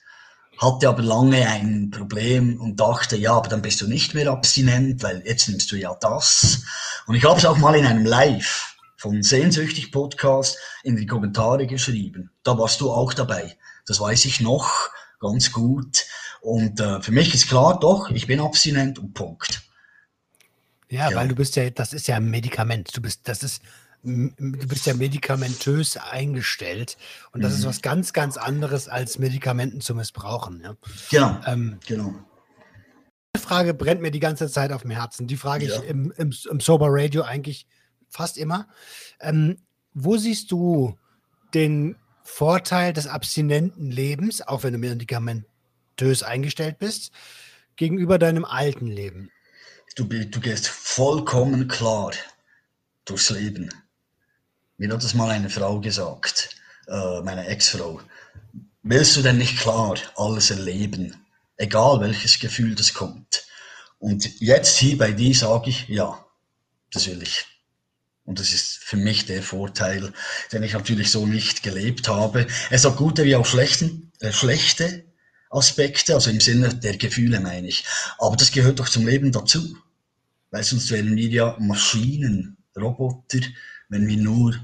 hatte 0.59 0.89
aber 0.89 1.03
lange 1.03 1.47
ein 1.47 1.91
Problem 1.91 2.61
und 2.61 2.81
dachte, 2.81 3.17
ja, 3.17 3.33
aber 3.33 3.49
dann 3.49 3.63
bist 3.63 3.81
du 3.81 3.87
nicht 3.87 4.15
mehr 4.15 4.31
abstinent, 4.31 5.03
weil 5.03 5.23
jetzt 5.27 5.49
nimmst 5.49 5.71
du 5.71 5.77
ja 5.77 5.95
das. 6.01 6.65
Und 7.07 7.15
ich 7.15 7.25
habe 7.25 7.39
es 7.39 7.45
auch 7.45 7.59
mal 7.59 7.75
in 7.75 7.87
einem 7.87 8.05
Live 8.05 8.77
von 8.97 9.23
Sehnsüchtig 9.23 9.93
Podcast 9.93 10.59
in 10.83 10.97
die 10.97 11.07
Kommentare 11.07 11.67
geschrieben. 11.67 12.31
Da 12.43 12.59
warst 12.59 12.81
du 12.81 12.91
auch 12.91 13.13
dabei. 13.13 13.57
Das 13.87 14.01
weiß 14.01 14.25
ich 14.25 14.41
noch 14.41 14.91
ganz 15.21 15.53
gut. 15.53 16.05
Und 16.41 16.81
äh, 16.81 17.01
für 17.03 17.13
mich 17.13 17.35
ist 17.35 17.49
klar, 17.49 17.79
doch, 17.79 18.11
ich 18.11 18.27
bin 18.27 18.41
abstinent 18.41 18.99
und 18.99 19.15
Punkt. 19.15 19.63
Ja, 20.89 21.11
ja, 21.11 21.17
weil 21.17 21.29
du 21.29 21.35
bist 21.35 21.57
ja, 21.57 21.69
das 21.71 21.93
ist 21.93 22.07
ja 22.07 22.17
ein 22.17 22.31
Medikament. 22.31 22.97
Du 22.97 23.03
bist, 23.03 23.29
das 23.29 23.43
ist 23.43 23.63
du 24.07 24.69
bist 24.69 24.87
ja 24.87 24.95
medikamentös 24.95 25.97
eingestellt 25.97 26.97
und 27.33 27.43
das 27.43 27.53
mhm. 27.53 27.59
ist 27.59 27.67
was 27.67 27.83
ganz, 27.83 28.13
ganz 28.13 28.37
anderes 28.37 28.89
als 28.89 29.19
Medikamenten 29.19 29.81
zu 29.81 29.95
missbrauchen. 29.95 30.61
Ja? 30.63 30.77
Genau. 31.11 31.41
Ähm, 31.47 31.79
genau. 31.87 32.15
Eine 33.35 33.43
Frage 33.43 33.75
brennt 33.75 34.01
mir 34.01 34.13
die 34.13 34.21
ganze 34.21 34.49
Zeit 34.49 34.73
auf 34.73 34.83
dem 34.83 34.93
Herzen. 34.93 35.27
Die 35.27 35.37
frage 35.37 35.67
ja. 35.67 35.77
ich 35.77 35.89
im, 35.89 36.13
im, 36.17 36.33
im, 36.51 36.61
Sober 36.61 36.87
Radio 36.89 37.23
eigentlich 37.23 37.67
fast 38.09 38.39
immer. 38.39 38.69
Ähm, 39.21 39.59
wo 39.93 40.17
siehst 40.17 40.53
du 40.53 40.97
den 41.53 41.97
Vorteil 42.23 42.93
des 42.93 43.07
abstinenten 43.07 43.91
Lebens, 43.91 44.41
auch 44.41 44.63
wenn 44.63 44.73
du 44.73 44.79
medikamentös 44.79 46.23
eingestellt 46.23 46.79
bist, 46.79 47.13
gegenüber 47.77 48.19
deinem 48.19 48.45
alten 48.45 48.87
Leben? 48.87 49.31
Du, 49.97 50.05
du 50.05 50.41
gehst 50.41 50.69
vollkommen 50.69 51.67
klar 51.69 52.13
durchs 53.05 53.31
Leben. 53.31 53.71
Mir 54.79 54.93
hat 54.93 55.03
das 55.03 55.15
mal 55.15 55.31
eine 55.31 55.49
Frau 55.49 55.81
gesagt, 55.81 56.51
äh, 56.87 57.21
meine 57.23 57.47
Ex-Frau. 57.47 58.01
Willst 58.83 59.17
du 59.17 59.23
denn 59.23 59.39
nicht 59.39 59.59
klar 59.59 59.97
alles 60.17 60.51
erleben? 60.51 61.17
Egal 61.57 62.01
welches 62.01 62.39
Gefühl 62.39 62.75
das 62.75 62.93
kommt. 62.93 63.47
Und 63.99 64.39
jetzt 64.39 64.77
hier 64.77 64.99
bei 64.99 65.13
dir 65.13 65.35
sage 65.35 65.71
ich, 65.71 65.89
ja, 65.89 66.23
das 66.93 67.07
will 67.07 67.23
ich. 67.23 67.47
Und 68.25 68.39
das 68.39 68.53
ist 68.53 68.77
für 68.79 68.99
mich 68.99 69.25
der 69.25 69.43
Vorteil, 69.43 70.13
den 70.53 70.63
ich 70.63 70.75
natürlich 70.75 71.11
so 71.11 71.27
nicht 71.27 71.63
gelebt 71.63 72.09
habe. 72.09 72.47
Es 72.69 72.85
hat 72.85 72.97
gute 72.97 73.25
wie 73.25 73.37
auch 73.37 73.47
schlechten, 73.47 74.13
äh, 74.21 74.31
schlechte 74.31 75.07
Aspekte, 75.49 76.13
also 76.13 76.29
im 76.29 76.41
Sinne 76.41 76.75
der 76.75 76.99
Gefühle 76.99 77.41
meine 77.41 77.69
ich. 77.69 77.85
Aber 78.19 78.37
das 78.37 78.53
gehört 78.53 78.79
doch 78.79 78.91
zum 78.91 79.07
Leben 79.07 79.33
dazu. 79.33 79.79
Weil 80.51 80.65
sonst 80.65 80.91
wären 80.91 81.17
wir 81.17 81.29
ja 81.29 81.57
Maschinen, 81.59 82.59
Roboter, 82.77 83.41
wenn 83.89 84.07
wir 84.07 84.17
nur 84.17 84.55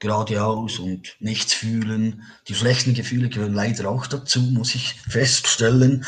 geradeaus 0.00 0.78
und 0.78 1.16
nichts 1.20 1.52
fühlen. 1.52 2.24
Die 2.48 2.54
schlechten 2.54 2.94
Gefühle 2.94 3.28
gehören 3.28 3.54
leider 3.54 3.88
auch 3.88 4.06
dazu, 4.06 4.40
muss 4.40 4.74
ich 4.74 4.94
feststellen. 5.08 6.04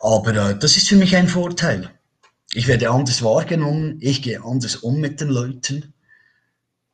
Aber 0.00 0.34
äh, 0.34 0.58
das 0.58 0.76
ist 0.76 0.88
für 0.88 0.96
mich 0.96 1.14
ein 1.16 1.28
Vorteil. 1.28 1.90
Ich 2.52 2.66
werde 2.66 2.90
anders 2.90 3.22
wahrgenommen, 3.22 3.98
ich 4.00 4.22
gehe 4.22 4.42
anders 4.42 4.76
um 4.76 5.00
mit 5.00 5.20
den 5.20 5.28
Leuten. 5.28 5.92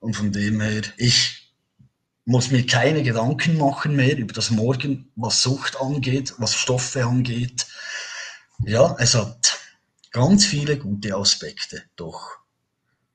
Und 0.01 0.17
von 0.17 0.33
dem 0.33 0.61
her, 0.61 0.83
ich 0.97 1.55
muss 2.25 2.51
mir 2.51 2.67
keine 2.67 3.03
Gedanken 3.03 3.57
machen 3.57 3.95
mehr 3.95 4.17
über 4.17 4.35
das 4.35 4.51
Morgen, 4.51 5.11
was 5.15 5.43
Sucht 5.43 5.81
angeht, 5.81 6.35
was 6.39 6.55
Stoffe 6.55 7.05
angeht. 7.05 7.67
Ja, 8.65 8.97
es 8.99 9.15
hat 9.15 9.59
ganz 10.11 10.45
viele 10.45 10.77
gute 10.77 11.15
Aspekte, 11.15 11.85
doch. 11.97 12.42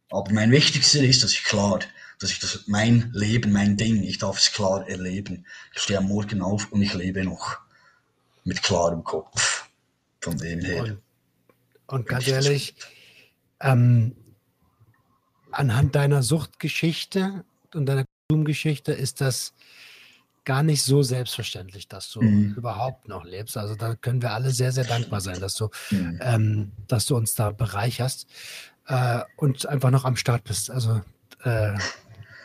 Aber 0.09 0.31
mein 0.31 0.51
wichtigster 0.51 1.03
ist, 1.03 1.23
dass 1.23 1.33
ich 1.33 1.43
klar, 1.43 1.79
dass 2.19 2.31
ich 2.31 2.39
das, 2.39 2.63
mein 2.67 3.11
Leben, 3.13 3.51
mein 3.51 3.77
Ding, 3.77 4.03
ich 4.03 4.17
darf 4.17 4.39
es 4.39 4.51
klar 4.51 4.87
erleben. 4.87 5.45
Ich 5.73 5.81
stehe 5.81 5.99
am 5.99 6.07
Morgen 6.07 6.41
auf 6.41 6.71
und 6.71 6.81
ich 6.81 6.93
lebe 6.93 7.23
noch 7.23 7.57
mit 8.43 8.63
klarem 8.63 9.03
Kopf. 9.03 9.69
Von 10.21 10.37
dem 10.37 10.61
her. 10.61 10.83
Und, 10.83 11.01
und 11.87 12.07
ganz 12.07 12.27
ehrlich, 12.27 12.75
ähm, 13.59 14.15
anhand 15.51 15.95
deiner 15.95 16.23
Suchtgeschichte 16.23 17.43
und 17.73 17.85
deiner 17.85 18.05
Konsumgeschichte 18.29 18.93
ist 18.93 19.21
das 19.21 19.53
gar 20.43 20.63
nicht 20.63 20.83
so 20.83 21.03
selbstverständlich, 21.03 21.89
dass 21.89 22.09
du 22.09 22.21
mhm. 22.21 22.53
überhaupt 22.55 23.09
noch 23.09 23.25
lebst. 23.25 23.57
Also 23.57 23.75
da 23.75 23.95
können 23.95 24.21
wir 24.21 24.31
alle 24.31 24.51
sehr, 24.51 24.71
sehr 24.71 24.85
dankbar 24.85 25.19
sein, 25.19 25.41
dass 25.41 25.55
du, 25.55 25.69
mhm. 25.91 26.19
ähm, 26.21 26.71
dass 26.87 27.05
du 27.05 27.17
uns 27.17 27.35
da 27.35 27.51
bereicherst 27.51 28.27
äh, 28.87 29.21
und 29.35 29.65
einfach 29.67 29.91
noch 29.91 30.05
am 30.05 30.15
Start 30.15 30.43
bist. 30.43 30.71
Also 30.71 31.01
äh, 31.43 31.73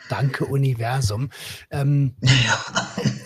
danke 0.09 0.45
Universum. 0.45 1.31
Ähm, 1.71 2.15
ja. 2.21 2.65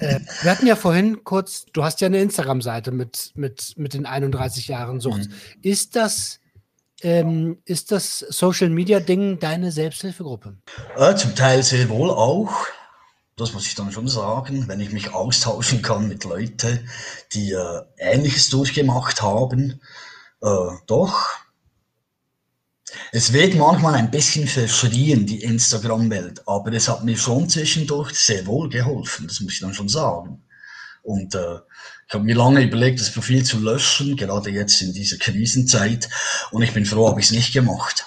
äh, 0.00 0.20
wir 0.42 0.50
hatten 0.50 0.66
ja 0.66 0.76
vorhin 0.76 1.24
kurz, 1.24 1.66
du 1.72 1.84
hast 1.84 2.00
ja 2.00 2.06
eine 2.06 2.20
Instagram-Seite 2.20 2.92
mit, 2.92 3.32
mit, 3.34 3.74
mit 3.76 3.94
den 3.94 4.06
31 4.06 4.68
Jahren 4.68 5.00
Sucht. 5.00 5.28
Mhm. 5.28 5.34
Ist 5.62 5.96
das 5.96 6.40
ähm, 7.02 7.58
ist 7.66 7.92
das 7.92 8.20
Social 8.20 8.70
Media 8.70 9.00
Ding 9.00 9.38
deine 9.38 9.70
Selbsthilfegruppe? 9.70 10.56
Äh, 10.96 11.14
zum 11.14 11.34
Teil 11.34 11.62
sehr 11.62 11.90
wohl 11.90 12.08
auch 12.08 12.66
das 13.36 13.52
muss 13.52 13.66
ich 13.66 13.74
dann 13.74 13.92
schon 13.92 14.08
sagen, 14.08 14.66
wenn 14.66 14.80
ich 14.80 14.92
mich 14.92 15.12
austauschen 15.12 15.82
kann 15.82 16.08
mit 16.08 16.24
Leuten, 16.24 16.88
die 17.34 17.52
äh, 17.52 17.82
Ähnliches 17.98 18.48
durchgemacht 18.48 19.20
haben, 19.22 19.80
äh, 20.40 20.70
doch. 20.86 21.26
Es 23.10 23.32
wird 23.32 23.54
manchmal 23.54 23.94
ein 23.94 24.10
bisschen 24.10 24.46
verschrien, 24.46 25.26
die 25.26 25.42
Instagram-Welt, 25.42 26.46
aber 26.46 26.72
es 26.72 26.88
hat 26.88 27.04
mir 27.04 27.16
schon 27.16 27.48
zwischendurch 27.48 28.14
sehr 28.14 28.46
wohl 28.46 28.68
geholfen, 28.68 29.26
das 29.26 29.40
muss 29.40 29.54
ich 29.54 29.60
dann 29.60 29.74
schon 29.74 29.88
sagen. 29.88 30.44
Und 31.02 31.34
äh, 31.34 31.56
ich 32.08 32.14
habe 32.14 32.24
mir 32.24 32.36
lange 32.36 32.62
überlegt, 32.62 33.00
das 33.00 33.12
Profil 33.12 33.44
zu 33.44 33.58
löschen, 33.58 34.16
gerade 34.16 34.50
jetzt 34.50 34.80
in 34.82 34.92
dieser 34.92 35.16
Krisenzeit, 35.16 36.08
und 36.52 36.62
ich 36.62 36.72
bin 36.72 36.86
froh, 36.86 37.08
habe 37.08 37.20
ich 37.20 37.26
es 37.26 37.32
nicht 37.32 37.52
gemacht. 37.52 38.06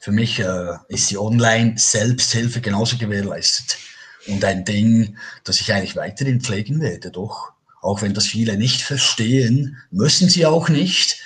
Für 0.00 0.12
mich 0.12 0.38
äh, 0.38 0.74
ist 0.88 1.10
die 1.10 1.18
Online-Selbsthilfe 1.18 2.60
genauso 2.60 2.96
gewährleistet 2.98 3.78
und 4.26 4.44
ein 4.44 4.64
Ding, 4.64 5.16
das 5.42 5.60
ich 5.60 5.72
eigentlich 5.72 5.96
weiterhin 5.96 6.40
pflegen 6.40 6.80
werde, 6.80 7.10
doch. 7.10 7.52
Auch 7.80 8.00
wenn 8.00 8.14
das 8.14 8.26
viele 8.26 8.56
nicht 8.56 8.80
verstehen, 8.80 9.76
müssen 9.90 10.30
sie 10.30 10.46
auch 10.46 10.68
nicht. 10.70 11.20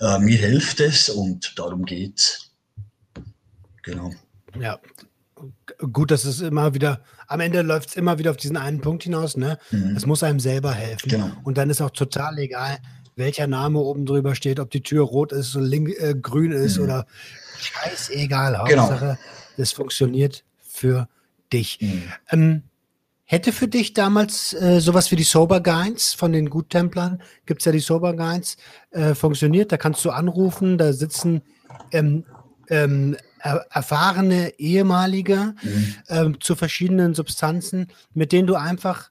Äh, 0.00 0.18
mir 0.18 0.36
hilft 0.36 0.80
es 0.80 1.08
und 1.08 1.58
darum 1.58 1.84
geht's. 1.84 2.50
Genau. 3.82 4.12
Ja, 4.58 4.78
gut, 5.92 6.10
dass 6.10 6.24
es 6.24 6.40
immer 6.40 6.74
wieder, 6.74 7.00
am 7.26 7.40
Ende 7.40 7.62
läuft 7.62 7.90
es 7.90 7.96
immer 7.96 8.18
wieder 8.18 8.30
auf 8.30 8.36
diesen 8.36 8.56
einen 8.56 8.80
Punkt 8.80 9.02
hinaus, 9.02 9.36
ne? 9.36 9.58
Mhm. 9.70 9.96
Es 9.96 10.06
muss 10.06 10.22
einem 10.22 10.40
selber 10.40 10.72
helfen. 10.72 11.08
Genau. 11.08 11.30
Und 11.42 11.58
dann 11.58 11.70
ist 11.70 11.80
auch 11.80 11.90
total 11.90 12.38
egal, 12.38 12.78
welcher 13.16 13.46
Name 13.46 13.78
oben 13.78 14.06
drüber 14.06 14.34
steht, 14.34 14.58
ob 14.58 14.70
die 14.70 14.82
Tür 14.82 15.04
rot 15.04 15.32
ist 15.32 15.54
oder 15.54 15.66
link, 15.66 15.90
äh, 15.98 16.14
grün 16.14 16.52
ist 16.52 16.78
mhm. 16.78 16.84
oder 16.84 17.06
scheißegal. 17.58 18.60
Genau. 18.66 18.82
Hauptsache, 18.82 19.04
genau. 19.04 19.18
es 19.56 19.72
funktioniert 19.72 20.44
für 20.66 21.08
dich. 21.52 21.78
Mhm. 21.80 22.12
Ähm, 22.30 22.62
hätte 23.24 23.52
für 23.52 23.68
dich 23.68 23.94
damals 23.94 24.52
äh, 24.52 24.80
sowas 24.80 25.10
wie 25.10 25.16
die 25.16 25.22
Sober 25.22 25.60
Guides 25.60 26.14
von 26.14 26.32
den 26.32 26.50
Guttemplern, 26.50 27.22
gibt 27.46 27.62
es 27.62 27.66
ja 27.66 27.72
die 27.72 27.80
Sober 27.80 28.14
Guides, 28.14 28.56
äh, 28.90 29.14
funktioniert? 29.14 29.72
Da 29.72 29.76
kannst 29.76 30.04
du 30.04 30.10
anrufen, 30.10 30.78
da 30.78 30.92
sitzen 30.92 31.42
ähm, 31.92 32.24
ähm, 32.68 33.16
er 33.38 33.66
erfahrene 33.70 34.58
ehemalige 34.58 35.54
mhm. 35.62 35.94
ähm, 36.08 36.40
zu 36.40 36.56
verschiedenen 36.56 37.14
Substanzen, 37.14 37.88
mit 38.14 38.32
denen 38.32 38.46
du 38.46 38.54
einfach, 38.54 39.10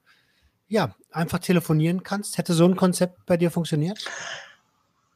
ja, 0.67 0.95
einfach 1.11 1.39
telefonieren 1.39 2.01
kannst. 2.01 2.37
Hätte 2.39 2.53
so 2.53 2.65
ein 2.65 2.75
Konzept 2.75 3.25
bei 3.27 3.37
dir 3.37 3.51
funktioniert? 3.51 4.03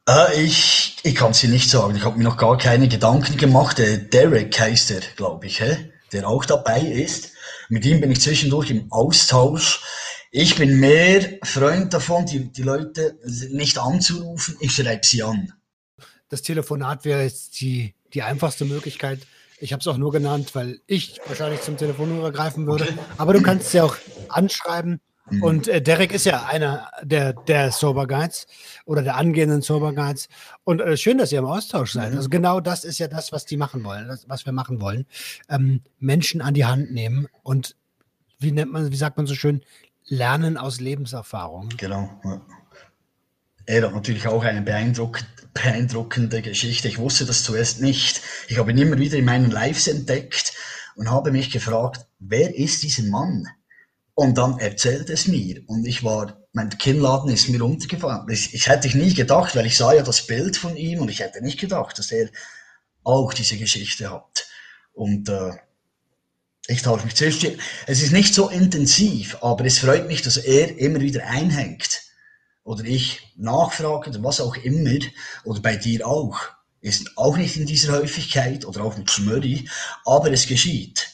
Äh, 0.08 0.44
ich 0.44 0.98
ich 1.04 1.16
kann 1.16 1.32
es 1.32 1.42
dir 1.42 1.50
nicht 1.50 1.70
sagen. 1.70 1.96
Ich 1.96 2.04
habe 2.04 2.18
mir 2.18 2.24
noch 2.24 2.38
gar 2.38 2.58
keine 2.58 2.88
Gedanken 2.88 3.38
gemacht. 3.38 3.80
Der 3.80 3.98
Derek 3.98 4.60
heißt 4.60 4.92
er, 4.92 5.02
glaube 5.16 5.48
ich. 5.48 5.62
Hä? 5.62 5.92
der 6.12 6.28
auch 6.28 6.46
dabei 6.46 6.82
ist. 6.82 7.32
Mit 7.70 7.86
ihm 7.86 8.02
bin 8.02 8.12
ich 8.12 8.22
zwischendurch 8.22 8.70
im 8.70 8.92
Austausch. 8.92 9.82
Ich 10.32 10.56
bin 10.56 10.80
mehr 10.80 11.40
Freund 11.44 11.94
davon, 11.94 12.26
die, 12.26 12.52
die 12.52 12.64
Leute 12.64 13.18
nicht 13.52 13.78
anzurufen, 13.78 14.58
ich 14.60 14.74
schreibe 14.74 15.06
sie 15.06 15.24
an. 15.24 15.54
Das 16.30 16.42
Telefonat 16.42 17.06
wäre 17.06 17.24
jetzt 17.24 17.60
die, 17.62 17.96
die 18.14 18.24
einfachste 18.24 18.66
Möglichkeit. 18.66 19.20
Ich 19.60 19.74
habe 19.74 19.80
es 19.80 19.88
auch 19.88 19.98
nur 19.98 20.12
genannt, 20.12 20.54
weil 20.54 20.82
ich 20.86 21.20
wahrscheinlich 21.26 21.62
zum 21.62 21.78
Telefonhörer 21.78 22.32
greifen 22.32 22.68
würde. 22.68 22.88
Aber 23.18 23.34
du 23.34 23.42
kannst 23.42 23.72
sie 23.72 23.82
auch 23.82 23.96
anschreiben 24.30 25.00
Mhm. 25.30 25.44
Und 25.44 25.68
äh, 25.68 25.82
Derek 25.82 26.14
ist 26.14 26.26
ja 26.26 26.46
einer 26.46 26.90
der, 27.04 27.34
der 27.34 27.72
Sober 27.72 28.08
Guides 28.08 28.48
oder 28.86 29.02
der 29.02 29.16
angehenden 29.16 29.62
Sober 29.62 29.94
Guides. 29.94 30.30
Und 30.64 30.82
äh, 30.82 30.98
schön, 30.98 31.18
dass 31.18 31.32
ihr 31.32 31.40
im 31.40 31.46
Austausch 31.46 31.94
seid. 31.94 32.12
Mhm. 32.12 32.18
Also 32.18 32.30
genau 32.30 32.60
das 32.60 32.84
ist 32.84 33.00
ja 33.00 33.08
das, 33.08 33.32
was 33.32 33.46
die 33.46 33.58
machen 33.58 33.84
wollen, 33.84 34.08
das, 34.08 34.28
was 34.30 34.46
wir 34.46 34.54
machen 34.54 34.82
wollen. 34.82 35.06
Ähm, 35.50 35.82
Menschen 36.00 36.42
an 36.42 36.54
die 36.54 36.66
Hand 36.66 36.92
nehmen 36.92 37.28
und 37.44 37.76
wie 38.40 38.52
nennt 38.52 38.72
man, 38.72 38.92
wie 38.92 38.98
sagt 38.98 39.18
man 39.18 39.26
so 39.26 39.36
schön, 39.36 39.62
lernen 40.06 40.58
aus 40.58 40.80
Lebenserfahrung. 40.80 41.70
Genau. 41.78 42.10
Ja. 42.24 42.42
Er 43.66 43.84
hat 43.84 43.94
natürlich 43.94 44.28
auch 44.28 44.44
eine 44.44 44.62
beeindruck 44.62 45.20
beeindruckende 45.54 46.42
Geschichte. 46.42 46.88
Ich 46.88 47.00
wusste 47.00 47.26
das 47.26 47.44
zuerst 47.44 47.82
nicht. 47.82 48.22
Ich 48.48 48.58
habe 48.58 48.72
ihn 48.72 48.78
immer 48.78 48.98
wieder 48.98 49.18
in 49.18 49.26
meinen 49.26 49.52
Lives 49.52 49.88
entdeckt 49.88 50.54
und 50.96 51.10
habe 51.10 51.32
mich 51.32 51.52
gefragt, 51.52 52.06
wer 52.20 52.56
ist 52.56 52.84
dieser 52.84 53.04
Mann? 53.04 53.48
Und 54.20 54.40
dann 54.40 54.58
erzählt 54.58 55.12
es 55.12 55.28
mir. 55.28 55.62
Und 55.68 55.86
ich 55.86 56.04
war, 56.04 56.42
mein 56.52 56.76
Kinnladen 56.76 57.30
ist 57.30 57.50
mir 57.50 57.62
runtergefallen. 57.62 58.28
Ich, 58.32 58.52
ich 58.52 58.68
hätte 58.68 58.88
ich 58.88 58.96
nie 58.96 59.14
gedacht, 59.14 59.56
weil 59.56 59.68
ich 59.68 59.78
sah 59.78 59.94
ja 59.94 60.02
das 60.02 60.26
Bild 60.26 60.58
von 60.58 60.76
ihm 60.76 61.02
und 61.02 61.12
ich 61.12 61.20
hätte 61.20 61.44
nicht 61.44 61.60
gedacht, 61.60 62.00
dass 62.00 62.12
er 62.12 62.28
auch 63.04 63.32
diese 63.32 63.58
Geschichte 63.58 64.10
hat. 64.10 64.48
Und 64.94 65.30
äh, 65.30 65.52
ich 66.66 66.82
tausche 66.82 67.06
mich 67.06 67.14
zuerst. 67.14 67.46
Es 67.86 68.02
ist 68.02 68.12
nicht 68.12 68.34
so 68.34 68.50
intensiv, 68.50 69.38
aber 69.44 69.66
es 69.66 69.78
freut 69.78 70.08
mich, 70.08 70.24
dass 70.24 70.38
er 70.38 70.76
immer 70.80 71.00
wieder 71.00 71.28
einhängt. 71.28 72.02
Oder 72.64 72.86
ich 72.86 73.22
nachfrage 73.36 74.10
oder 74.10 74.24
was 74.24 74.42
auch 74.42 74.56
immer. 74.56 74.98
Oder 75.44 75.62
bei 75.62 75.76
dir 75.76 76.08
auch. 76.08 76.40
Ist 76.82 77.16
auch 77.20 77.38
nicht 77.38 77.56
in 77.56 77.68
dieser 77.68 77.94
Häufigkeit 77.94 78.66
oder 78.66 78.84
auch 78.84 78.98
mit 78.98 79.12
Schmöri, 79.12 79.70
aber 80.06 80.32
es 80.32 80.48
geschieht. 80.48 81.08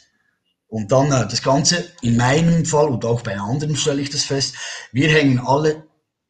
Und 0.74 0.92
dann 0.92 1.12
äh, 1.12 1.28
das 1.28 1.44
Ganze, 1.44 1.86
in 2.02 2.18
meinem 2.18 2.66
Fall 2.66 2.88
und 2.88 3.06
auch 3.06 3.22
bei 3.22 3.38
anderen 3.38 3.76
stelle 3.76 4.02
ich 4.02 4.10
das 4.10 4.24
fest, 4.24 4.56
wir 4.92 5.08
hängen 5.08 5.38
alle 5.38 5.84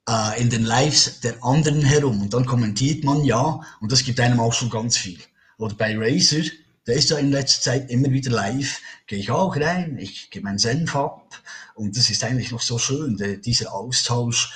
äh, 0.05 0.41
in 0.41 0.49
den 0.49 0.65
Lives 0.65 1.21
der 1.21 1.41
anderen 1.41 1.81
herum. 1.81 2.21
Und 2.21 2.33
dann 2.33 2.45
kommentiert 2.45 3.05
man 3.05 3.23
ja 3.23 3.61
und 3.79 3.89
das 3.89 4.03
gibt 4.03 4.19
einem 4.19 4.41
auch 4.41 4.51
schon 4.51 4.69
ganz 4.69 4.97
viel. 4.97 5.17
Oder 5.57 5.75
bei 5.75 5.97
Razer, 5.97 6.41
der 6.85 6.95
ist 6.95 7.09
ja 7.09 7.19
in 7.19 7.31
letzter 7.31 7.71
Zeit 7.71 7.89
immer 7.89 8.11
wieder 8.11 8.31
live, 8.31 8.81
gehe 9.07 9.17
ich 9.17 9.31
auch 9.31 9.55
rein, 9.55 9.97
ich 9.97 10.29
gebe 10.29 10.43
meinen 10.43 10.57
Senf 10.57 10.93
ab. 10.93 11.41
Und 11.73 11.95
das 11.95 12.09
ist 12.09 12.21
eigentlich 12.25 12.51
noch 12.51 12.61
so 12.61 12.77
schön, 12.77 13.15
der, 13.15 13.37
dieser 13.37 13.73
Austausch 13.73 14.51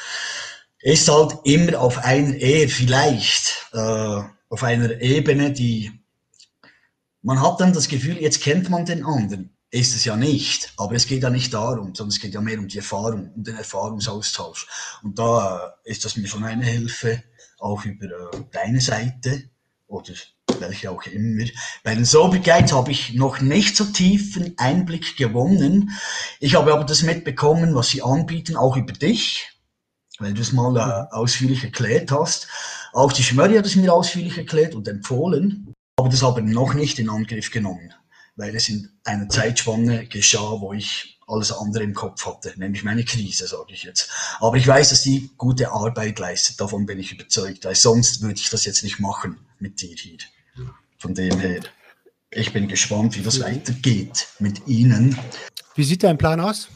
ist 0.81 1.07
halt 1.07 1.33
immer 1.45 1.79
auf 1.79 1.99
einer 1.99 2.35
eher 2.35 2.67
vielleicht 2.67 3.69
äh, 3.71 4.21
auf 4.49 4.63
einer 4.63 4.99
Ebene, 4.99 5.53
die 5.53 5.93
man 7.21 7.41
hat 7.41 7.61
dann 7.61 7.71
das 7.71 7.87
Gefühl, 7.87 8.17
jetzt 8.17 8.41
kennt 8.41 8.69
man 8.69 8.85
den 8.85 9.05
anderen 9.05 9.56
ist 9.71 9.95
es 9.95 10.05
ja 10.05 10.15
nicht. 10.15 10.73
Aber 10.77 10.95
es 10.95 11.07
geht 11.07 11.23
ja 11.23 11.29
nicht 11.29 11.53
darum, 11.53 11.93
sondern 11.93 12.09
es 12.09 12.19
geht 12.19 12.33
ja 12.33 12.41
mehr 12.41 12.59
um 12.59 12.67
die 12.67 12.77
Erfahrung, 12.77 13.31
um 13.35 13.43
den 13.43 13.57
Erfahrungsaustausch. 13.57 14.67
Und 15.03 15.19
da 15.19 15.75
äh, 15.85 15.91
ist 15.91 16.05
das 16.05 16.17
mir 16.17 16.27
schon 16.27 16.43
eine 16.43 16.65
Hilfe, 16.65 17.23
auch 17.59 17.83
über 17.85 18.05
äh, 18.05 18.43
deine 18.51 18.81
Seite 18.81 19.43
oder 19.87 20.13
welche 20.59 20.89
auch 20.89 21.03
immer. 21.05 21.45
Bei 21.83 21.93
den 21.93 22.05
Sober 22.05 22.39
Guides 22.39 22.71
habe 22.71 22.91
ich 22.91 23.13
noch 23.13 23.41
nicht 23.41 23.75
so 23.75 23.85
tiefen 23.85 24.53
Einblick 24.57 25.17
gewonnen. 25.17 25.91
Ich 26.39 26.55
habe 26.55 26.73
aber 26.73 26.83
das 26.83 27.03
mitbekommen, 27.03 27.75
was 27.75 27.89
sie 27.89 28.01
anbieten, 28.01 28.55
auch 28.55 28.77
über 28.77 28.93
dich, 28.93 29.49
weil 30.19 30.33
du 30.33 30.41
es 30.41 30.53
mal 30.53 30.75
äh, 30.77 31.13
ausführlich 31.13 31.63
erklärt 31.63 32.11
hast. 32.11 32.47
Auch 32.93 33.11
die 33.11 33.23
Schmörri 33.23 33.55
hat 33.55 33.65
es 33.65 33.75
mir 33.75 33.93
ausführlich 33.93 34.37
erklärt 34.37 34.73
und 34.73 34.87
empfohlen, 34.87 35.73
habe 35.99 36.09
das 36.09 36.23
aber 36.23 36.41
noch 36.41 36.73
nicht 36.73 36.97
in 36.99 37.09
Angriff 37.09 37.51
genommen 37.51 37.93
weil 38.37 38.55
es 38.55 38.69
in 38.69 38.89
einer 39.03 39.27
Zeitspanne 39.27 40.05
geschah, 40.05 40.61
wo 40.61 40.71
ich 40.71 41.19
alles 41.27 41.51
andere 41.51 41.83
im 41.83 41.93
Kopf 41.93 42.25
hatte, 42.25 42.53
nämlich 42.55 42.83
meine 42.83 43.03
Krise, 43.03 43.47
sage 43.47 43.73
ich 43.73 43.83
jetzt. 43.83 44.09
Aber 44.39 44.55
ich 44.55 44.65
weiß, 44.65 44.89
dass 44.91 45.01
die 45.01 45.29
gute 45.37 45.71
Arbeit 45.71 46.19
leistet, 46.19 46.61
davon 46.61 46.85
bin 46.85 46.99
ich 46.99 47.11
überzeugt, 47.11 47.65
weil 47.65 47.75
sonst 47.75 48.21
würde 48.21 48.39
ich 48.39 48.49
das 48.49 48.63
jetzt 48.63 48.83
nicht 48.83 48.99
machen 48.99 49.37
mit 49.59 49.81
dir 49.81 49.93
hier. 49.95 50.19
Von 50.99 51.13
dem 51.13 51.37
her, 51.39 51.59
ich 52.31 52.53
bin 52.53 52.67
gespannt, 52.67 53.17
wie 53.17 53.23
das 53.23 53.41
weitergeht 53.41 54.27
mit 54.39 54.65
Ihnen. 54.67 55.17
Wie 55.75 55.83
sieht 55.83 56.03
dein 56.03 56.17
Plan 56.17 56.39
aus, 56.39 56.69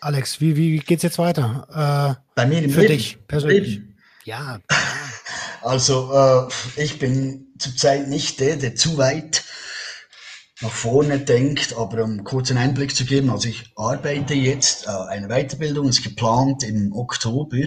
Alex? 0.00 0.40
Wie, 0.40 0.56
wie 0.56 0.82
es 0.94 1.02
jetzt 1.02 1.18
weiter? 1.18 2.18
Äh, 2.18 2.22
Bei 2.34 2.46
mir 2.46 2.62
im 2.62 2.70
Für 2.70 2.80
Leben. 2.80 2.94
dich 2.94 3.18
persönlich. 3.28 3.68
Leben. 3.68 3.96
Ja. 4.24 4.58
Also 5.64 6.48
äh, 6.76 6.82
ich 6.82 6.98
bin 6.98 7.52
zurzeit 7.56 8.08
nicht 8.08 8.40
der, 8.40 8.56
der 8.56 8.74
zu 8.74 8.98
weit 8.98 9.44
nach 10.62 10.70
vorne 10.70 11.18
denkt, 11.18 11.74
aber 11.76 12.04
um 12.04 12.24
kurz 12.24 12.50
einen 12.50 12.58
Einblick 12.60 12.94
zu 12.94 13.04
geben, 13.04 13.30
also 13.30 13.48
ich 13.48 13.64
arbeite 13.76 14.34
jetzt, 14.34 14.86
äh, 14.86 14.90
eine 14.90 15.28
Weiterbildung 15.28 15.88
ist 15.88 16.02
geplant 16.02 16.62
im 16.62 16.92
Oktober 16.92 17.66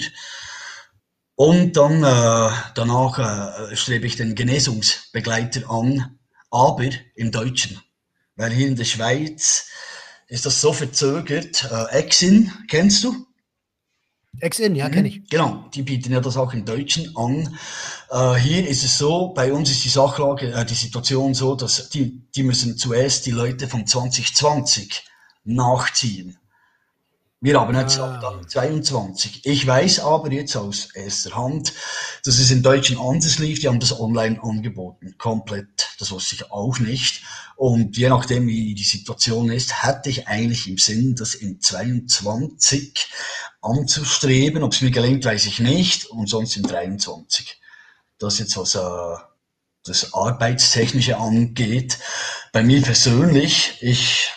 und 1.36 1.76
dann 1.76 2.04
äh, 2.04 2.50
danach 2.74 3.70
äh, 3.72 3.76
strebe 3.76 4.08
ich 4.08 4.16
den 4.16 4.36
Genesungsbegleiter 4.36 5.70
an, 5.70 6.18
aber 6.50 6.90
im 7.16 7.32
Deutschen. 7.32 7.82
Weil 8.38 8.52
hier 8.52 8.68
in 8.68 8.78
der 8.78 8.86
Schweiz 8.86 9.68
ist 10.28 10.46
das 10.46 10.62
so 10.62 10.72
verzögert. 10.72 11.70
Äh, 11.70 11.98
Exin, 12.00 12.52
kennst 12.70 13.04
du? 13.04 13.26
Exin, 14.40 14.76
ja, 14.76 14.90
kenne 14.90 15.08
ich. 15.08 15.20
Mhm. 15.20 15.26
Genau, 15.30 15.66
die 15.74 15.84
bieten 15.84 16.12
ja 16.12 16.20
das 16.20 16.38
auch 16.38 16.54
im 16.54 16.66
Deutschen 16.66 17.16
an. 17.16 17.58
Äh, 18.10 18.36
hier 18.36 18.68
ist 18.68 18.84
es 18.84 18.98
so, 18.98 19.30
bei 19.30 19.52
uns 19.52 19.72
ist 19.72 19.84
die 19.84 19.90
Sachlage, 19.90 20.52
äh, 20.54 20.66
die 20.66 20.74
Situation 20.74 21.34
so, 21.34 21.56
dass 21.56 21.90
die, 21.90 22.22
die 22.36 22.44
müssen 22.44 22.78
zuerst 22.78 23.26
die 23.26 23.32
Leute 23.32 23.68
von 23.68 23.86
2020 23.86 25.04
nachziehen. 25.44 26.38
Wir 27.42 27.60
haben 27.60 27.78
jetzt 27.78 28.00
ah. 28.00 28.42
22. 28.48 29.46
Ich 29.46 29.68
weiß 29.68 30.00
aber 30.00 30.32
jetzt 30.32 30.56
aus 30.56 30.90
erster 30.96 31.36
Hand, 31.36 31.74
dass 32.24 32.40
es 32.40 32.50
in 32.50 32.64
Deutschen 32.64 32.98
anders 32.98 33.40
lief. 33.40 33.60
Die 33.60 33.68
haben 33.68 33.80
das 33.80 34.00
online 34.00 34.42
angeboten. 34.42 35.16
Komplett. 35.18 35.90
Das 36.00 36.12
wusste 36.12 36.36
ich 36.36 36.52
auch 36.52 36.80
nicht. 36.80 37.24
Und 37.56 37.98
je 37.98 38.10
nachdem, 38.10 38.48
wie 38.48 38.74
die 38.74 38.84
Situation 38.84 39.52
ist, 39.52 39.84
hätte 39.84 40.10
ich 40.10 40.28
eigentlich 40.28 40.68
im 40.68 40.78
Sinn, 40.78 41.16
das 41.16 41.36
in 41.36 41.62
22 41.62 43.08
anzustreben. 43.62 44.64
Ob 44.64 44.74
es 44.74 44.82
mir 44.82 44.92
gelingt, 44.92 45.26
weiß 45.26 45.46
ich 45.46 45.60
nicht. 45.60 46.06
Und 46.06 46.30
sonst 46.30 46.58
in 46.58 46.64
23. 46.64 47.62
Das 48.18 48.40
jetzt 48.40 48.58
was 48.58 48.76
äh, 48.76 49.18
das 49.84 50.14
Arbeitstechnische 50.14 51.18
angeht. 51.18 52.00
Bei 52.54 52.64
mir 52.64 52.82
persönlich, 52.82 53.78
ich 53.82 54.32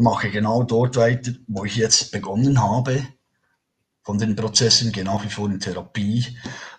mache 0.00 0.30
genau 0.30 0.62
dort 0.62 0.96
weiter, 0.96 1.32
wo 1.46 1.64
ich 1.64 1.76
jetzt 1.76 2.12
begonnen 2.12 2.60
habe. 2.60 3.06
Von 4.02 4.18
den 4.18 4.34
Prozessen 4.34 4.92
gehe 4.92 5.04
nach 5.04 5.22
wie 5.24 5.28
vor 5.28 5.48
in 5.50 5.60
Therapie 5.60 6.26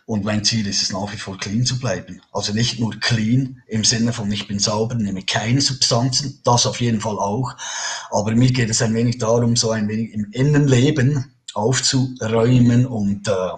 und 0.05 0.25
mein 0.25 0.43
Ziel 0.43 0.67
ist 0.67 0.81
es 0.81 0.91
nach 0.91 1.13
wie 1.13 1.17
vor 1.17 1.37
clean 1.37 1.65
zu 1.65 1.79
bleiben. 1.79 2.21
Also 2.33 2.51
nicht 2.51 2.79
nur 2.79 2.99
clean 2.99 3.61
im 3.67 3.83
Sinne 3.83 4.11
von 4.11 4.31
ich 4.31 4.47
bin 4.47 4.59
sauber, 4.59 4.95
nehme 4.95 5.23
keine 5.23 5.61
Substanzen, 5.61 6.41
das 6.43 6.65
auf 6.65 6.81
jeden 6.81 6.99
Fall 6.99 7.17
auch. 7.17 7.55
Aber 8.09 8.35
mir 8.35 8.51
geht 8.51 8.69
es 8.69 8.81
ein 8.81 8.93
wenig 8.93 9.19
darum, 9.19 9.55
so 9.55 9.71
ein 9.71 9.87
wenig 9.87 10.13
im 10.13 10.31
Innenleben 10.31 11.35
aufzuräumen 11.53 12.85
und 12.85 13.27
äh, 13.27 13.51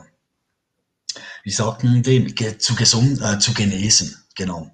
wie 1.43 1.51
sagt 1.51 1.83
man 1.83 2.03
dem, 2.03 2.35
zu 2.59 2.75
gesund, 2.75 3.21
äh, 3.21 3.39
zu 3.39 3.53
genesen, 3.53 4.15
genau. 4.35 4.69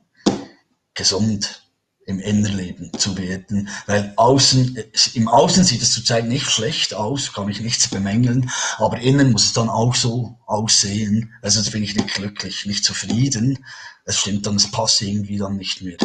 Gesund 0.94 1.69
im 2.10 2.20
Innenleben 2.20 2.92
zu 2.98 3.18
werden, 3.18 3.70
weil 3.86 4.14
außen, 4.16 4.78
im 5.14 5.28
Außen 5.28 5.64
sieht 5.64 5.84
es 5.84 5.94
zurzeit 5.94 6.28
nicht 6.28 6.50
schlecht 6.50 6.96
aus, 6.96 7.34
kann 7.34 7.48
ich 7.50 7.62
nichts 7.62 7.88
bemängeln, 7.88 8.50
aber 8.78 9.00
innen 9.00 9.32
muss 9.32 9.46
es 9.46 9.54
dann 9.54 9.70
auch 9.70 9.94
so 9.94 10.40
aussehen, 10.48 11.32
also 11.44 11.60
jetzt 11.60 11.72
bin 11.72 11.84
ich 11.84 11.96
nicht 11.96 12.16
glücklich, 12.16 12.66
nicht 12.66 12.84
zufrieden, 12.84 13.64
es 14.06 14.18
stimmt 14.18 14.48
dann, 14.48 14.56
es 14.56 14.72
passt 14.72 15.04
irgendwie 15.04 15.38
dann 15.38 15.58
nicht 15.58 15.84
mehr. 15.84 15.98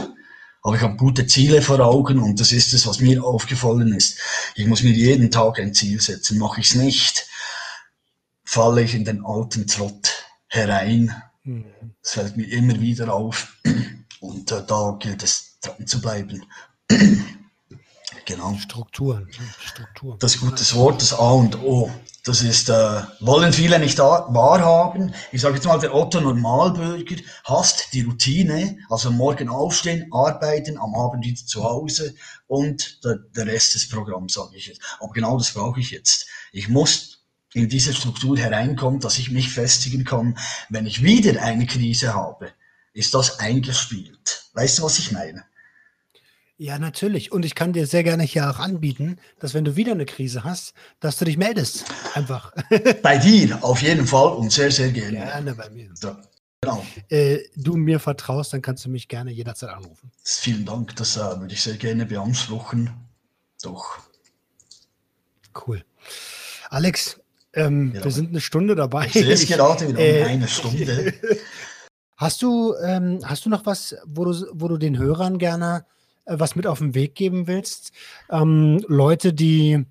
Aber 0.61 0.77
ich 0.77 0.83
habe 0.83 0.97
gute 0.97 1.27
Ziele 1.27 1.63
vor 1.63 1.81
Augen 1.81 2.19
und 2.19 2.39
das 2.39 2.53
ist 2.53 2.75
es, 2.75 2.87
was 2.87 3.01
mir 3.01 3.25
aufgefallen 3.25 3.95
ist. 3.95 4.19
Ich 4.55 4.67
muss 4.67 4.83
mir 4.83 4.93
jeden 4.93 5.31
Tag 5.31 5.59
ein 5.59 5.75
Ziel 5.75 6.01
setzen. 6.01 6.39
Mache 6.39 6.61
ich 6.61 6.69
es 6.69 6.75
nicht, 6.75 7.27
falle 8.45 8.83
ich 8.83 8.95
in 8.95 9.05
den 9.05 9.25
alten 9.25 9.67
Trott 9.67 10.27
herein. 10.49 11.15
Mhm. 11.43 11.67
Das 12.03 12.13
fällt 12.13 12.37
mir 12.39 12.51
immer 12.51 12.81
wieder 12.81 13.13
auf. 13.13 13.57
Und 14.21 14.53
äh, 14.53 14.65
da 14.67 14.97
gilt 14.99 15.23
es 15.23 15.54
zu 15.87 16.01
bleiben. 16.01 16.45
genau. 18.25 18.57
Strukturen. 18.59 19.29
Strukturen. 19.59 20.19
Das 20.19 20.39
gute 20.39 20.75
Wort, 20.75 21.03
das 21.03 21.13
A 21.13 21.31
und 21.31 21.57
O. 21.63 21.91
Das 22.25 22.41
ist, 22.41 22.71
äh, 22.71 23.03
wollen 23.21 23.53
viele 23.53 23.79
nicht 23.79 23.99
wahrhaben. 23.99 25.15
Ich 25.31 25.43
sage 25.43 25.57
jetzt 25.57 25.67
mal, 25.67 25.79
der 25.79 25.95
Otto 25.95 26.23
Normalbürger 26.23 27.17
hasst 27.45 27.93
die 27.93 28.01
Routine, 28.01 28.79
also 28.89 29.11
morgen 29.11 29.51
aufstehen, 29.51 30.11
arbeiten, 30.11 30.79
am 30.79 30.95
Abend 30.95 31.27
wieder 31.27 31.45
zu 31.45 31.63
Hause 31.63 32.15
und 32.47 33.05
der, 33.05 33.17
der 33.37 33.47
Rest 33.47 33.75
des 33.75 33.91
Programms, 33.91 34.33
sage 34.33 34.57
ich 34.57 34.69
jetzt. 34.69 34.81
Aber 35.01 35.13
genau 35.13 35.37
das 35.37 35.53
brauche 35.53 35.81
ich 35.81 35.91
jetzt. 35.91 36.27
Ich 36.53 36.71
muss 36.71 37.27
in 37.53 37.69
diese 37.69 37.93
Struktur 37.93 38.39
hereinkommen, 38.39 39.01
dass 39.01 39.19
ich 39.19 39.31
mich 39.31 39.51
festigen 39.51 40.05
kann, 40.05 40.39
wenn 40.71 40.87
ich 40.87 41.03
wieder 41.03 41.43
eine 41.43 41.67
Krise 41.67 42.15
habe, 42.15 42.53
ist 42.95 43.13
das 43.13 43.39
eingespielt. 43.39 44.45
Weißt 44.55 44.79
du, 44.79 44.83
was 44.83 44.99
ich 44.99 45.13
meine? 45.13 45.45
Ja, 46.57 46.79
natürlich. 46.79 47.33
Und 47.33 47.45
ich 47.45 47.57
kann 47.57 47.73
dir 47.73 47.87
sehr 47.87 48.05
gerne 48.05 48.23
hier 48.23 48.49
auch 48.49 48.61
anbieten, 48.61 49.19
dass 49.41 49.55
wenn 49.55 49.65
du 49.65 49.75
wieder 49.75 49.93
eine 49.93 50.07
Krise 50.07 50.45
hast, 50.45 50.73
dass 51.01 51.19
du 51.19 51.25
dich 51.25 51.37
meldest. 51.37 51.85
Einfach. 52.15 52.53
Bei 53.03 53.19
dir 53.19 53.59
auf 53.63 53.83
jeden 53.83 54.07
Fall 54.07 54.35
und 54.35 54.53
sehr, 54.53 54.71
sehr 54.71 54.91
gerne. 54.91 55.19
Gerne 55.19 55.55
bei 55.55 55.69
mir. 55.71 55.91
So. 55.95 56.15
Genau. 56.61 56.87
Äh, 57.09 57.41
du 57.57 57.77
mir 57.77 57.99
vertraust, 57.99 58.53
dann 58.53 58.63
kannst 58.63 58.85
du 58.85 58.89
mich 58.89 59.09
gerne 59.09 59.33
jederzeit 59.33 59.71
anrufen. 59.71 60.13
Vielen 60.23 60.65
Dank, 60.65 60.95
das 60.97 61.17
äh, 61.17 61.41
würde 61.41 61.53
ich 61.53 61.61
sehr 61.61 61.77
gerne 61.77 62.07
beanspruchen. 62.07 62.91
Doch. 63.63 63.99
Cool. 65.67 65.85
Alex, 66.71 67.21
ähm, 67.53 67.93
ja. 67.95 68.05
wir 68.05 68.11
sind 68.11 68.31
eine 68.31 68.41
Stunde 68.41 68.77
dabei. 68.77 69.07
Ich 69.07 69.13
sehe 69.13 69.33
es 69.33 69.47
gerade 69.47 69.89
wieder 69.89 69.99
äh, 69.99 70.25
eine 70.25 70.49
Stunde. 70.49 71.15
Hast 72.17 72.43
du, 72.43 72.75
ähm, 72.77 73.19
hast 73.25 73.45
du 73.45 73.51
noch 73.51 73.67
was, 73.67 73.97
wo 74.07 74.25
du, 74.25 74.47
wo 74.53 74.69
du 74.69 74.77
den 74.77 74.97
Hörern 74.97 75.37
gerne 75.37 75.85
was 76.27 76.57
mit 76.57 76.67
auf 76.67 76.79
den 76.79 76.95
Weg 76.95 77.15
geben 77.15 77.47
willst? 77.47 77.93
Ähm, 78.31 78.85
Leute, 78.89 79.33
die, 79.33 79.85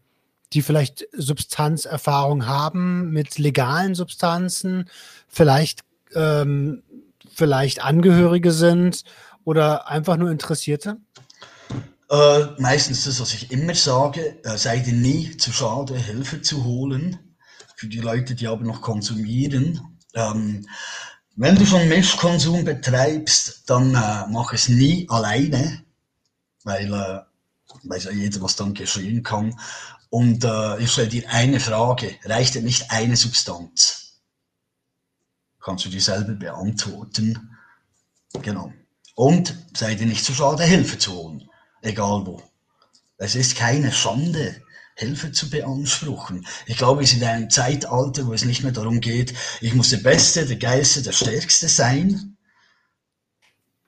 die 0.54 0.62
vielleicht 0.62 1.08
Substanzerfahrung 1.14 2.48
haben 2.48 3.12
mit 3.12 3.38
legalen 3.38 3.96
Substanzen, 3.96 4.90
vielleicht, 5.28 5.82
ähm, 6.16 6.84
vielleicht 7.34 7.84
Angehörige 7.84 8.52
sind 8.52 9.04
oder 9.44 9.88
einfach 9.88 10.18
nur 10.18 10.32
Interessierte? 10.32 10.98
Äh, 12.10 12.46
meistens 12.60 13.06
das, 13.06 13.20
was 13.20 13.34
ich 13.34 13.52
immer 13.52 13.76
sage, 13.76 14.44
äh, 14.44 14.58
sei 14.58 14.80
dir 14.80 14.94
nie 14.94 15.36
zu 15.38 15.52
schade, 15.52 15.96
Hilfe 15.96 16.42
zu 16.42 16.64
holen. 16.64 17.18
Für 17.76 17.88
die 17.88 18.00
Leute, 18.00 18.36
die 18.36 18.48
aber 18.48 18.64
noch 18.64 18.82
konsumieren. 18.82 19.82
Ähm, 20.14 20.68
wenn 21.36 21.56
du 21.56 21.66
schon 21.66 21.90
Mischkonsum 21.90 22.64
betreibst, 22.64 23.64
dann 23.68 23.96
äh, 23.96 24.28
mach 24.30 24.54
es 24.54 24.70
nie 24.70 25.08
alleine 25.10 25.83
weil 26.64 26.94
äh, 26.94 27.22
weiß 27.84 28.06
ja 28.06 28.12
jeder, 28.12 28.42
was 28.42 28.56
dann 28.56 28.74
geschehen 28.74 29.24
kann. 29.24 29.60
Und 30.10 30.44
äh, 30.44 30.80
ich 30.80 30.92
stelle 30.92 31.08
dir 31.08 31.30
eine 31.30 31.60
Frage, 31.60 32.16
reicht 32.24 32.56
denn 32.56 32.66
nicht 32.66 32.92
eine 32.92 33.16
Substanz? 33.16 34.22
Kannst 35.60 35.86
du 35.86 35.90
dir 35.90 36.02
selber 36.02 36.34
beantworten. 36.34 37.58
Genau. 38.42 38.72
Und 39.16 39.56
sei 39.76 39.96
dir 39.96 40.06
nicht 40.06 40.26
zu 40.26 40.34
schade, 40.34 40.64
Hilfe 40.64 40.98
zu 40.98 41.14
holen, 41.14 41.50
egal 41.82 42.26
wo. 42.26 42.42
Es 43.18 43.36
ist 43.36 43.56
keine 43.56 43.92
Schande, 43.92 44.62
Hilfe 44.96 45.32
zu 45.32 45.50
beanspruchen. 45.50 46.46
Ich 46.66 46.78
glaube, 46.78 47.02
wir 47.02 47.08
sind 47.08 47.22
in 47.22 47.28
einem 47.28 47.50
Zeitalter, 47.50 48.28
wo 48.28 48.34
es 48.34 48.46
nicht 48.46 48.64
mehr 48.64 48.72
darum 48.72 49.02
geht, 49.02 49.34
ich 49.62 49.74
muss 49.74 49.90
der 49.90 49.98
Beste, 49.98 50.46
der 50.46 50.58
Geilste, 50.58 51.02
der 51.02 51.14
Stärkste 51.14 51.68
sein, 51.68 52.33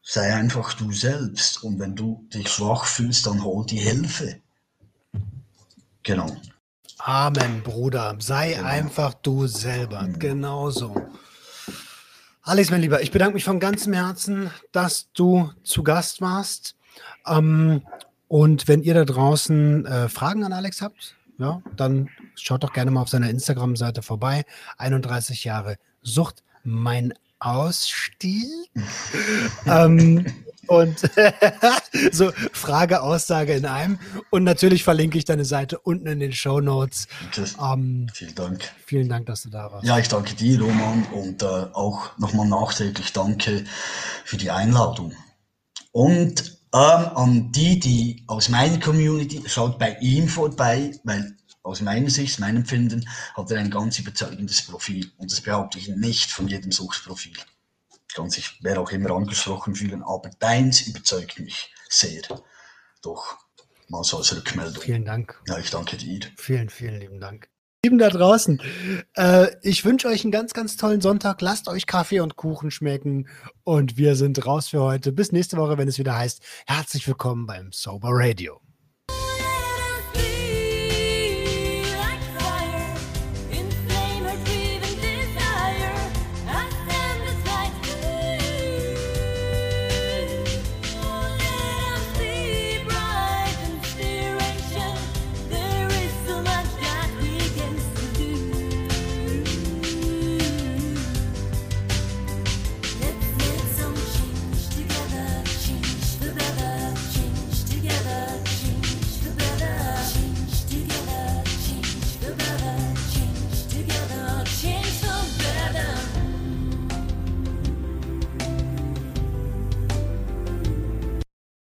sei 0.05 0.33
einfach 0.33 0.73
du 0.73 0.91
selbst. 0.91 1.63
Und 1.63 1.79
wenn 1.79 1.95
du 1.95 2.25
dich 2.33 2.47
schwach 2.47 2.85
fühlst, 2.85 3.25
dann 3.25 3.43
hol 3.43 3.65
die 3.65 3.79
Hilfe. 3.79 4.39
Genau. 6.03 6.37
Amen, 6.99 7.61
Bruder. 7.63 8.15
Sei 8.19 8.53
genau. 8.53 8.67
einfach 8.67 9.15
du 9.15 9.47
selber. 9.47 10.03
Mhm. 10.03 10.19
Genauso. 10.19 10.95
Alex, 12.43 12.69
mein 12.69 12.81
Lieber, 12.81 13.01
ich 13.01 13.11
bedanke 13.11 13.33
mich 13.33 13.43
von 13.43 13.59
ganzem 13.59 13.93
Herzen, 13.93 14.51
dass 14.71 15.11
du 15.13 15.51
zu 15.63 15.83
Gast 15.83 16.21
warst. 16.21 16.75
Ähm, 17.25 17.81
und 18.27 18.67
wenn 18.67 18.83
ihr 18.83 18.93
da 18.93 19.05
draußen 19.05 19.85
äh, 19.87 20.09
Fragen 20.09 20.43
an 20.43 20.53
Alex 20.53 20.81
habt, 20.81 21.15
ja, 21.39 21.61
dann 21.75 22.09
schaut 22.35 22.63
doch 22.63 22.71
gerne 22.71 22.91
mal 22.91 23.01
auf 23.01 23.09
seiner 23.09 23.29
Instagram-Seite 23.29 24.03
vorbei. 24.03 24.45
31 24.77 25.43
Jahre 25.43 25.77
Sucht, 26.01 26.43
mein 26.63 27.13
Ausstieg. 27.45 28.47
ähm, 29.67 30.25
und 30.67 30.99
so 32.11 32.31
Frage, 32.51 33.01
Aussage 33.01 33.53
in 33.53 33.65
einem. 33.65 33.99
Und 34.31 34.43
natürlich 34.43 34.83
verlinke 34.83 35.17
ich 35.17 35.25
deine 35.25 35.45
Seite 35.45 35.79
unten 35.79 36.07
in 36.07 36.19
den 36.19 36.33
Show 36.33 36.59
Notes. 36.59 37.07
Ähm, 37.61 38.07
vielen 38.13 38.35
Dank. 38.35 38.71
Vielen 38.85 39.09
Dank, 39.09 39.27
dass 39.27 39.43
du 39.43 39.49
da 39.49 39.71
warst. 39.71 39.85
Ja, 39.85 39.99
ich 39.99 40.07
danke 40.07 40.33
dir, 40.33 40.59
Roman, 40.59 41.03
und 41.13 41.43
äh, 41.43 41.45
auch 41.45 42.17
nochmal 42.17 42.47
nachträglich 42.47 43.13
danke 43.13 43.63
für 44.23 44.37
die 44.37 44.49
Einladung. 44.49 45.13
Und 45.91 46.57
ähm, 46.73 47.09
an 47.15 47.51
die, 47.51 47.79
die 47.79 48.23
aus 48.27 48.49
meiner 48.49 48.79
Community, 48.79 49.41
schaut 49.45 49.79
bei 49.79 49.95
ihm 50.01 50.27
vorbei, 50.27 50.91
weil 51.03 51.35
aus 51.65 51.81
meiner 51.81 52.09
Sicht, 52.09 52.39
meinem 52.39 52.57
Empfinden, 52.57 53.09
hat 53.33 53.51
er 53.51 53.59
ein 53.59 53.71
ganz 53.71 53.97
überzeugendes 53.99 54.61
Profil. 54.61 55.11
Und 55.17 55.31
das 55.31 55.41
behaupte 55.41 55.79
ich 55.79 55.89
nicht 55.89 56.31
von 56.31 56.47
jedem 56.47 56.71
Suchtprofil. 56.71 57.33
kann 58.13 58.29
sich 58.29 58.59
wer 58.61 58.79
auch 58.79 58.91
immer 58.91 59.11
angesprochen 59.11 59.75
fühlen, 59.75 60.01
aber 60.03 60.29
deins 60.39 60.87
überzeugt 60.87 61.39
mich 61.39 61.73
sehr. 61.89 62.21
Doch 63.01 63.37
mal 63.89 64.03
so 64.03 64.17
als 64.17 64.33
Rückmeldung. 64.35 64.81
Vielen 64.81 65.05
Dank. 65.05 65.41
Ja, 65.47 65.57
ich 65.57 65.69
danke 65.69 65.97
dir. 65.97 66.21
Vielen, 66.37 66.69
vielen 66.69 66.99
lieben 66.99 67.19
Dank. 67.19 67.49
Lieben 67.83 67.97
da 67.99 68.09
draußen, 68.09 68.59
äh, 69.13 69.47
ich 69.61 69.85
wünsche 69.85 70.07
euch 70.07 70.23
einen 70.23 70.31
ganz, 70.31 70.53
ganz 70.53 70.75
tollen 70.75 71.01
Sonntag. 71.01 71.41
Lasst 71.41 71.67
euch 71.67 71.85
Kaffee 71.85 72.19
und 72.19 72.35
Kuchen 72.35 72.71
schmecken 72.71 73.27
und 73.63 73.97
wir 73.97 74.15
sind 74.15 74.43
raus 74.45 74.69
für 74.69 74.81
heute. 74.81 75.11
Bis 75.11 75.31
nächste 75.31 75.57
Woche, 75.57 75.77
wenn 75.77 75.87
es 75.87 75.99
wieder 75.99 76.17
heißt, 76.17 76.41
herzlich 76.65 77.07
willkommen 77.07 77.45
beim 77.45 77.71
Sober 77.71 78.09
Radio. 78.11 78.64